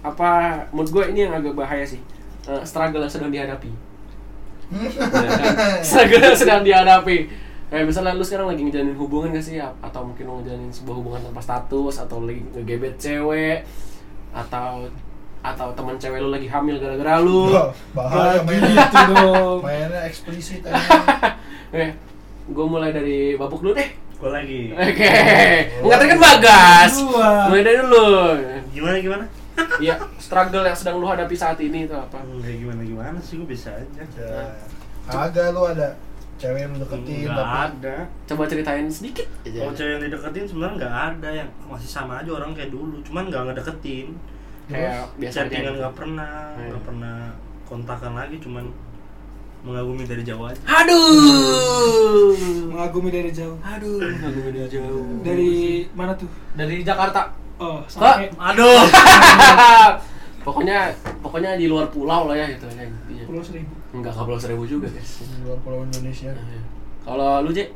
apa 0.00 0.30
menurut 0.70 0.90
gue 0.90 1.04
ini 1.10 1.20
yang 1.22 1.34
agak 1.34 1.54
bahaya 1.54 1.82
sih 1.82 1.98
Eh, 2.44 2.60
struggle 2.62 3.00
yang 3.00 3.08
sedang 3.08 3.32
dihadapi 3.32 3.72
struggle 5.80 6.22
yang 6.22 6.36
sedang 6.36 6.60
dihadapi 6.60 7.24
kayak 7.68 7.88
misalnya 7.88 8.12
lu 8.12 8.20
sekarang 8.20 8.46
lagi 8.46 8.62
ngejalanin 8.62 8.94
hubungan 8.94 9.32
gak 9.32 9.42
sih 9.42 9.56
atau 9.58 10.04
mungkin 10.04 10.24
lu 10.24 10.34
ngejalanin 10.38 10.68
sebuah 10.68 10.94
hubungan 10.94 11.20
tanpa 11.22 11.40
status 11.40 11.94
atau 11.98 12.22
lagi 12.22 12.44
ngegebet 12.52 12.94
cewek 12.96 13.64
atau 14.30 14.84
atau 15.40 15.68
teman 15.72 15.96
cewek 15.96 16.20
lu 16.20 16.28
lagi 16.28 16.44
hamil 16.46 16.76
gara-gara 16.76 17.16
lu 17.18 17.48
Bahaya 17.92 18.44
mainnya. 18.44 18.88
gitu 18.88 19.00
dong 19.10 19.58
Mainnya 19.60 20.00
eksplisit 20.04 20.60
aja. 20.68 20.76
Eh, 21.70 21.90
gue 22.46 22.66
mulai 22.66 22.92
dari 22.92 23.34
babuk 23.34 23.60
dulu 23.60 23.72
deh. 23.72 23.88
Gue 24.14 24.30
lagi. 24.30 24.62
Oke, 24.72 25.12
mengatakan 25.80 26.18
bagas. 26.18 26.92
Dua. 26.96 27.30
Mulai 27.48 27.62
dari 27.62 27.78
dulu. 27.78 28.06
Gimana 28.70 28.96
gimana? 28.98 29.24
Iya, 29.78 29.94
struggle 30.18 30.64
yang 30.64 30.74
sedang 30.74 30.98
lu 30.98 31.06
hadapi 31.06 31.34
saat 31.34 31.58
ini 31.58 31.84
itu 31.84 31.94
apa? 31.94 32.18
Enggak 32.20 32.54
gimana 32.54 32.82
gimana 32.82 33.18
sih 33.20 33.38
gue 33.38 33.46
bisa 33.46 33.70
aja. 33.70 34.02
Ya. 34.14 34.50
Agak 35.06 35.52
lu 35.52 35.62
ada 35.62 35.94
cewek 36.34 36.66
yang 36.66 36.74
deketin 36.74 37.30
Enggak 37.30 37.38
tapi 37.38 37.54
ada. 37.70 37.96
Coba 38.26 38.42
ceritain 38.44 38.86
sedikit 38.88 39.28
Kalau 39.42 39.70
aja. 39.70 39.78
cewek 39.78 39.90
yang 39.92 40.02
dideketin 40.02 40.44
sebenarnya 40.44 40.74
nggak 40.76 40.94
ada 41.12 41.28
yang 41.30 41.48
masih 41.64 41.86
sama 41.86 42.18
aja 42.18 42.30
orang 42.32 42.50
kayak 42.50 42.70
dulu, 42.70 42.98
cuman 43.02 43.30
nggak 43.30 43.42
ngedeketin. 43.46 44.08
Kayak 44.64 45.06
biasa 45.14 45.30
aja. 45.30 45.38
Chattingan 45.44 45.62
gitu. 45.70 45.78
nggak 45.78 45.94
pernah, 45.94 46.32
Iya. 46.50 46.66
nggak 46.66 46.82
pernah 46.82 47.16
kontakan 47.64 48.12
lagi, 48.16 48.36
cuman 48.40 48.64
mengagumi 49.64 50.04
dari 50.04 50.22
jauh 50.22 50.44
aja. 50.44 50.60
Aduh. 50.62 52.36
mengagumi 52.68 53.08
dari 53.08 53.30
jauh 53.30 53.56
Aduh, 53.60 53.96
mengagumi 53.98 54.50
dari 54.52 54.68
jauh. 54.68 55.04
dari 55.20 55.52
mana 55.90 56.12
tuh 56.12 56.28
dari 56.52 56.80
Jakarta. 56.80 57.32
oh 57.56 57.80
sampai 57.86 58.28
Aduh. 58.34 58.82
pokoknya 60.44 60.92
pokoknya 61.18 61.56
di 61.56 61.64
luar 61.64 61.88
pulau 61.88 62.26
lah 62.26 62.36
ya 62.36 62.46
itu 62.50 62.66
aja 62.66 62.82
intinya. 62.82 63.24
pulau 63.24 63.40
seribu 63.40 63.72
Enggak 63.90 64.12
ke 64.12 64.20
pulau 64.20 64.36
seribu 64.36 64.62
juga, 64.66 64.90
guys. 64.90 65.22
di 65.22 65.38
luar 65.40 65.56
pulau 65.60 65.80
Indonesia. 65.82 66.34
Kalau 67.00 67.40
lu, 67.40 67.50
J, 67.50 67.70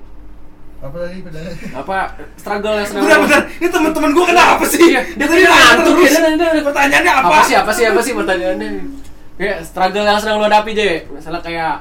Apa 0.79 0.95
tadi 1.01 1.21
bedanya? 1.21 1.53
apa 1.75 1.97
struggle 2.35 2.75
yang 2.77 2.87
sedang 2.87 3.03
bentar 3.05 3.17
lu- 3.17 3.25
bentar 3.25 3.43
ini 3.53 3.69
teman-teman 3.69 4.11
gua 4.13 4.25
kenapa 4.27 4.65
sih 4.65 4.83
Iya, 4.89 5.03
dia 5.11 5.27
tadi 5.27 5.43
nanya 5.43 5.59
ngantuk 5.65 5.95
terus. 5.97 6.13
ya, 6.13 6.63
pertanyaannya 6.63 7.13
apa, 7.15 7.29
apa 7.29 7.41
sih 7.43 7.57
apa 7.57 7.73
sih 7.73 7.85
apa 7.85 8.01
sih 8.01 8.13
pertanyaannya 8.13 8.69
kayak 9.39 9.63
struggle 9.63 10.03
yang 10.03 10.19
sedang 10.19 10.37
lo 10.37 10.47
hadapi 10.47 10.71
aja 10.73 10.87
misalnya 11.09 11.41
kayak 11.41 11.75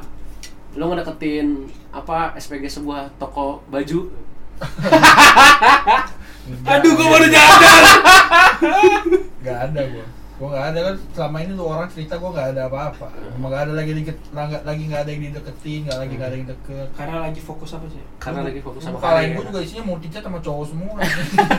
lo 0.74 0.88
ngedeketin 0.88 1.66
apa 1.90 2.38
SPG 2.38 2.70
sebuah 2.72 3.10
toko 3.18 3.66
baju 3.68 4.14
aduh 6.66 6.92
gua 6.94 7.08
baru 7.12 7.28
nyadar 7.28 7.82
Gak 9.40 9.60
ada 9.66 9.82
gua. 9.88 10.06
Gua 10.38 10.50
gak 10.52 10.66
ada 10.70 10.80
kan 10.84 10.96
selama 11.12 11.38
ini 11.40 11.52
lu 11.52 11.64
orang 11.64 11.88
cerita 11.88 12.14
gua 12.16 12.30
gak 12.32 12.48
ada 12.52 12.68
apa-apa. 12.68 13.08
Emang 13.32 13.48
gak 13.48 13.64
ada 13.64 13.74
lagi 13.74 13.92
deket, 13.96 14.18
nggak- 14.30 14.64
lagi 14.64 14.84
gak 14.86 15.02
ada 15.02 15.10
yang 15.10 15.24
dideketin, 15.24 15.80
gak 15.84 15.98
lagi 15.98 16.14
gak 16.14 16.28
ada 16.28 16.36
yang 16.36 16.48
deket. 16.48 16.88
karena 16.94 17.16
lagi 17.22 17.40
fokus 17.40 17.70
apa 17.72 17.86
sih 17.88 18.02
karena 18.18 18.40
lagi 18.44 18.60
fokus 18.60 18.82
sama 18.84 18.98
lain 18.98 19.08
karir. 19.24 19.34
gua 19.34 19.44
juga 19.46 19.60
isinya 19.62 19.84
mau 19.84 19.96
chat 20.00 20.20
sama 20.20 20.40
cowok 20.40 20.66
semua. 20.68 20.96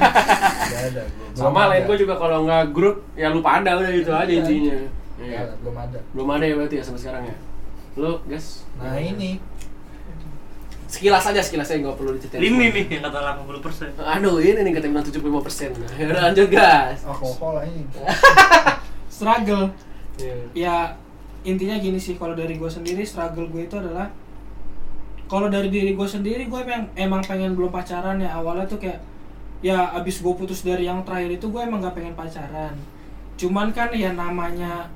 gak 0.72 0.82
ada 0.86 1.02
gua. 1.04 1.28
Sama 1.34 1.60
lain 1.66 1.82
gue 1.84 1.96
juga 1.98 2.14
kalau 2.14 2.38
nggak 2.44 2.64
grup 2.70 2.96
ya 3.14 3.28
lupa 3.28 3.50
ada 3.56 3.70
udah 3.74 3.90
gitu 3.90 4.10
aja 4.10 4.26
Iya. 4.26 4.38
intinya 4.38 4.76
Gak 4.78 5.07
Iya. 5.20 5.38
ada, 5.42 5.52
belum 5.58 5.76
ada. 5.76 5.98
belum 6.12 6.28
ada 6.30 6.44
ya 6.44 6.54
berarti 6.54 6.74
ya 6.76 6.84
sampai 6.84 7.00
sekarang 7.00 7.22
ya 7.26 7.36
lo 7.96 8.22
guys 8.24 8.62
Nah 8.76 8.94
ini 8.94 9.42
sekilas 10.86 11.24
aja 11.26 11.40
sekilas 11.40 11.68
aja 11.68 11.78
nggak 11.78 11.96
perlu 11.96 12.14
diceritain 12.14 12.40
Ini 12.40 12.48
semua. 12.48 12.70
nih 12.70 12.84
yang 12.88 13.02
kata 13.04 13.18
80 13.42 13.60
persen. 13.60 13.88
aduh 13.98 14.36
ini 14.38 14.58
nih 14.58 14.72
katanya 14.72 14.92
bilang 14.94 15.06
75 15.06 15.44
persen 15.44 15.68
udah 15.74 15.90
lanjut 16.24 16.48
guys 16.48 17.00
alkohol 17.02 17.60
ini. 17.62 17.82
struggle 19.08 19.68
Iya. 20.16 20.34
ya 20.52 20.76
intinya 21.44 21.78
gini 21.78 21.94
sih 21.96 22.14
kalau 22.14 22.34
dari 22.34 22.54
gue 22.54 22.66
sendiri 22.66 23.02
struggle 23.02 23.46
gue 23.46 23.62
itu 23.64 23.74
adalah 23.74 24.10
kalau 25.24 25.46
dari 25.46 25.68
diri 25.68 25.92
gue 25.92 26.08
sendiri 26.08 26.44
gue 26.44 26.58
emang 26.58 26.90
emang 26.94 27.22
pengen 27.22 27.54
belum 27.54 27.68
pacaran 27.68 28.18
ya 28.18 28.32
awalnya 28.32 28.66
tuh 28.66 28.78
kayak 28.78 28.98
ya 29.60 29.94
abis 29.94 30.18
gue 30.18 30.32
putus 30.32 30.62
dari 30.62 30.86
yang 30.86 31.02
terakhir 31.02 31.30
itu 31.32 31.46
gue 31.46 31.60
emang 31.60 31.78
gak 31.80 31.94
pengen 31.94 32.14
pacaran 32.14 32.74
cuman 33.34 33.70
kan 33.70 33.90
ya 33.92 34.10
namanya 34.10 34.90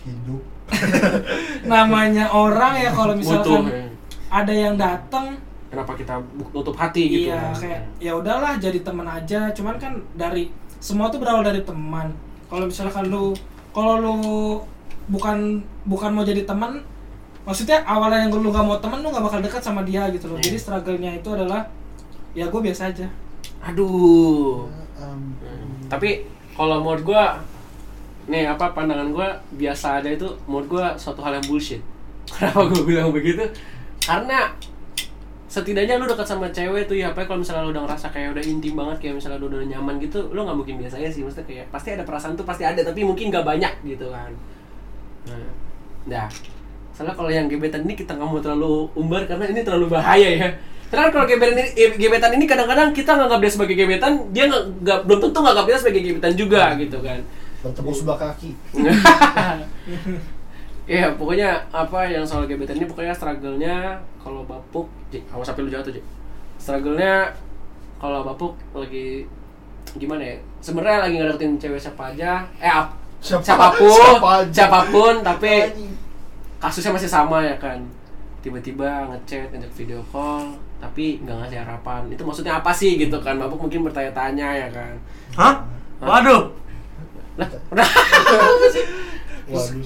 Hidup. 0.00 0.42
namanya 1.66 2.30
orang 2.30 2.78
ya 2.78 2.90
kalau 2.90 3.12
misalkan 3.12 3.66
Butuh, 3.66 3.74
ya. 3.74 3.84
ada 4.30 4.52
yang 4.54 4.74
datang 4.78 5.34
kenapa 5.66 5.92
kita 5.94 6.14
tutup 6.50 6.74
hati 6.74 7.02
gitu 7.06 7.30
iya 7.30 7.50
kan. 7.50 7.54
kayak 7.58 7.80
ya 7.98 8.12
udahlah 8.14 8.54
jadi 8.58 8.80
teman 8.80 9.06
aja 9.06 9.50
cuman 9.50 9.76
kan 9.76 9.92
dari 10.14 10.50
semua 10.78 11.10
tuh 11.10 11.18
berawal 11.18 11.42
dari 11.42 11.62
teman 11.62 12.10
kalau 12.46 12.64
misalkan 12.66 13.06
lu 13.06 13.34
kalau 13.70 13.98
lu 13.98 14.16
bukan 15.06 15.58
bukan 15.84 16.10
mau 16.10 16.22
jadi 16.22 16.42
teman 16.42 16.78
maksudnya 17.42 17.82
awalnya 17.82 18.26
yang 18.26 18.32
lu 18.32 18.50
gak 18.50 18.62
mau 18.62 18.78
teman 18.78 19.02
lu 19.02 19.10
gak 19.10 19.26
bakal 19.26 19.40
dekat 19.42 19.62
sama 19.62 19.82
dia 19.82 20.06
gitu 20.10 20.30
loh 20.30 20.38
Iya. 20.38 20.50
jadi 20.50 20.58
struggle-nya 20.58 21.10
itu 21.18 21.28
adalah 21.30 21.66
ya 22.30 22.46
gue 22.46 22.60
biasa 22.62 22.94
aja 22.94 23.06
aduh 23.60 24.70
Um, 25.00 25.32
tapi 25.88 26.28
kalau 26.52 26.84
menurut 26.84 27.00
gua 27.08 27.40
nih 28.30 28.46
apa 28.46 28.70
pandangan 28.70 29.10
gua 29.10 29.42
biasa 29.58 29.98
aja 29.98 30.08
itu 30.14 30.30
menurut 30.46 30.68
gua 30.70 30.86
suatu 30.94 31.18
hal 31.26 31.42
yang 31.42 31.46
bullshit. 31.50 31.82
Kenapa 32.30 32.70
gua 32.70 32.82
bilang 32.86 33.10
begitu? 33.10 33.42
Karena 34.06 34.54
setidaknya 35.50 35.98
lu 35.98 36.06
dekat 36.06 36.30
sama 36.30 36.46
cewek 36.54 36.86
tuh 36.86 36.94
ya 36.94 37.10
apa 37.10 37.26
kalau 37.26 37.42
misalnya 37.42 37.66
lu 37.66 37.74
udah 37.74 37.82
ngerasa 37.82 38.06
kayak 38.14 38.38
udah 38.38 38.44
intim 38.46 38.78
banget 38.78 38.96
kayak 39.02 39.14
misalnya 39.18 39.42
lu 39.42 39.50
udah 39.50 39.66
nyaman 39.66 39.98
gitu 39.98 40.30
lu 40.30 40.46
nggak 40.46 40.56
mungkin 40.62 40.78
biasanya 40.78 41.10
sih. 41.10 41.26
Maksudnya 41.26 41.46
kayak 41.50 41.66
pasti 41.74 41.88
ada 41.90 42.06
perasaan 42.06 42.38
tuh 42.38 42.46
pasti 42.46 42.62
ada 42.62 42.80
tapi 42.86 43.02
mungkin 43.02 43.34
nggak 43.34 43.42
banyak 43.42 43.72
gitu 43.82 44.06
kan. 44.14 44.30
Nah 45.26 45.50
dah. 46.06 46.30
Soalnya 46.94 47.18
kalau 47.18 47.30
yang 47.34 47.50
gebetan 47.50 47.82
ini 47.82 47.98
kita 47.98 48.14
nggak 48.14 48.28
mau 48.30 48.38
terlalu 48.38 48.86
umbar 48.94 49.26
karena 49.26 49.50
ini 49.50 49.66
terlalu 49.66 49.90
bahaya 49.90 50.30
ya. 50.38 50.48
Karena 50.86 51.10
kalau 51.10 51.26
gebetan 51.26 51.58
ini 51.58 51.66
eh, 51.74 51.90
gebetan 51.98 52.30
ini 52.38 52.46
kadang-kadang 52.46 52.94
kita 52.94 53.10
nggak 53.18 53.42
dia 53.42 53.50
sebagai 53.50 53.74
gebetan 53.74 54.12
dia 54.30 54.46
nggak 54.46 54.98
belum 55.02 55.18
tentu 55.18 55.38
nggak 55.42 55.66
dia 55.66 55.78
sebagai 55.82 56.02
gebetan 56.06 56.34
juga 56.38 56.62
gitu 56.78 57.02
kan 57.02 57.18
bertepuk 57.60 57.92
sebelah 57.92 58.18
kaki 58.18 58.50
Iya, 60.84 61.14
pokoknya 61.14 61.54
apa 61.70 62.02
yang 62.04 62.26
soal 62.26 62.50
gebetan 62.50 62.74
ini 62.74 62.82
pokoknya 62.82 63.14
struggle-nya 63.14 63.94
kalau 64.18 64.42
bapuk, 64.42 64.90
Ji, 65.06 65.22
awas 65.30 65.46
sampai 65.46 65.62
lu 65.62 65.70
jatuh, 65.70 65.94
Ji. 65.94 66.02
Struggle-nya 66.58 67.30
kalau 67.96 68.26
bapuk 68.26 68.58
lagi 68.74 69.22
gimana 69.94 70.18
ya? 70.24 70.36
Sebenarnya 70.58 70.98
lagi 71.00 71.14
ngedeketin 71.14 71.54
cewek 71.56 71.78
siapa 71.78 72.10
aja, 72.10 72.42
eh 72.58 72.66
ap- 72.66 72.98
Siapa- 73.22 73.44
siapa 73.44 73.66
pun, 73.70 73.94
siapa 73.94 74.30
aja. 74.34 74.50
siapa 74.50 74.80
pun, 74.90 75.14
tapi 75.22 75.52
kasusnya 76.58 76.90
masih 76.90 77.06
sama 77.06 77.38
ya 77.40 77.54
kan. 77.54 77.78
Tiba-tiba 78.40 79.06
ngechat, 79.06 79.52
ngajak 79.52 79.70
video 79.76 80.00
call, 80.10 80.56
tapi 80.80 81.20
nggak 81.22 81.36
ngasih 81.38 81.60
harapan. 81.60 82.02
Itu 82.08 82.24
maksudnya 82.24 82.58
apa 82.58 82.72
sih 82.72 82.98
gitu 82.98 83.20
kan? 83.20 83.38
Bapuk 83.38 83.62
mungkin 83.62 83.86
bertanya-tanya 83.86 84.48
ya 84.58 84.68
kan. 84.72 84.94
Hah? 85.36 85.54
Waduh. 86.02 86.50
Lah, 87.40 87.48
udah. 87.70 87.88
Waduh, 88.30 88.70
sih. 88.70 88.84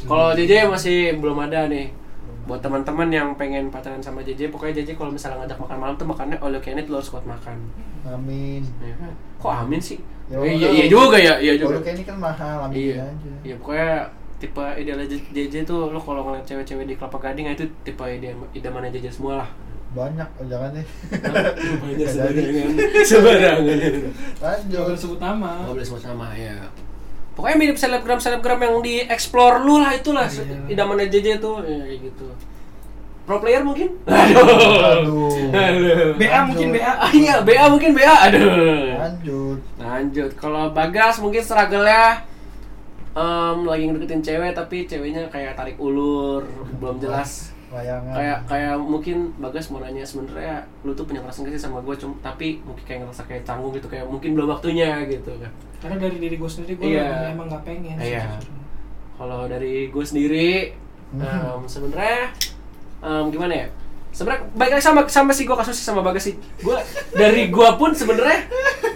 Kalau 0.05 0.35
JJ 0.35 0.53
masih 0.67 0.97
belum 1.17 1.39
ada 1.41 1.67
nih. 1.67 1.89
Buat 2.45 2.61
teman-teman 2.61 3.09
yang 3.09 3.33
pengen 3.33 3.73
pacaran 3.73 3.97
sama 3.99 4.21
JJ, 4.21 4.53
pokoknya 4.53 4.77
JJ 4.79 4.91
kalau 4.95 5.09
misalnya 5.09 5.41
ngajak 5.41 5.57
makan 5.57 5.79
malam 5.79 5.95
tuh 5.95 6.05
makannya 6.05 6.37
all 6.39 6.51
you 6.51 6.61
can 6.61 6.77
eat, 6.77 6.85
lu 6.85 6.95
harus 6.95 7.09
kuat 7.09 7.25
makan. 7.25 7.57
amin 8.05 8.61
Ya? 8.79 8.93
Kok 9.35 9.55
amin 9.65 9.81
sih? 9.81 9.97
Ya, 10.25 10.37
Eh, 10.39 10.53
iya, 10.55 10.69
iya 10.71 10.85
juga 10.87 11.17
ya, 11.17 11.37
iya 11.39 11.57
juga. 11.57 11.73
kalau 11.73 11.83
kayak 11.83 11.97
ini 11.97 12.05
kan 12.05 12.17
mahal 12.19 12.57
amin 12.63 12.77
Iya. 12.77 12.95
aja 13.03 13.31
Iya, 13.41 13.55
pokoknya 13.57 13.91
tipe 14.37 14.61
ideal 14.77 15.01
JJ 15.31 15.65
tuh 15.65 15.89
lu 15.89 15.97
kalau 15.97 16.21
ngeliat 16.23 16.45
cewek-cewek 16.45 16.85
di 16.85 16.95
Kelapa 16.95 17.17
Gading 17.19 17.49
itu 17.51 17.65
tipe 17.81 18.05
ide 18.05 18.29
idamannya 18.53 18.91
JJ 18.91 19.09
semua 19.11 19.41
lah. 19.41 19.49
banyak 19.91 20.29
oh, 20.35 20.45
jangan 20.45 20.69
deh 20.71 20.87
Banyak 21.81 22.09
sembarangan. 22.11 22.69
Sembarangan. 23.01 23.79
lanjut 24.37 24.75
Jangan 24.75 24.97
sebut 24.99 25.19
nama. 25.19 25.51
Nggak 25.63 25.73
boleh 25.73 25.87
sebut 25.87 26.03
nama 26.05 26.27
ya. 26.35 26.57
Pokoknya 27.35 27.57
mirip 27.59 27.75
selebgram 27.75 28.23
selebgram 28.23 28.63
yang 28.63 28.79
di 28.79 29.03
explore 29.05 29.59
lu 29.61 29.83
lah 29.83 29.91
itulah 29.91 30.31
Iya. 30.31 30.71
idamannya 30.71 31.11
JJ 31.11 31.43
tuh 31.43 31.63
ya, 31.67 31.83
gitu. 31.99 32.31
Pro 33.25 33.41
player 33.41 33.65
mungkin? 33.65 33.89
Aduh. 34.05 34.77
aduh 34.85 35.33
Aduh. 35.51 36.13
BA 36.15 36.39
mungkin 36.45 36.69
BA. 36.71 36.85
Ah, 36.85 37.09
iya, 37.11 37.41
BA 37.41 37.65
mungkin 37.73 37.91
BA. 37.97 38.15
Aduh. 38.29 39.01
lanjut 39.01 39.59
Lanjut. 39.81 40.31
Kalau 40.37 40.71
Bagas 40.71 41.19
mungkin 41.19 41.41
struggle-nya 41.41 42.21
em, 43.15 43.59
lagi 43.65 43.83
ngedeketin 43.89 44.21
cewek 44.21 44.53
tapi 44.53 44.85
ceweknya 44.85 45.25
kayak 45.33 45.57
tarik 45.57 45.81
ulur, 45.81 46.45
belum 46.77 47.01
jelas. 47.01 47.54
Layangan 47.75 48.13
Kayak 48.15 48.39
kayak 48.47 48.75
mungkin 48.79 49.17
Bagas 49.37 49.67
mau 49.69 49.79
nanya 49.79 50.01
sebenarnya 50.01 50.55
lu 50.81 50.93
tuh 50.93 51.05
punya 51.05 51.19
perasaan 51.19 51.45
gak 51.45 51.53
sih 51.53 51.63
sama 51.63 51.79
gue 51.79 51.95
cuma 51.95 52.15
tapi 52.21 52.59
mungkin 52.61 52.83
kayak 52.83 53.01
ngerasa 53.03 53.23
kayak 53.25 53.43
canggung 53.43 53.73
gitu 53.73 53.87
kayak 53.87 54.05
mungkin 54.05 54.33
belum 54.33 54.49
waktunya 54.49 55.03
gitu 55.05 55.35
kan. 55.37 55.51
Karena 55.79 55.97
dari 55.99 56.17
diri 56.17 56.37
gue 56.37 56.47
sendiri 56.47 56.73
gue 56.75 56.87
Iya. 56.89 57.31
emang 57.31 57.47
gak 57.47 57.63
pengen. 57.63 57.97
sih 57.97 58.15
Iya. 58.15 58.25
jujur. 58.39 58.55
Kalau 59.15 59.41
dari 59.45 59.75
gue 59.89 60.05
sendiri 60.05 60.49
Hmm. 61.11 61.23
em, 61.23 61.63
sebenarnya 61.65 62.33
em, 63.01 63.25
gimana 63.29 63.55
ya? 63.55 63.67
Sebenarnya 64.11 64.47
baik 64.53 64.71
lagi 64.73 64.85
sama 64.85 65.01
sama 65.07 65.31
sih 65.31 65.43
gue 65.43 65.55
kasus 65.55 65.75
sama 65.77 65.99
Bagas 66.01 66.25
sih. 66.25 66.35
Gue 66.59 66.75
dari 67.13 67.47
gue 67.49 67.69
pun 67.75 67.91
sebenarnya 67.91 68.47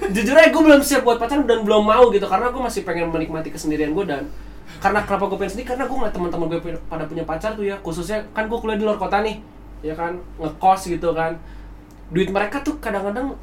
jujur 0.08 0.32
aja 0.32 0.48
gue 0.48 0.62
belum 0.64 0.80
siap 0.80 1.02
buat 1.02 1.16
pacaran 1.16 1.44
dan 1.44 1.62
belum 1.62 1.82
mau 1.82 2.08
gitu 2.08 2.24
karena 2.24 2.48
gue 2.48 2.58
masih 2.60 2.82
pengen 2.82 3.10
menikmati 3.10 3.50
kesendirian 3.50 3.92
gue 3.92 4.02
dan 4.02 4.24
karena 4.78 5.00
kenapa 5.02 5.24
gue 5.32 5.38
pengen 5.40 5.52
sendiri 5.56 5.68
karena 5.74 5.84
gue 5.88 5.96
ngeliat 5.96 6.14
teman-teman 6.14 6.46
gue 6.52 6.60
pada 6.86 7.04
punya 7.08 7.24
pacar 7.24 7.56
tuh 7.56 7.64
ya 7.64 7.76
khususnya 7.80 8.20
kan 8.36 8.46
gue 8.46 8.58
kuliah 8.60 8.78
di 8.78 8.84
luar 8.84 9.00
kota 9.00 9.24
nih 9.24 9.40
ya 9.82 9.94
kan? 9.94 10.18
Ngekos 10.38 10.80
gitu 10.90 11.14
kan. 11.14 11.38
Duit 12.10 12.30
mereka 12.32 12.62
tuh 12.64 12.78
kadang-kadang 12.80 13.36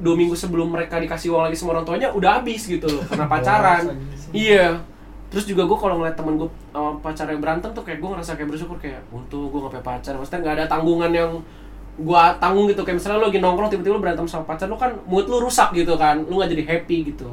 dua 0.00 0.14
minggu 0.16 0.32
sebelum 0.32 0.72
mereka 0.72 0.96
dikasih 0.96 1.28
uang 1.36 1.52
lagi 1.52 1.56
sama 1.60 1.76
orang 1.76 1.84
tuanya 1.84 2.08
udah 2.08 2.40
habis 2.40 2.64
gitu 2.64 2.88
loh 2.88 3.04
karena 3.06 3.26
pacaran. 3.32 3.82
Iya. 4.32 4.80
Terus 5.30 5.46
juga 5.46 5.62
gue 5.62 5.78
kalau 5.78 6.02
ngeliat 6.02 6.16
temen 6.18 6.34
gue 6.40 6.48
uh, 6.74 6.94
pacarnya 6.98 7.38
berantem 7.38 7.70
tuh 7.70 7.86
kayak 7.86 8.02
gue 8.02 8.08
ngerasa 8.10 8.34
kayak 8.34 8.48
bersyukur 8.50 8.76
kayak 8.82 8.98
untung 9.14 9.46
gue 9.46 9.58
gak 9.62 9.72
punya 9.78 9.84
pacar. 9.84 10.12
Maksudnya 10.18 10.40
nggak 10.42 10.54
ada 10.58 10.66
tanggungan 10.66 11.12
yang 11.14 11.30
gue 12.00 12.22
tanggung 12.42 12.66
gitu. 12.66 12.82
Kayak 12.82 12.98
misalnya 12.98 13.18
lo 13.22 13.26
lagi 13.30 13.38
nongkrong 13.38 13.70
tiba-tiba 13.70 13.94
lo 13.94 14.02
berantem 14.02 14.26
sama 14.26 14.44
pacar 14.48 14.66
lo 14.66 14.74
kan 14.80 14.90
mood 15.06 15.30
lo 15.30 15.38
rusak 15.38 15.70
gitu 15.76 15.94
kan. 15.94 16.26
Lo 16.26 16.40
nggak 16.42 16.50
jadi 16.50 16.64
happy 16.66 17.14
gitu. 17.14 17.30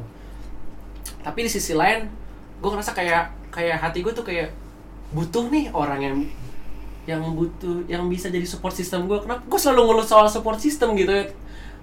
Tapi 1.26 1.38
di 1.42 1.50
sisi 1.50 1.74
lain 1.74 2.06
gue 2.58 2.70
ngerasa 2.70 2.92
kayak 2.92 3.22
kayak 3.54 3.78
hati 3.78 4.02
gue 4.02 4.12
tuh 4.12 4.26
kayak 4.26 4.50
butuh 5.14 5.48
nih 5.48 5.72
orang 5.72 6.00
yang 6.02 6.16
yang 7.08 7.22
butuh 7.32 7.88
yang 7.88 8.04
bisa 8.12 8.28
jadi 8.28 8.44
support 8.44 8.76
system 8.76 9.08
gue 9.08 9.16
kenapa 9.16 9.40
gue 9.40 9.56
selalu 9.56 9.80
ngeluh 9.88 10.06
soal 10.06 10.28
support 10.28 10.60
system 10.60 10.92
gitu 10.92 11.08
ya? 11.08 11.24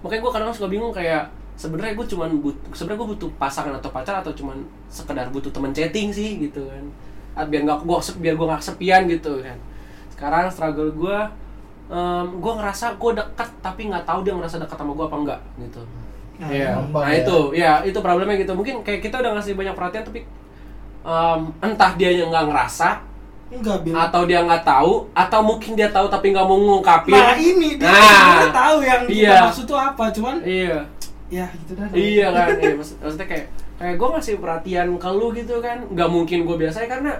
Makanya 0.05 0.21
gue 0.21 0.31
kadang 0.31 0.53
suka 0.53 0.69
bingung 0.69 0.93
kayak 0.93 1.25
sebenarnya 1.57 1.97
gue 1.97 2.05
cuman 2.05 2.29
butuh 2.43 2.69
sebenarnya 2.77 2.99
gue 3.01 3.09
butuh 3.17 3.29
pasangan 3.41 3.73
atau 3.73 3.89
pacar 3.89 4.21
atau 4.21 4.29
cuman 4.35 4.61
sekedar 4.85 5.25
butuh 5.33 5.49
temen 5.49 5.73
chatting 5.73 6.13
sih 6.13 6.37
gitu 6.37 6.69
kan. 6.69 6.85
Ah, 7.33 7.45
biar 7.49 7.65
nggak 7.65 7.81
gue 7.83 7.97
biar 8.21 8.35
gue 8.37 8.45
nggak 8.45 8.61
kesepian 8.61 9.01
gitu 9.09 9.41
kan. 9.41 9.57
Sekarang 10.13 10.45
struggle 10.53 10.93
gue 10.93 11.17
em, 11.89 12.25
gue 12.37 12.53
ngerasa 12.61 12.93
gue 13.01 13.11
deket 13.17 13.49
tapi 13.65 13.81
nggak 13.89 14.05
tahu 14.05 14.21
dia 14.21 14.33
ngerasa 14.37 14.61
dekat 14.61 14.77
sama 14.77 14.93
gue 14.93 15.05
apa 15.09 15.17
enggak 15.17 15.39
gitu. 15.57 15.81
Nah, 16.35 16.51
Iya, 16.51 16.69
nah 16.91 17.07
ya. 17.09 17.23
itu, 17.23 17.37
ya 17.55 17.71
itu 17.81 17.97
problemnya 18.03 18.35
gitu. 18.37 18.51
Mungkin 18.53 18.83
kayak 18.85 19.01
kita 19.01 19.23
udah 19.23 19.39
ngasih 19.39 19.55
banyak 19.55 19.73
perhatian 19.73 20.03
tapi 20.05 20.21
em, 21.05 21.39
entah 21.61 21.91
dia 21.93 22.09
yang 22.09 22.27
nggak 22.27 22.49
ngerasa 22.49 22.89
Enggak 23.47 23.77
bil. 23.81 23.93
atau 23.93 24.21
dia 24.25 24.41
nggak 24.41 24.63
tahu 24.63 24.93
atau 25.13 25.39
mungkin 25.39 25.71
dia 25.73 25.87
tahu 25.87 26.09
tapi 26.09 26.33
nggak 26.33 26.43
mau 26.43 26.57
ngungkapin. 26.57 27.13
Nah 27.13 27.37
ini 27.37 27.77
dia 27.77 27.87
Nah. 27.87 28.49
tahu 28.49 28.77
yang 28.81 29.05
kita 29.05 29.21
Iya. 29.21 29.37
maksud 29.45 29.65
tuh 29.65 29.77
apa, 29.77 30.09
cuman 30.09 30.41
Iya, 30.41 30.81
ya 31.29 31.45
gitu 31.55 31.71
dah. 31.73 31.87
iya 31.93 32.27
kan. 32.29 32.47
Iya, 32.57 32.73
maksud- 32.75 32.97
maksudnya 32.99 33.27
kayak 33.27 33.45
kayak 33.75 33.95
gue 33.95 34.07
ngasih 34.09 34.35
perhatian 34.39 34.87
ke 34.95 35.09
lu 35.09 35.27
gitu 35.31 35.55
kan. 35.59 35.77
Nggak 35.87 36.09
mungkin 36.09 36.39
gue 36.43 36.55
biasanya 36.59 36.89
karena 36.89 37.13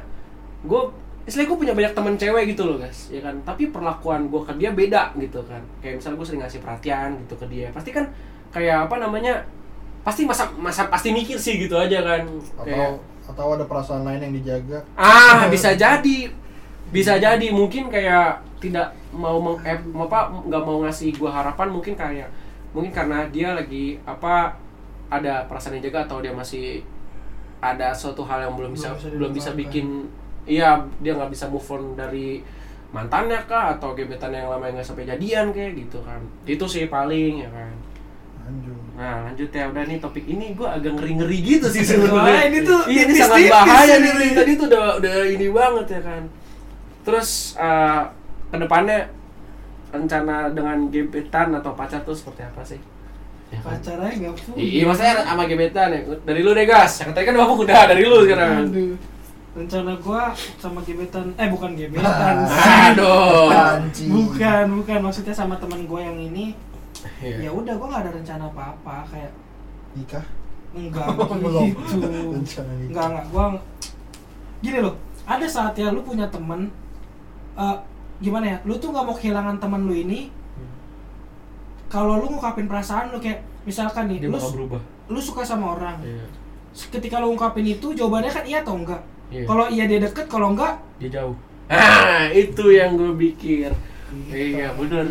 gue 0.61 0.81
Istilahnya 1.25 1.49
gue 1.49 1.57
punya 1.57 1.73
banyak 1.73 1.93
temen 1.97 2.13
cewek 2.15 2.53
gitu 2.53 2.63
loh 2.63 2.77
guys, 2.77 3.09
ya 3.09 3.17
kan. 3.17 3.33
Tapi 3.41 3.73
perlakuan 3.73 4.29
gue 4.29 4.37
ke 4.39 4.53
dia 4.55 4.69
beda 4.69 5.09
gitu 5.17 5.41
kan. 5.41 5.57
Kayak 5.81 5.97
misalnya 5.97 6.17
gue 6.21 6.27
sering 6.29 6.41
ngasih 6.45 6.61
perhatian 6.61 7.09
gitu 7.17 7.33
ke 7.33 7.45
dia. 7.49 7.67
Pasti 7.73 7.89
kan 7.89 8.05
kayak 8.53 8.85
apa 8.85 9.01
namanya? 9.01 9.41
Pasti 10.01 10.21
masa 10.21 10.53
masa 10.53 10.85
pasti 10.85 11.09
mikir 11.09 11.33
sih 11.35 11.57
gitu 11.57 11.73
aja 11.73 11.97
kan. 11.99 12.29
Kayak 12.61 13.01
atau 13.25 13.57
ada 13.57 13.65
perasaan 13.65 14.05
lain 14.05 14.21
yang 14.29 14.33
dijaga? 14.37 14.79
Ah, 14.95 15.49
bisa 15.49 15.73
jadi. 15.73 16.29
Bisa 16.89 17.17
jadi. 17.17 17.47
Mungkin 17.49 17.89
kayak 17.89 18.41
tidak 18.61 18.93
mau 19.13 19.37
meng 19.41 19.57
eh, 19.65 19.77
apa 19.77 20.19
nggak 20.31 20.63
mau 20.63 20.77
ngasih 20.85 21.17
gua 21.17 21.31
harapan. 21.33 21.67
Mungkin 21.73 21.93
kayak 21.97 22.29
mungkin 22.75 22.91
karena 22.91 23.25
dia 23.31 23.55
lagi 23.55 23.97
apa 24.03 24.55
ada 25.07 25.47
perasaan 25.47 25.79
yang 25.79 25.89
jaga 25.89 26.09
atau 26.09 26.19
dia 26.19 26.33
masih 26.33 26.83
ada 27.63 27.95
suatu 27.95 28.21
hal 28.27 28.45
yang 28.45 28.53
belum 28.53 28.75
bisa 28.75 28.91
Belum 28.93 28.99
bisa 28.99 29.09
belum 29.15 29.31
bisa 29.31 29.49
bikin 29.55 29.87
iya 30.45 30.77
dia 31.01 31.17
nggak 31.17 31.31
bisa 31.33 31.49
move 31.49 31.65
on 31.73 31.97
dari 31.97 32.43
mantannya 32.93 33.41
kah 33.49 33.75
atau 33.75 33.97
gebetan 33.97 34.29
yang 34.29 34.47
lama 34.47 34.69
yang 34.69 34.77
nggak 34.77 34.87
sampai 34.87 35.09
jadian 35.09 35.49
kayak 35.55 35.73
gitu 35.77 36.03
kan. 36.05 36.21
Itu 36.45 36.69
sih 36.69 36.85
paling 36.85 37.47
ya 37.47 37.49
kan 37.49 37.94
lanjut 38.45 38.77
Nah 38.95 39.15
lanjut 39.27 39.49
ya 39.51 39.63
udah 39.67 39.83
nih 39.83 39.97
topik 39.99 40.23
ini 40.23 40.45
gue 40.53 40.67
agak 40.69 40.91
ngeri 40.95 41.11
ngeri 41.19 41.37
gitu 41.43 41.67
sih 41.67 41.81
Wah, 41.83 41.89
sebenarnya. 41.91 42.41
ini 42.47 42.59
tuh 42.61 42.79
iya, 42.87 43.01
ini 43.03 43.11
tipis-tipis 43.11 43.49
sangat 43.51 43.65
bahaya 43.67 43.95
ini. 43.99 44.09
nih 44.15 44.29
tadi 44.31 44.51
tuh 44.55 44.65
udah 44.71 44.85
udah 45.01 45.15
ini 45.27 45.47
banget 45.51 45.87
ya 45.91 46.01
kan. 46.05 46.23
Terus 47.03 47.29
eh 47.57 48.01
ke 48.45 48.57
depannya 48.61 48.99
rencana 49.91 50.35
dengan 50.51 50.77
gebetan 50.87 51.47
atau 51.55 51.71
pacar 51.73 52.03
tuh 52.03 52.15
seperti 52.15 52.41
apa 52.43 52.61
sih? 52.63 52.79
Ya 53.51 53.59
kan? 53.59 53.75
Pacarnya 53.77 54.09
enggak 54.15 54.33
punya. 54.41 54.57
Iya 54.57 54.83
maksudnya 54.87 55.13
sama 55.25 55.43
gebetan 55.45 55.87
ya. 55.91 55.99
Dari 56.23 56.39
lu 56.39 56.51
deh 56.53 56.65
gas. 56.65 56.91
Yang 57.03 57.11
tadi 57.11 57.25
kan 57.27 57.35
bapak 57.35 57.57
udah 57.59 57.81
dari 57.89 58.03
lu 58.05 58.17
sekarang. 58.23 58.51
Aduh. 58.69 58.95
Rencana 59.55 59.95
gua 60.03 60.35
sama 60.59 60.83
gebetan, 60.83 61.31
eh 61.39 61.47
bukan 61.47 61.71
gebetan. 61.75 62.35
Ah. 62.43 62.91
Aduh. 62.91 63.47
Bukan, 64.15 64.63
bukan 64.83 64.99
maksudnya 64.99 65.31
sama 65.31 65.55
teman 65.55 65.87
gua 65.87 66.03
yang 66.03 66.19
ini. 66.19 66.51
Iya. 67.19 67.37
Ya 67.45 67.51
udah 67.51 67.73
gua 67.75 67.87
nggak 67.89 68.03
ada 68.03 68.11
rencana 68.13 68.43
apa-apa 68.47 68.95
kayak 69.07 69.31
nikah 69.93 70.25
enggak 70.75 71.07
Belum. 71.39 71.71
gitu. 71.71 71.95
Enggak, 72.91 73.05
enggak. 73.07 73.25
Gua 73.31 73.45
gini 74.59 74.79
loh. 74.79 74.95
Ada 75.25 75.45
saatnya 75.45 75.89
lu 75.89 76.01
punya 76.01 76.27
temen 76.27 76.67
eh, 77.55 77.77
gimana 78.19 78.45
ya? 78.45 78.57
Lu 78.63 78.75
tuh 78.75 78.91
nggak 78.91 79.03
mau 79.03 79.15
kehilangan 79.15 79.57
temen 79.57 79.81
lu 79.83 79.95
ini. 79.95 80.29
Kalau 81.85 82.19
lu 82.19 82.27
ngungkapin 82.27 82.65
perasaan 82.65 83.13
lu 83.13 83.21
kayak 83.21 83.39
misalkan 83.63 84.09
nih, 84.09 84.25
Dia 84.25 84.29
lu 84.29 84.37
berubah. 84.37 84.81
lu 85.07 85.19
suka 85.21 85.45
sama 85.45 85.77
orang. 85.77 86.01
Iya. 86.01 86.25
Ketika 86.91 87.21
lu 87.21 87.31
ungkapin 87.31 87.63
itu 87.63 87.93
jawabannya 87.93 88.27
kan 88.27 88.43
iya 88.43 88.59
atau 88.59 88.75
enggak? 88.75 88.99
Iya. 89.31 89.45
Kalau 89.47 89.65
iya 89.69 89.85
dia 89.85 89.99
deket, 90.01 90.25
kalau 90.27 90.51
enggak 90.51 90.75
Dia 90.99 91.09
jauh. 91.13 91.35
Ah 91.65 92.27
itu 92.29 92.65
yang 92.69 92.93
gue 92.93 93.13
pikir. 93.15 93.71
Iya, 94.29 94.69
bener. 94.77 95.05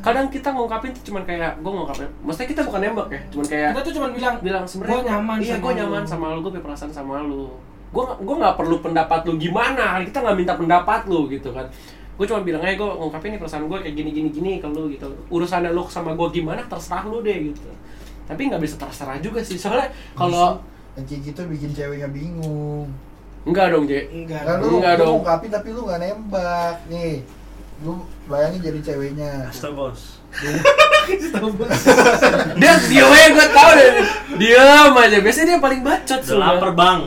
kadang 0.00 0.26
kita 0.32 0.48
ngungkapin 0.50 0.90
tuh 0.96 1.04
cuman 1.12 1.22
kayak 1.22 1.60
gue 1.60 1.68
ngungkapin. 1.70 2.08
Maksudnya 2.24 2.48
kita 2.48 2.60
bukan 2.64 2.80
nembak 2.80 3.08
ya 3.12 3.20
cuman 3.28 3.44
kayak 3.46 3.68
kita 3.70 3.80
tuh 3.84 3.92
cuma 4.00 4.08
bilang 4.10 4.34
bilang 4.40 4.64
sebenarnya 4.64 4.96
gue 4.96 5.10
nyaman 5.12 5.36
iya 5.38 5.54
sama 5.54 5.62
gue 5.62 5.72
lu." 5.72 5.78
nyaman 5.84 6.02
sama 6.08 6.24
lu 6.32 6.38
gue 6.40 6.52
punya 6.56 6.64
perasaan 6.64 6.92
sama 6.92 7.16
lu. 7.22 7.44
Gue 7.92 8.04
gue 8.08 8.36
nggak 8.40 8.56
perlu 8.56 8.76
pendapat 8.80 9.20
lu 9.28 9.32
gimana 9.36 10.00
kita 10.00 10.18
nggak 10.24 10.36
minta 10.40 10.54
pendapat 10.56 11.00
lu 11.06 11.28
gitu 11.28 11.52
kan. 11.52 11.68
Gue 12.16 12.24
cuma 12.24 12.40
bilang 12.40 12.64
aja 12.64 12.74
gue 12.74 12.88
ngungkapin 12.88 13.36
nih 13.36 13.40
perasaan 13.40 13.64
gue 13.68 13.78
kayak 13.84 13.94
gini 13.94 14.10
gini 14.10 14.28
gini 14.32 14.52
ke 14.58 14.68
lu 14.68 14.88
gitu. 14.88 15.08
Urusannya 15.28 15.70
lu 15.70 15.84
sama 15.86 16.16
gue 16.16 16.28
gimana 16.32 16.64
terserah 16.64 17.04
lu 17.04 17.20
deh 17.20 17.52
gitu. 17.52 17.68
Tapi 18.24 18.48
nggak 18.48 18.62
bisa 18.64 18.80
terserah 18.80 19.20
juga 19.20 19.44
sih 19.44 19.60
soalnya 19.60 19.92
kalau 20.16 20.56
kayak 20.96 21.20
gitu 21.20 21.40
bikin 21.46 21.70
ceweknya 21.72 22.08
bingung. 22.08 22.88
Enggak 23.42 23.74
dong 23.74 23.84
J. 23.90 24.06
Enggak 24.08 24.42
kan 24.46 24.56
lu, 24.62 24.78
Enggak 24.78 24.94
lu 24.96 25.00
dong. 25.02 25.12
ngungkapin 25.20 25.50
tapi 25.50 25.68
lu 25.74 25.80
gak 25.82 25.98
nembak 25.98 26.76
nih 26.86 27.26
lu 27.82 27.92
bayangin 28.24 28.60
jadi 28.62 28.78
ceweknya. 28.82 29.50
Astaga 29.50 29.74
bos. 29.74 30.00
dia 32.56 32.72
dia 32.88 33.04
aja 33.04 33.28
gue 33.28 33.46
tau 33.50 33.70
deh 33.74 33.90
diam 34.38 34.94
aja. 34.94 35.18
Biasanya 35.18 35.46
dia 35.46 35.58
paling 35.58 35.80
bacot 35.82 36.20
Udah 36.22 36.38
lapar 36.38 36.70
bang. 36.72 37.00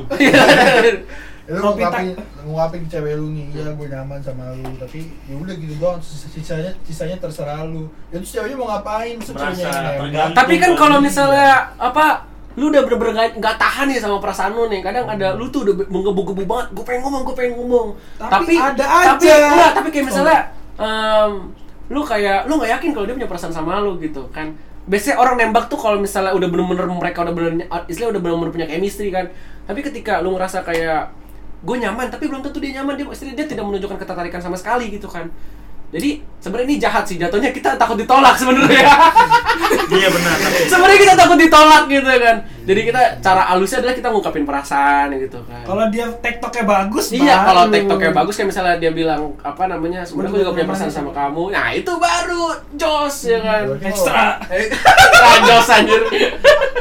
lu 1.45 1.61
Kopi 1.61 1.77
ngungkapin 1.77 2.17
ngungkapin 2.41 2.79
ke 2.81 2.89
cewek 2.89 3.13
lu 3.15 3.29
nih 3.29 3.45
iya 3.53 3.69
gue 3.71 3.87
nyaman 3.87 4.19
sama 4.19 4.49
lu. 4.51 4.65
Tapi 4.75 4.99
ya 5.23 5.35
udah 5.35 5.53
gitu 5.53 5.73
doang 5.77 6.01
Sis- 6.01 6.25
sisanya 6.27 6.73
sisanya 6.81 7.17
terserah 7.17 7.63
lu. 7.63 7.85
Ya 8.09 8.17
terus 8.17 8.33
ceweknya 8.33 8.57
mau 8.57 8.67
ngapain? 8.67 9.15
Merasa 9.15 9.53
ceweknya 9.53 9.71
tergantung. 9.95 10.35
Tapi 10.35 10.53
kan 10.57 10.71
kalau 10.73 10.97
Iya. 10.97 11.05
misalnya 11.05 11.49
apa 11.77 12.05
lu 12.55 12.71
udah 12.71 12.81
bener-bener 12.81 13.13
nggak 13.13 13.29
nggak 13.37 13.55
tahan 13.55 13.85
nih 13.87 13.99
sama 13.99 14.17
perasaan 14.17 14.51
lu 14.51 14.65
nih. 14.67 14.81
Kadang 14.81 15.05
ada 15.05 15.27
lu 15.33 15.45
tuh 15.47 15.63
udah 15.63 15.85
menggebu-gebu 15.85 16.43
banget. 16.43 16.67
Gue 16.73 16.83
pengen 16.83 17.01
ngomong 17.05 17.21
gue 17.23 17.35
pengen 17.35 17.53
ngomong. 17.55 17.87
Tapi 18.17 18.53
ada 18.57 18.83
tapi 19.13 19.25
aja. 19.29 19.35
enggak 19.47 19.71
tapi 19.71 19.87
kayak 19.89 20.05
misalnya 20.09 20.39
em, 20.79 21.31
lu 21.91 22.01
kayak 22.01 22.49
lu 22.49 22.57
nggak 22.57 22.71
yakin 22.79 22.89
kalau 22.91 23.05
dia 23.05 23.15
punya 23.15 23.29
perasaan 23.29 23.53
sama 23.53 23.79
lu 23.81 23.97
gitu 24.01 24.25
kan. 24.29 24.51
Biasanya 24.85 25.17
orang 25.17 25.35
nembak 25.41 25.65
tuh 25.65 25.79
kalau 25.81 25.97
misalnya 25.97 26.33
udah 26.37 26.45
bener-bener 26.45 26.85
mereka 26.85 27.25
udah 27.25 27.33
bener 27.33 27.51
istilahnya 27.89 28.17
udah 28.17 28.21
bener-bener 28.21 28.51
punya 28.53 28.67
chemistry 28.69 29.09
kan. 29.09 29.25
Tapi 29.65 29.79
ketika 29.81 30.21
lu 30.21 30.37
ngerasa 30.37 30.61
kayak 30.61 31.09
gue 31.65 31.75
nyaman 31.81 32.13
tapi 32.13 32.29
belum 32.29 32.45
tentu 32.45 32.61
dia 32.61 32.81
nyaman. 32.81 32.93
Dia 32.99 33.05
dia 33.09 33.45
tidak 33.49 33.65
menunjukkan 33.65 33.97
ketertarikan 33.97 34.41
sama 34.41 34.57
sekali 34.57 34.93
gitu 34.93 35.09
kan 35.09 35.29
jadi 35.93 36.09
sebenarnya 36.41 36.67
ini 36.69 36.77
jahat 36.77 37.03
sih. 37.05 37.17
Jatuhnya 37.17 37.49
kita 37.49 37.77
takut 37.77 37.97
ditolak 37.97 38.35
sebenarnya. 38.37 38.85
Iya 39.85 40.09
benar. 40.09 40.37
Sebenarnya 40.71 40.97
kita 40.97 41.13
takut 41.13 41.37
ditolak 41.37 41.85
gitu 41.85 42.09
kan. 42.09 42.41
Jadi 42.65 42.81
kita 42.89 43.01
cara 43.21 43.53
halusnya 43.53 43.85
adalah 43.85 43.93
kita 43.93 44.07
ngungkapin 44.09 44.41
perasaan 44.41 45.13
gitu 45.21 45.37
kan. 45.45 45.61
Kalau 45.61 45.85
dia 45.93 46.09
tektoknya 46.09 46.63
bagus 46.65 47.13
iya 47.13 47.37
baru. 47.37 47.45
kalau 47.45 47.63
tiktoknya 47.69 48.11
bagus 48.11 48.33
kayak 48.33 48.49
misalnya 48.49 48.75
dia 48.81 48.91
bilang 48.97 49.37
apa 49.45 49.69
namanya 49.69 50.01
sebenarnya 50.01 50.31
gue 50.33 50.41
juga 50.41 50.53
punya 50.57 50.67
perasaan 50.73 50.89
sama 50.89 51.11
kamu. 51.13 51.53
Nah 51.53 51.67
itu 51.77 51.91
baru 52.01 52.43
jos 52.73 53.17
ya 53.29 53.39
kan. 53.45 53.61
Berarti 53.69 53.85
Ekstra. 53.93 54.25
ah, 55.25 55.37
jos 55.45 55.67
anjir. 55.69 56.01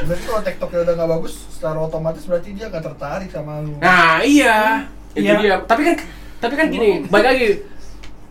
Berarti 0.09 0.25
kalau 0.25 0.41
tiktoknya 0.41 0.81
udah 0.89 0.95
gak 0.97 1.11
bagus 1.21 1.33
secara 1.53 1.79
otomatis 1.85 2.25
berarti 2.25 2.49
dia 2.57 2.67
gak 2.73 2.85
tertarik 2.89 3.29
sama 3.29 3.61
lu. 3.61 3.77
Nah 3.85 4.25
iya. 4.25 4.89
Itu 5.13 5.29
Iya. 5.29 5.35
dia. 5.45 5.55
Tapi 5.69 5.83
kan 5.93 5.95
tapi 6.41 6.55
kan 6.61 6.67
gini 6.69 7.09
baik 7.09 7.25
lagi 7.25 7.49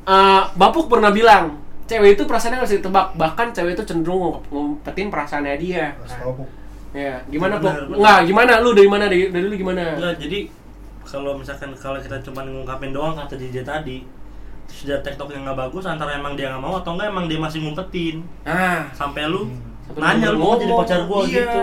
eh, 0.03 0.43
bapuk 0.55 0.91
pernah 0.91 1.09
bilang 1.09 1.63
cewek 1.83 2.15
itu 2.15 2.23
perasaannya 2.23 2.57
nggak 2.63 2.69
bisa 2.69 2.79
ditebak. 2.79 3.07
Bahkan 3.19 3.47
cewek 3.51 3.71
itu 3.75 3.83
cenderung 3.85 4.19
ngump- 4.19 4.47
ngumpetin 4.49 5.07
perasaannya 5.11 5.55
dia. 5.59 5.93
Ya 6.93 7.17
gimana 7.25 7.57
benar. 7.57 7.89
nggak 7.89 8.19
gimana? 8.29 8.53
Lu 8.61 8.71
dari 8.77 8.89
mana? 8.89 9.05
Dari, 9.09 9.33
dari 9.33 9.45
lu 9.49 9.55
gimana? 9.57 9.97
Enggak 9.97 10.15
jadi 10.21 10.39
kalau 11.03 11.37
misalkan 11.37 11.73
kalau 11.75 11.99
kita 11.99 12.17
cuma 12.23 12.41
ngungkapin 12.45 12.95
doang 12.95 13.13
kata 13.13 13.35
DJ 13.35 13.61
tadi 13.67 14.01
dia 14.73 14.97
tiktok 15.05 15.29
yang 15.29 15.45
nggak 15.45 15.69
bagus 15.69 15.85
antara 15.85 16.17
emang 16.17 16.33
dia 16.33 16.49
nggak 16.49 16.63
mau 16.63 16.81
atau 16.81 16.97
enggak 16.97 17.11
emang 17.11 17.25
dia 17.27 17.39
masih 17.41 17.59
ngumpetin. 17.65 18.23
Ah. 18.47 18.89
Sampai 18.93 19.27
lu 19.27 19.49
Sampai 19.89 19.99
nanya 19.99 20.31
lu 20.31 20.39
mau 20.39 20.55
jadi 20.55 20.73
pacar 20.73 21.01
gua 21.05 21.19
iya. 21.27 21.43
gitu? 21.43 21.61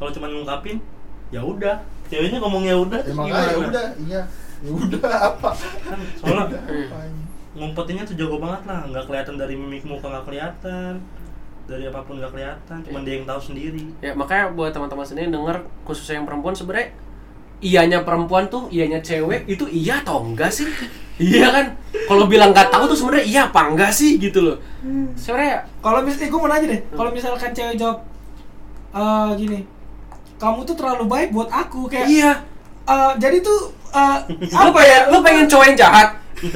Kalau 0.00 0.10
cuma 0.12 0.26
ngungkapin 0.28 0.76
ya 1.30 1.40
udah. 1.44 1.76
Ceweknya 2.10 2.42
ngomong 2.42 2.66
ya 2.66 2.74
udah 2.74 3.00
ah, 3.06 3.54
ya 3.54 3.58
udah, 3.62 3.86
iya. 4.02 4.22
Ya 4.66 4.70
udah 4.74 5.08
apa? 5.30 5.50
Kan 5.54 5.98
soalnya 6.18 6.58
Ya 7.50 7.66
ngumpetinnya 7.66 8.06
tuh 8.06 8.14
jago 8.14 8.38
banget 8.38 8.62
lah 8.70 8.86
nggak 8.86 9.04
kelihatan 9.10 9.34
dari 9.34 9.58
mimik 9.58 9.82
muka 9.82 10.06
nggak 10.06 10.22
kelihatan 10.22 11.02
dari 11.66 11.82
apa 11.90 12.00
pun 12.06 12.22
nggak 12.22 12.30
kelihatan 12.30 12.78
cuman 12.86 13.02
dia 13.02 13.14
yang 13.18 13.26
tahu 13.26 13.40
sendiri 13.42 13.84
Ya 13.98 14.14
makanya 14.14 14.54
buat 14.54 14.70
teman-teman 14.70 15.06
sendiri 15.06 15.34
denger 15.34 15.66
khususnya 15.82 16.22
yang 16.22 16.26
perempuan 16.30 16.54
sebenarnya 16.54 16.94
iyanya 17.60 17.98
perempuan 18.06 18.46
tuh 18.46 18.70
iyanya 18.70 19.02
cewek 19.02 19.50
itu 19.50 19.66
iya 19.66 20.00
atau 20.00 20.22
enggak 20.24 20.48
sih? 20.48 20.64
iya 21.20 21.50
kan? 21.52 21.66
Kalau 22.06 22.30
bilang 22.30 22.54
nggak 22.54 22.70
tahu 22.70 22.88
tuh 22.88 22.96
sebenarnya 22.96 23.26
iya 23.26 23.40
apa 23.50 23.60
enggak 23.68 23.92
sih 23.92 24.16
gitu 24.16 24.40
loh. 24.46 24.56
Sebenarnya 25.18 25.66
kalau 25.82 26.00
misalnya 26.06 26.30
gue 26.30 26.40
mau 26.40 26.48
nanya 26.48 26.66
deh 26.70 26.80
kalau 26.94 27.10
misalkan 27.10 27.50
cewek 27.50 27.76
jawab 27.76 27.98
eh 28.90 29.30
gini 29.38 29.60
kamu 30.40 30.64
tuh 30.66 30.74
terlalu 30.74 31.04
baik 31.06 31.28
buat 31.30 31.50
aku 31.52 31.86
kayak 31.86 32.08
iya. 32.10 32.32
eh, 32.88 33.12
jadi 33.20 33.44
tuh 33.44 33.70
eh, 33.92 34.16
Lu 34.64 34.70
pengen 34.70 35.02
lu 35.10 35.18
pengen 35.20 35.44
cowok 35.46 35.66
yang 35.66 35.78
jahat? 35.78 36.08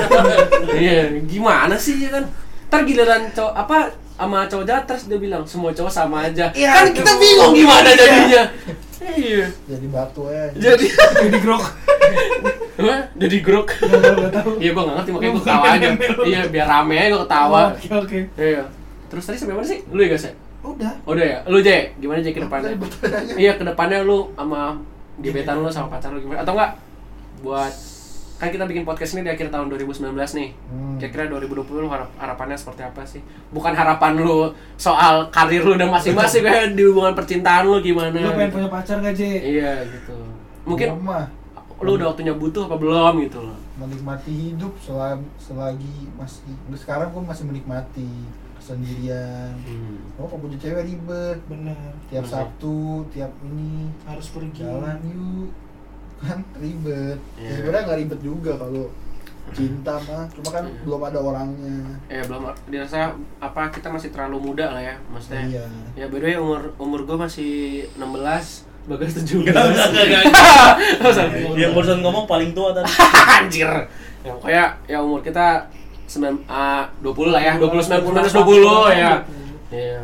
Iya, 0.75 1.21
gimana 1.23 1.77
sih 1.77 2.01
ya 2.01 2.09
kan? 2.11 2.25
Ntar 2.69 2.81
giliran 2.83 3.29
cowok 3.31 3.53
apa 3.55 3.77
sama 4.15 4.47
cowok 4.47 4.65
jahat 4.65 4.85
terus 4.85 5.05
dia 5.07 5.19
bilang 5.19 5.43
semua 5.45 5.71
cowok 5.71 5.91
sama 5.91 6.25
aja. 6.25 6.49
Iya, 6.51 6.71
kan 6.73 6.87
kita 6.91 7.13
bingung 7.15 7.53
gimana 7.53 7.87
Iya. 7.87 7.99
jadinya. 7.99 8.43
Iya. 9.05 9.45
Jadi 9.67 9.87
batu 9.89 10.23
ya. 10.27 10.45
Jadi 10.55 10.87
jadi 11.21 11.39
grok 11.39 11.65
Hah? 12.75 13.01
Jadi 13.15 13.37
grok. 13.39 13.69
Iya 14.57 14.71
gua 14.73 14.83
nggak 14.83 14.97
ngerti 14.97 15.11
makanya 15.13 15.31
gua 15.31 15.43
ketawa 15.43 15.67
aja. 15.69 15.89
Iya 16.25 16.41
biar 16.49 16.67
rame 16.67 16.95
aja 16.97 17.09
gua 17.11 17.23
ketawa. 17.23 17.61
oke 17.71 17.89
oke 18.01 18.19
Iya. 18.35 18.63
Terus 19.07 19.25
tadi 19.25 19.37
sampai 19.37 19.55
mana 19.55 19.67
sih? 19.69 19.79
Lu 19.93 20.01
ya 20.01 20.09
guys 20.11 20.25
ya? 20.25 20.33
udah 20.65 20.93
Oh, 21.05 21.13
udah 21.13 21.27
ya? 21.29 21.39
Lu 21.45 21.61
Jay, 21.61 21.93
gimana 22.01 22.19
Jay 22.19 22.33
ke 22.33 22.41
depannya? 22.41 22.73
Iya, 23.37 23.53
ke 23.55 23.63
depannya 23.63 24.01
lu 24.01 24.33
sama 24.33 24.81
gebetan 25.21 25.61
lu 25.61 25.69
sama 25.69 25.93
pacar 25.93 26.09
lu 26.09 26.25
gimana? 26.25 26.41
Atau 26.41 26.57
enggak 26.57 26.73
buat 27.45 27.73
kan 28.35 28.51
kita 28.51 28.67
bikin 28.67 28.83
podcast 28.83 29.15
ini 29.15 29.23
di 29.23 29.31
akhir 29.31 29.47
tahun 29.47 29.71
2019 29.71 30.11
nih. 30.11 30.51
Hmm. 30.67 30.97
Kira-kira 30.99 31.31
2020 31.31 31.65
lu 31.79 31.89
harap, 31.89 32.11
harapannya 32.19 32.59
seperti 32.59 32.83
apa 32.83 33.07
sih? 33.07 33.23
Bukan 33.49 33.71
harapan 33.71 34.19
lu 34.19 34.51
soal 34.75 35.31
karir 35.31 35.63
lu 35.63 35.79
dan 35.79 35.87
masing-masing 35.87 36.43
kayak 36.43 36.73
di 36.77 36.83
hubungan 36.83 37.15
percintaan 37.15 37.65
lu 37.65 37.79
gimana? 37.79 38.11
lu 38.11 38.35
pengen 38.35 38.51
punya 38.51 38.69
pacar 38.69 38.99
gak 38.99 39.15
J? 39.15 39.23
Iya, 39.39 39.87
gitu. 39.87 40.17
Mungkin 40.67 40.89
Gua 40.99 41.15
mah 41.15 41.25
lu 41.79 41.95
udah 41.95 42.11
waktunya 42.11 42.33
butuh 42.33 42.65
apa 42.65 42.75
belum 42.75 43.15
gitu 43.23 43.39
loh. 43.39 43.59
menikmati 43.77 44.33
hidup 44.51 44.73
selagi, 44.79 45.27
selagi 45.37 45.97
masih 46.15 46.55
sekarang 46.75 47.11
gue 47.11 47.23
masih 47.23 47.45
menikmati 47.45 48.09
sendirian 48.59 49.53
Hmm. 49.61 50.01
oh 50.17 50.25
kok 50.25 50.41
punya 50.41 50.57
cewek 50.57 50.85
ribet 50.87 51.39
bener 51.45 51.77
tiap 52.09 52.25
Bener. 52.25 52.33
Sabtu 52.33 52.79
tiap 53.13 53.29
ini 53.45 53.93
harus 54.09 54.27
pergi 54.33 54.51
jalan 54.57 54.97
yuk 55.05 55.51
kan 56.25 56.39
ribet. 56.55 57.19
Iya. 57.35 57.45
ya, 57.45 57.51
sebenarnya 57.55 57.83
nggak 57.85 57.99
ribet 58.01 58.21
juga 58.21 58.53
kalau 58.55 58.85
cinta 59.51 59.95
mah. 60.01 60.25
Cuma 60.31 60.49
kan 60.51 60.65
Iya. 60.65 60.81
belum 60.83 61.01
ada 61.05 61.19
orangnya. 61.21 61.77
Eh 62.07 62.23
belum. 62.23 62.43
Dirasa 62.67 63.13
apa 63.39 63.63
kita 63.69 63.89
masih 63.89 64.09
terlalu 64.09 64.41
muda 64.43 64.67
lah 64.69 64.83
ya, 64.83 64.97
maksudnya. 65.07 65.45
iya. 65.45 65.65
Ya 65.95 66.07
by 66.07 66.19
the 66.19 66.27
way 66.27 66.37
umur 66.37 66.73
umur 66.77 67.01
gue 67.03 67.17
masih 67.19 67.53
16 67.95 68.65
Bagas 68.85 69.17
17 69.17 69.49
Enggak, 69.49 69.65
enggak, 69.65 69.89
enggak, 69.97 70.25
Oh, 71.01 71.09
sorry. 71.17 71.41
yang 71.57 71.73
barusan 71.73 72.01
ngomong 72.01 72.25
paling 72.25 72.53
tua 72.53 72.69
tadi. 72.71 72.85
Anjir. 73.39 73.71
Ya 74.21 74.31
pokoknya 74.31 74.65
ya 74.85 74.99
umur 74.99 75.21
kita 75.21 75.65
9, 76.05 76.21
ah, 76.45 76.85
20 77.01 77.33
lah 77.33 77.41
ya 77.41 77.57
20, 77.57 77.81
90, 77.81 78.13
minus 78.13 78.35
20 78.35 78.61
ya. 78.91 79.25
Iya 79.71 80.01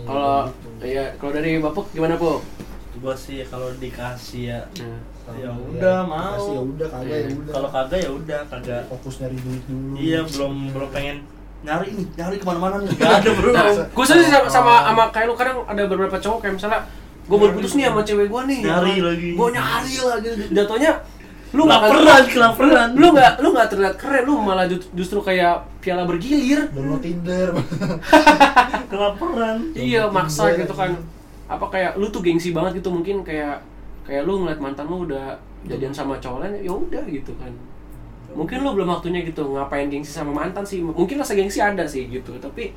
Kalau 0.00 0.48
Iya, 0.80 1.12
kalau 1.20 1.28
dari 1.30 1.60
Bapak 1.60 1.92
gimana, 1.92 2.16
Bu? 2.16 2.40
gua 2.96 3.12
sih 3.12 3.44
kalau 3.44 3.68
dikasih 3.76 4.48
ya 4.48 4.60
Hmm. 4.76 4.96
Ya 5.38 5.50
udah 5.52 5.98
mau. 6.02 6.34
Kasih 6.34 6.52
ya 6.52 6.62
udah 6.62 6.88
kagak 6.88 7.18
ya 7.18 7.28
udah. 7.30 7.52
Kalau 7.52 7.68
kagak 7.68 7.98
ya 8.00 8.10
udah 8.10 8.40
kagak. 8.48 8.82
Fokus 8.86 9.14
nyari 9.18 9.36
duit 9.38 9.62
dulu. 9.64 9.92
Iya 9.94 10.20
belum 10.24 10.52
belum 10.70 10.90
pengen 10.90 11.16
nyari 11.60 11.88
nih 11.92 12.06
nyari 12.16 12.36
ke 12.36 12.44
mana-mana 12.44 12.76
nih. 12.80 12.94
Gak 12.96 13.12
ada 13.20 13.30
bro. 13.36 13.50
Nah, 13.52 13.64
gue 13.84 14.04
sendiri 14.04 14.28
sama, 14.28 14.48
sama, 14.48 14.74
sama 14.86 15.04
kayak 15.12 15.26
lu 15.28 15.34
kadang 15.36 15.58
ada 15.64 15.82
beberapa 15.84 16.16
cowok 16.16 16.38
kayak 16.40 16.54
misalnya 16.56 16.80
gue 17.28 17.36
baru 17.36 17.52
putus 17.54 17.72
nih 17.76 17.84
sama 17.86 18.02
cewek 18.02 18.26
gue 18.26 18.42
nih. 18.48 18.58
Nyari 18.64 18.94
lagi. 18.98 19.28
gue 19.36 19.48
nyari 19.52 19.94
lagi. 20.00 20.28
Jatuhnya 20.50 20.92
lu 21.50 21.66
nggak 21.66 21.82
Laperan, 21.82 22.24
kelaperan. 22.30 22.88
lu 22.94 23.06
nggak 23.10 23.32
lu 23.42 23.48
nggak 23.50 23.68
terlihat 23.68 23.94
keren 23.98 24.22
lu 24.22 24.38
malah 24.38 24.70
ju- 24.70 24.86
justru 24.94 25.18
kayak 25.18 25.66
piala 25.82 26.06
bergilir. 26.06 26.70
Download 26.70 27.02
Tinder. 27.02 27.50
Kelaparan 28.90 29.56
iya 29.74 30.06
maksa 30.06 30.54
gitu 30.54 30.72
kan. 30.72 30.94
Apa 31.50 31.66
kayak 31.68 31.98
lu 31.98 32.06
tuh 32.08 32.22
gengsi 32.22 32.54
banget 32.54 32.78
gitu 32.78 32.88
mungkin 32.88 33.20
kayak 33.20 33.62
kayak 34.06 34.24
lu 34.24 34.42
ngeliat 34.42 34.60
mantan 34.60 34.86
lu 34.88 35.04
udah 35.08 35.36
jadian 35.68 35.92
sama 35.92 36.16
cowok 36.16 36.46
lain 36.46 36.64
ya 36.64 36.72
udah 36.72 37.04
gitu 37.06 37.32
kan. 37.36 37.52
Mungkin 38.30 38.62
lu 38.62 38.72
belum 38.78 38.88
waktunya 38.88 39.26
gitu 39.26 39.42
ngapain 39.52 39.90
gengsi 39.90 40.14
sama 40.14 40.30
mantan 40.32 40.62
sih. 40.62 40.80
Mungkin 40.80 41.18
rasa 41.18 41.34
gengsi 41.34 41.58
ada 41.60 41.82
sih 41.84 42.06
gitu 42.06 42.32
tapi 42.38 42.70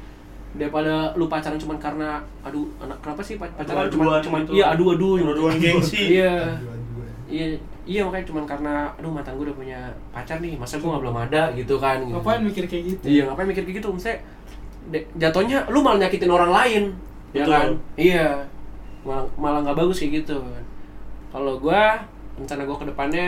daripada 0.53 1.09
lu 1.17 1.25
pacaran 1.25 1.57
cuman 1.57 1.81
karena 1.81 2.21
aduh 2.45 2.69
anak 2.77 2.93
kenapa 3.01 3.21
sih 3.25 3.41
pacaran 3.41 3.89
Adu-aduan 3.89 4.21
cuman 4.21 4.39
gitu. 4.45 4.51
iya 4.53 4.65
adu 4.69 4.93
adu 4.93 5.17
Adu-aduan 5.17 5.57
gengsi. 5.57 5.97
iya. 6.21 6.53
Iya 7.25 7.45
iya 7.83 8.01
makanya 8.05 8.25
cuman 8.29 8.43
karena 8.45 8.73
aduh 8.99 9.09
mantan 9.09 9.33
gue 9.39 9.49
udah 9.49 9.57
punya 9.57 9.79
pacar 10.13 10.37
nih 10.37 10.53
masa 10.53 10.77
gue 10.77 10.85
belum 10.85 11.17
ada? 11.17 11.49
gitu 11.57 11.81
kan. 11.81 12.05
Gitu. 12.05 12.13
ngapain 12.13 12.41
mikir 12.45 12.63
kayak 12.69 12.83
gitu? 12.93 13.05
Iya 13.09 13.21
ngapain 13.31 13.47
mikir 13.49 13.63
kayak 13.65 13.77
gitu? 13.81 13.89
De- 14.93 15.07
jatuhnya 15.17 15.63
lu 15.71 15.79
malah 15.81 16.05
nyakitin 16.05 16.29
orang 16.29 16.51
lain 16.53 16.83
ya 17.33 17.47
Betul. 17.47 17.53
kan? 17.55 17.67
Iya. 17.97 18.27
Malah 19.07 19.25
malah 19.39 19.59
nggak 19.65 19.77
bagus 19.79 19.97
kayak 20.05 20.21
gitu. 20.21 20.37
kan 20.37 20.63
kalau 21.33 21.57
gue 21.57 21.83
rencana 22.35 22.61
gue 22.63 22.77
ke 22.77 22.85
depannya 22.87 23.27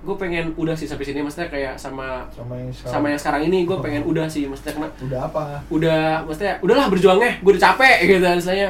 gue 0.00 0.16
pengen 0.16 0.52
udah 0.54 0.72
sih 0.72 0.84
sampai 0.84 1.00
sini 1.02 1.20
maksudnya 1.20 1.48
kayak 1.48 1.74
sama 1.74 2.24
sama 2.28 2.52
yang 2.54 2.68
sekarang. 2.68 2.92
sama 2.92 3.06
yang 3.08 3.16
sekarang 3.18 3.42
ini 3.46 3.58
gue 3.62 3.76
pengen 3.78 4.02
udah 4.02 4.26
sih 4.26 4.44
maksudnya 4.44 4.72
kena 4.74 4.88
udah 5.02 5.20
apa 5.22 5.42
udah 5.68 6.02
maksudnya 6.22 6.60
udahlah 6.60 6.88
berjuangnya 6.88 7.30
gue 7.38 7.50
udah 7.50 7.62
capek 7.62 7.96
gitu 8.10 8.20
misalnya 8.20 8.68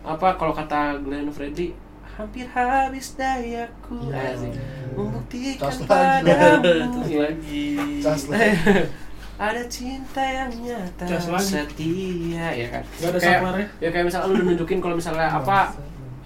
apa 0.00 0.34
kalau 0.34 0.50
kata 0.50 0.98
Glenn 0.98 1.28
Fredly 1.28 1.74
hampir 2.10 2.46
habis 2.48 3.14
dayaku 3.14 4.10
Ya. 4.10 4.34
Asik. 4.34 4.50
membuktikan 4.92 5.62
Cas 5.64 5.78
lagi. 5.78 5.86
padamu 5.86 6.62
Terus 6.96 7.06
ya. 7.08 7.18
lagi 7.22 7.66
Cas 8.02 8.22
lagi. 8.26 8.50
ada 9.46 9.62
cinta 9.70 10.22
yang 10.24 10.50
nyata 10.58 11.04
Cas 11.06 11.26
lagi. 11.28 11.46
setia 11.54 12.46
ya 12.50 12.66
kan 12.68 12.82
Gak 12.82 13.06
ada 13.06 13.18
kayak, 13.20 13.38
saklarnya. 13.38 13.66
ya 13.78 13.88
kayak 13.88 14.04
misalnya 14.10 14.26
lu 14.26 14.34
udah 14.34 14.44
nunjukin 14.48 14.78
kalau 14.80 14.96
misalnya 14.98 15.28
apa 15.30 15.58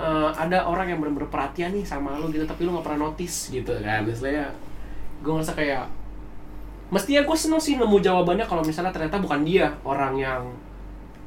eh, 0.02 0.30
ada 0.34 0.66
orang 0.66 0.90
yang 0.90 0.98
benar-benar 0.98 1.30
perhatian 1.30 1.70
nih 1.70 1.86
sama 1.86 2.18
lu 2.18 2.26
gitu 2.34 2.42
tapi 2.42 2.66
lu 2.66 2.74
nggak 2.74 2.84
pernah 2.90 3.08
notice 3.08 3.54
gitu 3.54 3.70
kan. 3.78 4.02
Misalnya 4.02 4.50
gue 5.22 5.30
ngerasa 5.30 5.54
kayak 5.54 5.86
mestinya 6.92 7.22
gue 7.24 7.36
seneng 7.38 7.62
sih 7.62 7.78
nemu 7.78 7.96
jawabannya 8.02 8.44
kalau 8.44 8.60
misalnya 8.66 8.92
ternyata 8.92 9.16
bukan 9.22 9.46
dia 9.46 9.70
orang 9.86 10.18
yang 10.18 10.42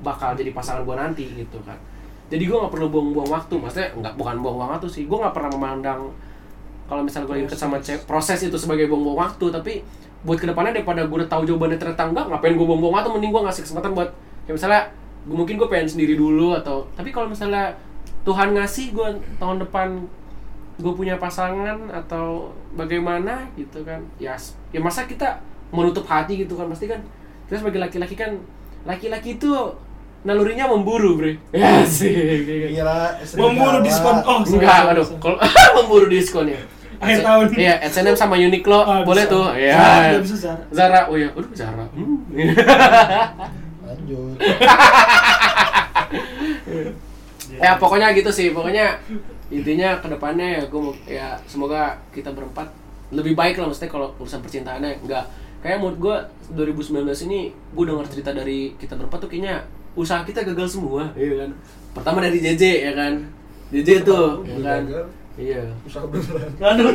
bakal 0.03 0.35
jadi 0.35 0.51
pasangan 0.51 0.83
gue 0.83 0.95
nanti 0.95 1.25
gitu 1.31 1.57
kan. 1.63 1.79
Jadi 2.27 2.43
gue 2.45 2.57
nggak 2.57 2.73
perlu 2.73 2.87
buang-buang 2.91 3.29
waktu. 3.31 3.55
Maksudnya 3.55 3.89
nggak 3.95 4.13
bukan 4.19 4.35
buang-buang 4.43 4.71
waktu 4.77 4.87
sih. 4.91 5.07
Gue 5.07 5.17
nggak 5.23 5.33
pernah 5.33 5.51
memandang 5.55 6.11
kalau 6.85 7.01
misalnya 7.01 7.31
gue 7.33 7.49
deket 7.49 7.57
sama 7.57 7.81
cewek 7.81 8.05
proses 8.05 8.37
itu 8.43 8.57
sebagai 8.59 8.91
buang-buang 8.91 9.29
waktu. 9.29 9.45
Tapi 9.49 9.73
buat 10.25 10.41
ke 10.41 10.49
depannya 10.49 10.75
daripada 10.75 11.05
gue 11.05 11.17
udah 11.21 11.29
tahu 11.29 11.45
jawabannya 11.47 11.77
ternyata 11.77 12.03
enggak 12.11 12.25
ngapain 12.27 12.53
gue 12.57 12.67
buang-buang 12.67 12.93
waktu? 12.99 13.09
Mending 13.13 13.31
gue 13.31 13.41
ngasih 13.45 13.61
kesempatan 13.63 13.91
buat 13.95 14.09
kayak 14.45 14.55
misalnya 14.57 14.81
gue 15.25 15.37
mungkin 15.37 15.55
gue 15.57 15.67
pengen 15.69 15.89
sendiri 15.89 16.13
dulu 16.13 16.53
atau 16.53 16.85
tapi 16.93 17.09
kalau 17.09 17.25
misalnya 17.25 17.73
Tuhan 18.25 18.51
ngasih 18.51 18.91
gue 18.91 19.07
tahun 19.37 19.57
depan 19.61 19.87
gue 20.75 20.91
punya 20.91 21.15
pasangan 21.15 21.87
atau 21.87 22.51
bagaimana 22.73 23.45
gitu 23.53 23.85
kan. 23.85 24.01
Ya 24.17 24.33
ya 24.69 24.79
masa 24.81 25.05
kita 25.05 25.39
menutup 25.69 26.03
hati 26.03 26.41
gitu 26.41 26.57
kan. 26.57 26.65
Pasti 26.67 26.85
kan 26.85 26.99
kita 27.45 27.61
sebagai 27.61 27.79
laki-laki 27.79 28.13
kan 28.13 28.35
laki-laki 28.83 29.37
itu 29.37 29.51
nalurinya 30.25 30.65
memburu 30.67 31.15
bre. 31.15 31.31
Ya 31.53 31.85
sih 31.85 32.11
kira 32.73 33.21
memburu 33.37 33.79
diskon. 33.79 34.19
Oh 34.25 34.41
enggak 34.41 34.89
aduh 34.91 35.05
kalau 35.21 35.37
memburu 35.77 36.09
diskon 36.09 36.49
ya. 36.49 36.59
Akhir 36.95 37.21
tahun. 37.21 37.45
iya 37.59 37.75
H&M 37.83 38.15
sama 38.15 38.39
Uniqlo 38.39 38.79
Ah, 38.81 39.03
boleh 39.03 39.27
bisa. 39.27 39.35
tuh. 39.35 39.45
Zara, 39.51 40.15
ya 40.15 40.19
bisa 40.23 40.35
Zara. 40.39 40.63
Zara 40.71 40.99
oh 41.11 41.15
ya 41.19 41.27
aduh 41.29 41.51
Zara. 41.53 41.85
Hmm. 41.91 42.23
lanjut 43.85 44.39
ya 47.59 47.71
pokoknya 47.79 48.11
gitu 48.15 48.29
sih. 48.31 48.51
Pokoknya 48.51 48.97
intinya 49.53 50.01
ke 50.01 50.07
depannya 50.09 50.47
ya 50.57 50.61
gue 50.65 50.81
ya 51.05 51.27
semoga 51.45 51.97
kita 52.09 52.33
berempat 52.33 52.67
lebih 53.13 53.37
baik 53.37 53.61
lah 53.61 53.69
maksudnya 53.69 53.91
kalau 53.91 54.07
urusan 54.17 54.41
percintaannya. 54.41 55.01
Enggak 55.05 55.25
kayak 55.65 55.81
menurut 55.81 55.97
gue 55.97 56.15
2019 56.69 57.25
ini 57.25 57.49
gue 57.49 57.83
dengar 57.89 58.05
cerita 58.05 58.29
dari 58.29 58.77
kita 58.77 58.93
berempat 58.93 59.17
tuh 59.25 59.29
kayaknya 59.33 59.65
usaha 59.97 60.21
kita 60.21 60.45
gagal 60.45 60.77
semua 60.77 61.09
iya 61.17 61.41
kan? 61.41 61.49
Pertama 61.97 62.21
dari 62.21 62.37
JJ 62.37 62.63
ya 62.85 62.93
kan? 62.93 63.13
JJ 63.73 64.05
tuh 64.05 64.45
ya 64.45 64.61
kan? 64.61 64.81
iya. 65.41 65.65
Usaha 65.81 66.05
beneran. 66.05 66.47
Aduh. 66.61 66.93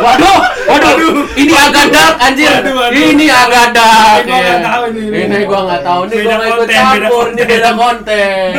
waduh 0.00 0.38
waduh. 0.64 1.28
Ini 1.36 1.54
agak 1.54 1.86
dark 1.92 2.16
anjir. 2.24 2.48
Waduh, 2.50 2.74
waduh. 2.80 2.96
ini 2.96 3.26
agak 3.28 3.66
dark 3.76 4.22
Ini 4.24 4.32
gua 4.32 4.40
ya. 4.40 4.54
nggak 4.56 4.62
tahu 4.64 4.82
ini. 4.88 5.02
ini 5.12 5.38
gua 5.44 5.60
nggak 5.68 5.82
tahu. 5.84 6.00
Ini 6.08 6.14
Beda 6.16 6.34
gua 6.34 6.46
ikut 6.48 6.68
campur. 6.72 7.26
Ini 7.36 7.42
beda 7.44 7.70
konten 7.76 8.52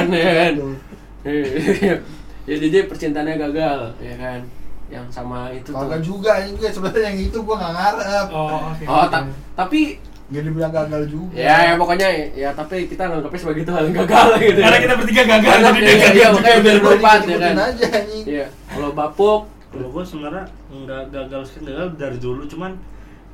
ya 1.27 1.95
ya 2.49 2.55
jadi 2.57 2.77
percintaannya 2.87 3.35
gagal 3.37 3.79
ya 3.99 4.15
kan? 4.15 4.41
Yang 4.87 5.05
sama 5.11 5.51
itu 5.51 5.67
kagak 5.69 5.99
tuh 5.99 6.15
juga 6.15 6.31
ini 6.39 6.55
gue 6.55 6.69
sebenarnya 6.69 7.11
yang 7.11 7.19
itu 7.21 7.37
gue 7.37 7.55
nggak 7.55 7.73
ngarep. 7.75 8.27
Oh 8.31 8.71
oke 8.71 8.83
oh 8.87 9.05
ta- 9.05 9.27
tapi 9.53 9.99
jadi 10.27 10.47
bilang 10.47 10.71
gagal 10.71 11.07
juga. 11.07 11.35
Ya, 11.35 11.55
ya 11.65 11.73
pokoknya 11.75 12.07
ya 12.33 12.49
tapi 12.51 12.87
kita 12.87 13.03
nganggapnya 13.05 13.35
sebagai 13.37 13.61
itu 13.63 13.71
hal 13.71 13.83
yang 13.85 13.95
gagal 14.01 14.27
gitu. 14.39 14.59
Karena 14.59 14.79
kita 14.79 14.93
bertiga 14.95 15.23
gagal 15.25 15.51
Karena 15.53 15.69
jadi 15.73 15.83
dia- 15.83 15.95
dia 15.97 16.11
dia- 16.13 16.31
makanya 16.31 16.59
biar 16.63 16.77
berempat 16.79 17.19
ya 17.21 17.37
kan? 17.37 17.53
Aja 17.57 17.87
iya 18.23 18.45
kalau 18.67 18.91
bapuk 18.91 19.41
Kalau 19.67 19.87
gue 19.91 20.03
sebenarnya 20.03 20.45
nggak 20.69 21.03
gagal 21.11 21.41
sih 21.43 21.59
gagal 21.61 21.87
dari 21.95 22.17
dulu. 22.17 22.47
Cuman 22.47 22.71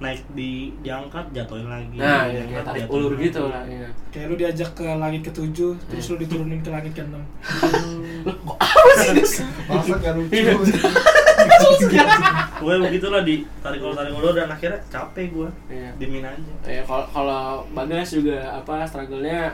naik 0.01 0.25
di 0.33 0.73
diangkat 0.81 1.25
jatuhin 1.31 1.69
lagi. 1.69 1.95
nah 1.95 2.25
ya 2.27 2.43
kayak 2.49 2.65
tarik 2.65 2.87
ulur 2.89 3.13
lagi. 3.15 3.29
gitu 3.29 3.41
lah 3.47 3.63
iya 3.63 3.87
kayak 4.09 4.25
lu 4.29 4.35
diajak 4.35 4.69
ke 4.73 4.85
langit 4.85 5.21
ketujuh 5.23 5.73
terus 5.87 6.05
lu 6.11 6.17
diturunin 6.17 6.59
ke 6.59 6.69
langit 6.73 6.91
keenam 6.97 7.23
apa 8.27 8.91
sih 9.23 9.45
masa 9.69 9.95
gak 10.01 10.13
lucu 10.17 10.33
Iya. 10.33 12.03
Gue 12.63 12.75
begitulah 12.79 13.21
di 13.27 13.43
tarik 13.59 13.83
ulur 13.83 13.95
tarik 13.95 14.13
ulur 14.15 14.31
dan 14.31 14.47
akhirnya 14.47 14.79
capek 14.87 15.27
gue. 15.35 15.49
Iya. 15.67 15.89
Dimin 15.99 16.23
aja. 16.23 16.53
ya 16.63 16.81
kalau 16.87 17.05
kalau 17.11 17.43
bagas 17.75 18.15
juga 18.15 18.39
apa 18.55 18.87
struggle-nya 18.87 19.51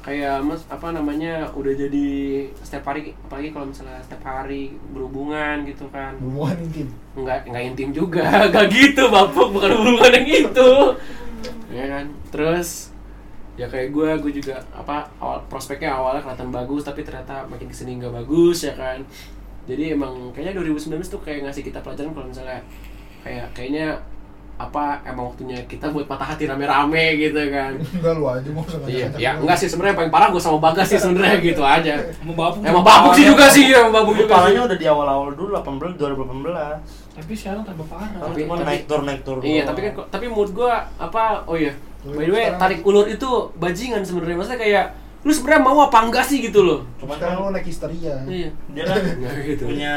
kayak 0.00 0.40
mas 0.40 0.64
apa 0.72 0.96
namanya 0.96 1.44
udah 1.52 1.76
jadi 1.76 2.08
setiap 2.64 2.88
hari 2.88 3.12
apalagi 3.20 3.52
kalau 3.52 3.68
misalnya 3.68 4.00
setiap 4.00 4.24
hari 4.24 4.72
berhubungan 4.96 5.68
gitu 5.68 5.84
kan. 5.92 6.16
Hubungan 6.16 6.56
intim? 6.64 6.88
Nggak 7.12 7.38
nggak 7.52 7.64
intim 7.68 7.88
juga. 7.92 8.24
Nggak 8.50 8.66
gitu 8.72 9.02
bapuk 9.12 9.48
bukan 9.52 9.70
hubungan 9.76 10.12
yang 10.16 10.28
itu. 10.48 10.72
Ya 11.68 11.84
kan? 11.84 12.04
Terus 12.32 12.96
ya 13.60 13.68
kayak 13.68 13.92
gue 13.92 14.10
gue 14.24 14.32
juga 14.40 14.56
apa 14.72 15.04
awal 15.20 15.44
prospeknya 15.52 15.92
awalnya 15.92 16.24
kelihatan 16.24 16.48
bagus 16.48 16.80
tapi 16.80 17.04
ternyata 17.04 17.44
makin 17.44 17.68
ke 17.68 17.76
sini 17.76 18.00
nggak 18.00 18.24
bagus 18.24 18.64
ya 18.64 18.72
kan? 18.72 19.04
Jadi 19.68 19.92
emang 19.92 20.32
kayaknya 20.32 20.64
2019 20.64 20.96
tuh 21.12 21.20
kayak 21.20 21.44
ngasih 21.44 21.60
kita 21.60 21.84
pelajaran 21.84 22.16
kalau 22.16 22.26
misalnya 22.32 22.64
kayak 23.20 23.52
kayaknya 23.52 24.00
apa 24.60 25.00
emang 25.02 25.32
waktunya 25.32 25.56
kita 25.64 25.88
buat 25.88 26.04
patah 26.04 26.36
hati 26.36 26.44
rame-rame 26.44 27.16
gitu 27.16 27.40
kan 27.48 27.72
enggak 27.96 28.12
lu 28.12 28.28
aja 28.28 28.48
mau 28.52 28.60
usah 28.60 28.76
iya 28.84 29.08
ya 29.16 29.30
enggak 29.34 29.56
sih 29.56 29.66
sebenarnya 29.66 29.96
paling 29.96 30.12
parah 30.12 30.28
gue 30.28 30.36
sama 30.36 30.60
bagas 30.60 30.84
sih 30.86 31.00
sebenarnya 31.00 31.40
gitu 31.48 31.64
aja 31.64 31.96
mau 32.20 32.36
babuk 32.36 32.60
emang 32.60 32.84
babuk 32.84 33.12
sih 33.16 33.24
juga 33.24 33.48
sih 33.48 33.64
emang 33.66 33.88
babuk 33.90 34.12
Gue 34.12 34.22
juga 34.22 34.36
parahnya 34.36 34.60
sih 34.60 34.68
udah 34.68 34.78
di 34.78 34.86
awal-awal 34.86 35.28
dulu 35.32 35.50
18 35.54 35.96
2018. 35.96 37.16
tapi 37.16 37.32
sekarang 37.32 37.62
tambah 37.64 37.86
parah 37.86 38.08
Tapi- 38.20 38.44
Cuma 38.44 38.60
naik 38.60 38.84
tur 38.84 39.00
naik 39.00 39.20
tur. 39.22 39.40
Iya, 39.40 39.62
tapi 39.64 39.80
kan 39.82 39.92
tapi 40.08 40.24
menurut 40.26 40.52
gua 40.52 40.72
apa 40.96 41.44
oh 41.44 41.56
iya. 41.56 41.72
By 42.00 42.24
the 42.24 42.32
way, 42.32 42.46
tarik 42.54 42.80
ulur 42.80 43.04
itu 43.04 43.28
bajingan 43.54 44.00
sebenarnya. 44.00 44.36
Maksudnya 44.36 44.56
kayak 44.58 44.84
lu 45.20 45.28
sebenarnya 45.30 45.62
mau 45.62 45.84
apa 45.84 45.98
enggak 46.00 46.24
sih 46.24 46.40
gitu 46.40 46.60
loh. 46.60 46.80
Cuman 46.96 47.12
sekarang 47.14 47.34
kan 47.34 47.44
lu 47.44 47.52
naik 47.52 47.66
histeria 47.66 48.14
Iya. 48.24 48.48
dia 48.72 48.84
kan 48.84 49.00
gitu. 49.50 49.64
punya 49.66 49.94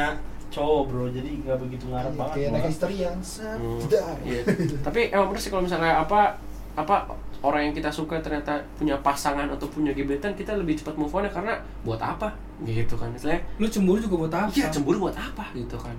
cowok 0.53 0.81
bro, 0.85 1.05
jadi 1.09 1.29
nggak 1.41 1.57
begitu 1.57 1.85
ngarep 1.89 2.13
banget. 2.13 2.33
kayak 2.37 2.49
naik 2.53 2.65
histeria 2.69 3.09
set 3.25 3.57
Hmm, 3.57 3.81
tidak 3.89 4.03
Iya. 4.21 4.41
Tapi 4.85 4.99
emang 5.09 5.27
bener 5.33 5.41
sih 5.41 5.49
kalau 5.49 5.65
misalnya 5.65 5.97
apa 5.97 6.37
apa 6.73 6.95
orang 7.43 7.69
yang 7.69 7.73
kita 7.75 7.89
suka 7.91 8.21
ternyata 8.21 8.55
punya 8.77 8.95
pasangan 9.01 9.49
atau 9.49 9.67
punya 9.67 9.91
gebetan 9.91 10.31
kita 10.33 10.55
lebih 10.55 10.79
cepat 10.79 10.95
move 10.95 11.11
on 11.11 11.25
karena 11.27 11.57
buat 11.83 11.99
apa? 11.99 12.31
Gitu 12.63 12.93
kan. 12.95 13.09
Misalnya 13.11 13.41
lu 13.57 13.67
cemburu 13.67 13.99
juga 13.99 14.15
buat 14.29 14.33
apa? 14.33 14.49
iya 14.53 14.69
cemburu 14.69 15.09
buat 15.09 15.17
apa? 15.17 15.49
Gitu 15.51 15.75
kan. 15.75 15.97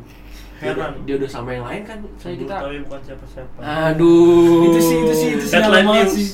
Heran. 0.55 1.02
dia 1.05 1.18
udah 1.18 1.28
sama 1.28 1.50
yang 1.52 1.66
lain 1.66 1.82
kan. 1.84 1.98
Cemburu 2.16 2.46
kita 2.46 2.55
tapi 2.62 2.78
bukan 2.86 3.00
siapa-siapa. 3.05 3.59
aduh. 3.61 4.70
Itu 4.70 4.80
sih 4.80 4.96
itu 5.02 5.14
sih 5.14 5.28
itu 5.36 5.44
sih 5.44 5.59
news. 5.59 6.11
sih. 6.14 6.28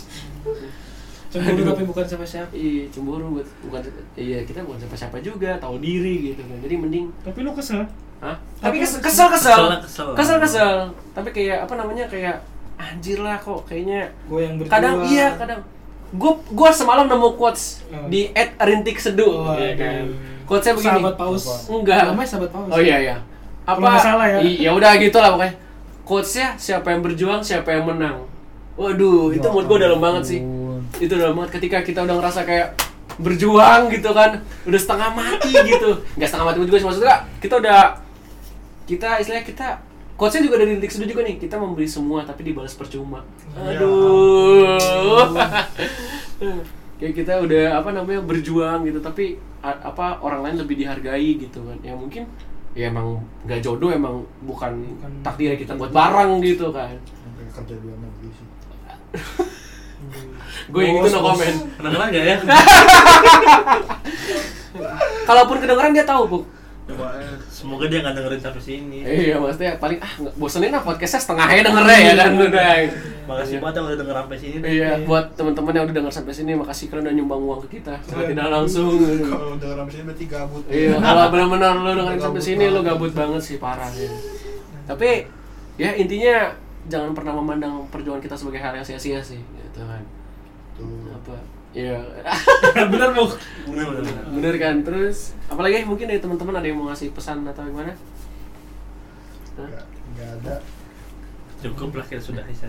Cemburu 1.31 1.63
Aduh. 1.63 1.67
tapi 1.75 1.83
bukan 1.87 2.05
siapa 2.07 2.27
siapa 2.27 2.51
iya 2.59 2.91
cemburu 2.91 3.39
buat 3.39 3.47
bukan 3.63 3.81
iya 4.19 4.43
kita 4.43 4.67
bukan 4.67 4.83
siapa-siapa 4.83 5.23
juga 5.23 5.55
tahu 5.63 5.79
diri 5.79 6.35
gitu 6.35 6.43
kan. 6.43 6.59
Jadi 6.63 6.75
mending 6.75 7.07
tapi 7.23 7.43
lu 7.47 7.55
kesel 7.55 7.87
Hah? 8.21 8.37
Tapi 8.59 8.77
kesel 8.79 9.01
kesel 9.01 9.29
kesel. 9.29 9.57
kesel, 9.57 9.67
kesel. 9.81 10.09
Kesel 10.13 10.37
kesel. 10.39 10.75
Tapi 11.11 11.29
kayak 11.31 11.65
apa 11.65 11.75
namanya 11.75 12.05
kayak 12.05 12.37
anjir 12.77 13.19
lah 13.19 13.37
kok 13.37 13.65
kayaknya 13.65 14.09
gue 14.25 14.41
yang 14.41 14.55
berdua 14.57 14.73
kadang 14.73 14.95
iya 15.05 15.27
kadang 15.35 15.61
gue 16.11 16.33
gue 16.49 16.71
semalam 16.71 17.05
nemu 17.07 17.29
quotes 17.35 17.85
Oh. 17.87 18.09
di 18.09 18.33
at 18.33 18.57
rintik 18.59 18.97
seduh 18.97 19.45
Oh, 19.45 19.53
ya 19.53 19.75
kan 19.75 20.05
aduh. 20.05 20.17
quotesnya 20.45 20.73
begini 20.75 20.97
sahabat 20.97 21.15
paus 21.15 21.45
Apa? 21.45 21.55
Enggak. 21.71 21.99
namanya 22.07 22.25
sahabat 22.27 22.51
paus 22.51 22.69
oh 22.69 22.81
iya 22.81 22.97
iya 22.99 23.17
nggak 23.63 24.01
salah 24.01 24.27
ya. 24.27 24.39
i- 24.41 24.59
ya 24.61 24.71
udah 24.73 24.97
gitu 24.97 25.13
lah 25.15 25.31
pokoknya 25.31 25.55
quotesnya 26.03 26.49
siapa 26.57 26.89
yang 26.89 27.01
berjuang 27.01 27.41
siapa 27.41 27.69
yang 27.71 27.85
menang 27.87 28.17
waduh 28.75 29.29
itu 29.29 29.39
Ya 29.39 29.51
menurut 29.51 29.67
gue 29.67 29.79
dalam 29.79 30.01
banget 30.01 30.23
sih 30.27 30.41
itu 30.99 31.13
dalam 31.13 31.37
banget 31.37 31.51
ketika 31.55 31.79
kita 31.83 32.01
udah 32.01 32.17
ngerasa 32.17 32.41
kayak 32.43 32.81
berjuang 33.17 33.91
gitu 33.91 34.11
kan 34.11 34.31
udah 34.65 34.81
setengah 34.81 35.11
mati 35.13 35.53
gitu 35.53 35.91
nggak 36.17 36.27
setengah 36.27 36.47
mati 36.47 36.59
juga 36.63 36.79
sih 36.79 36.87
maksudnya 36.87 37.17
kita 37.39 37.55
udah 37.59 37.79
kita 38.91 39.23
istilahnya 39.23 39.47
kita 39.47 39.69
quotesnya 40.19 40.51
juga 40.51 40.59
dari 40.59 40.75
Rintik 40.75 40.91
Seduh 40.91 41.07
juga 41.07 41.23
nih. 41.23 41.39
Kita 41.39 41.55
memberi 41.57 41.87
semua 41.87 42.27
tapi 42.27 42.43
dibalas 42.43 42.75
percuma. 42.75 43.23
Ya 43.55 43.79
aduh. 43.79 44.77
Kayak 47.01 47.15
kita 47.17 47.33
udah 47.41 47.81
apa 47.81 47.95
namanya 47.95 48.21
berjuang 48.21 48.85
gitu 48.85 49.01
tapi 49.01 49.39
a- 49.63 49.81
apa 49.81 50.21
orang 50.21 50.45
lain 50.45 50.57
lebih 50.61 50.77
dihargai 50.77 51.39
gitu 51.39 51.63
kan. 51.65 51.79
Ya 51.81 51.95
mungkin 51.95 52.27
ya 52.75 52.91
emang 52.91 53.23
nggak 53.47 53.63
jodoh 53.63 53.91
emang 53.91 54.21
bukan, 54.45 54.71
Bukan. 54.99 55.11
takdirnya 55.25 55.57
kita 55.57 55.73
buat 55.79 55.95
bareng 55.95 56.43
gitu 56.43 56.69
kan. 56.75 56.93
Sampai 57.01 57.47
kerja 57.49 57.75
di 57.79 57.85
luar 57.87 57.99
negeri 58.03 58.29
sih. 58.35 58.47
gue 60.73 60.83
yang 60.83 61.01
gitu 61.01 61.09
no 61.15 61.21
comment. 61.25 61.57
Kedengeran 61.79 62.09
nggak 62.11 62.25
ya? 62.27 62.37
kalaupun 65.29 65.57
kedengeran 65.63 65.93
dia 65.95 66.05
tahu 66.05 66.23
bu 66.27 66.39
semoga 67.51 67.85
dia 67.87 67.99
nggak 68.03 68.15
dengerin 68.17 68.41
sampai 68.41 68.63
sini. 68.63 68.99
iya 69.05 69.35
maksudnya 69.39 69.73
paling 69.77 69.99
ah 70.03 70.13
bosenin 70.39 70.73
lah 70.73 70.83
podcastnya 70.83 71.21
setengahnya 71.21 71.63
dengernya 71.67 71.99
ya 71.99 72.13
kan 72.17 72.31
udah 72.37 72.73
Makasih 73.31 73.57
banget 73.63 73.75
yang 73.79 73.87
udah 73.87 73.99
denger 74.03 74.17
sampai 74.19 74.39
sini. 74.43 74.65
Iya, 74.67 74.91
buat 75.07 75.25
teman-teman 75.39 75.71
yang 75.71 75.85
udah 75.87 75.97
denger 76.03 76.13
sampai 76.19 76.35
sini, 76.35 76.51
makasih 76.59 76.87
kalian 76.91 77.05
udah 77.07 77.15
nyumbang 77.15 77.41
uang 77.47 77.61
ke 77.63 77.69
kita. 77.79 77.95
Secara 78.03 78.23
tidak 78.27 78.49
langsung. 78.51 78.91
Kalau 78.99 79.55
udah 79.55 79.71
ramai 79.79 79.93
sini 79.95 80.05
berarti 80.11 80.25
gabut. 80.27 80.63
Iya, 80.67 80.99
kalau 80.99 81.25
benar-benar 81.31 81.73
lu 81.79 81.91
dengerin 81.95 82.19
sampai 82.19 82.43
sini 82.43 82.65
lu 82.67 82.81
gabut 82.83 83.13
banget 83.15 83.43
sih 83.47 83.57
parah 83.63 83.87
ya. 83.95 84.11
Tapi 84.91 85.31
ya 85.79 85.95
intinya 85.95 86.51
jangan 86.91 87.15
pernah 87.15 87.39
memandang 87.39 87.87
perjuangan 87.95 88.19
kita 88.19 88.35
sebagai 88.35 88.59
hal 88.59 88.75
yang 88.75 88.87
sia-sia 88.87 89.23
sih, 89.23 89.39
gitu 89.39 89.81
kan. 89.87 90.03
Tuh. 90.75 91.15
Apa? 91.15 91.39
Iya. 91.71 92.03
bener 92.93 93.11
bu 93.15 93.31
Bener, 93.71 93.87
bener, 93.87 94.03
bener. 94.03 94.25
Bener 94.35 94.55
kan? 94.59 94.77
Terus 94.83 95.39
apalagi 95.47 95.87
mungkin 95.87 96.11
dari 96.11 96.19
teman-teman 96.19 96.59
ada 96.59 96.67
yang 96.67 96.79
mau 96.83 96.91
ngasih 96.91 97.15
pesan 97.15 97.47
atau 97.47 97.63
gimana? 97.63 97.95
Hah? 99.55 99.69
Nggak 99.71 99.85
nggak 100.17 100.29
ada. 100.43 100.55
Cukup 101.63 101.95
lah 101.95 102.05
kita 102.09 102.23
sudah 102.23 102.43
sih. 102.51 102.67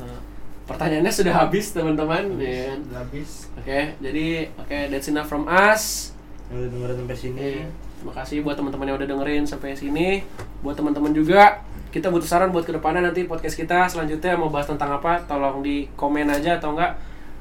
Eh, 0.00 0.20
pertanyaannya 0.64 1.12
sudah 1.12 1.34
habis 1.34 1.76
teman-teman 1.76 2.40
ya 2.40 2.72
kan? 2.72 2.78
Udah 2.88 2.98
habis. 3.04 3.52
Oke, 3.60 3.80
jadi 4.00 4.26
oke 4.56 4.78
that's 4.88 5.12
enough 5.12 5.28
from 5.28 5.44
us. 5.44 6.14
Yang 6.48 6.56
udah 6.56 6.68
dengerin 6.72 6.96
sampai 7.04 7.16
sini. 7.18 7.40
Iya. 7.60 7.66
Terima 8.00 8.14
kasih 8.16 8.36
buat 8.40 8.56
teman-teman 8.56 8.88
yang 8.88 8.96
udah 8.96 9.08
dengerin 9.12 9.44
sampai 9.44 9.76
sini. 9.76 10.24
Buat 10.64 10.80
teman-teman 10.80 11.12
juga, 11.12 11.60
kita 11.92 12.08
butuh 12.08 12.24
saran 12.24 12.48
buat 12.48 12.64
ke 12.64 12.72
depannya 12.72 13.04
nanti 13.04 13.28
podcast 13.28 13.60
kita 13.60 13.84
selanjutnya 13.92 14.40
mau 14.40 14.48
bahas 14.48 14.64
tentang 14.72 14.96
apa. 14.96 15.20
Tolong 15.28 15.60
di 15.60 15.84
komen 16.00 16.32
aja 16.32 16.56
atau 16.56 16.72
enggak 16.72 16.96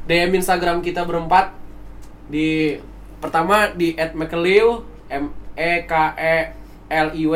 DM 0.09 0.41
Instagram 0.41 0.81
kita 0.81 1.05
berempat. 1.05 1.53
Di 2.25 2.81
pertama 3.21 3.69
di 3.77 3.93
@mekeliu 3.93 4.81
M 5.05 5.29
E 5.53 5.85
K 5.85 5.93
E 6.17 6.37
L 6.89 7.13
I 7.13 7.25
W. 7.29 7.35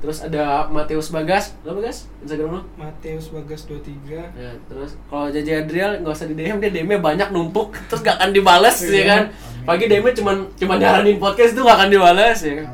Terus 0.00 0.24
ada 0.24 0.64
Mateus 0.72 1.12
Bagas. 1.12 1.52
Lo 1.62 1.76
Bagas? 1.76 2.08
Instagram 2.24 2.50
lo? 2.56 2.60
Mateus 2.74 3.30
Bagas 3.30 3.68
23 3.68 4.32
ya 4.32 4.56
terus 4.64 4.96
kalau 5.12 5.28
JJ 5.28 5.68
Adriel 5.68 6.00
nggak 6.00 6.16
usah 6.16 6.24
di 6.24 6.34
DM 6.34 6.56
dia 6.58 6.72
DM-nya 6.72 6.98
banyak 6.98 7.28
numpuk. 7.30 7.78
Terus 7.86 8.02
gak 8.02 8.18
akan 8.18 8.34
dibales 8.34 8.80
ya 8.90 9.04
kan? 9.06 9.22
Pagi 9.68 9.86
DM-nya 9.86 10.16
cuman 10.18 10.36
cuman 10.56 10.76
nyaranin 10.80 11.20
podcast 11.20 11.52
itu 11.54 11.62
gak 11.62 11.78
akan 11.78 11.90
dibales 11.92 12.38
ya 12.42 12.54
kan. 12.64 12.66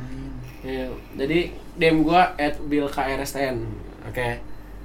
Iya, 0.67 0.87
jadi 1.19 1.39
DM 1.77 2.07
gua 2.07 2.33
at 2.39 2.57
billkrstn. 2.63 3.57
Oke. 4.07 4.29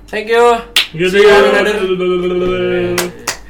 Thank 0.10 0.28
you. 0.28 0.44
Gitu 0.92 1.14
See 1.14 1.24
you 1.24 1.32
another- 1.32 3.41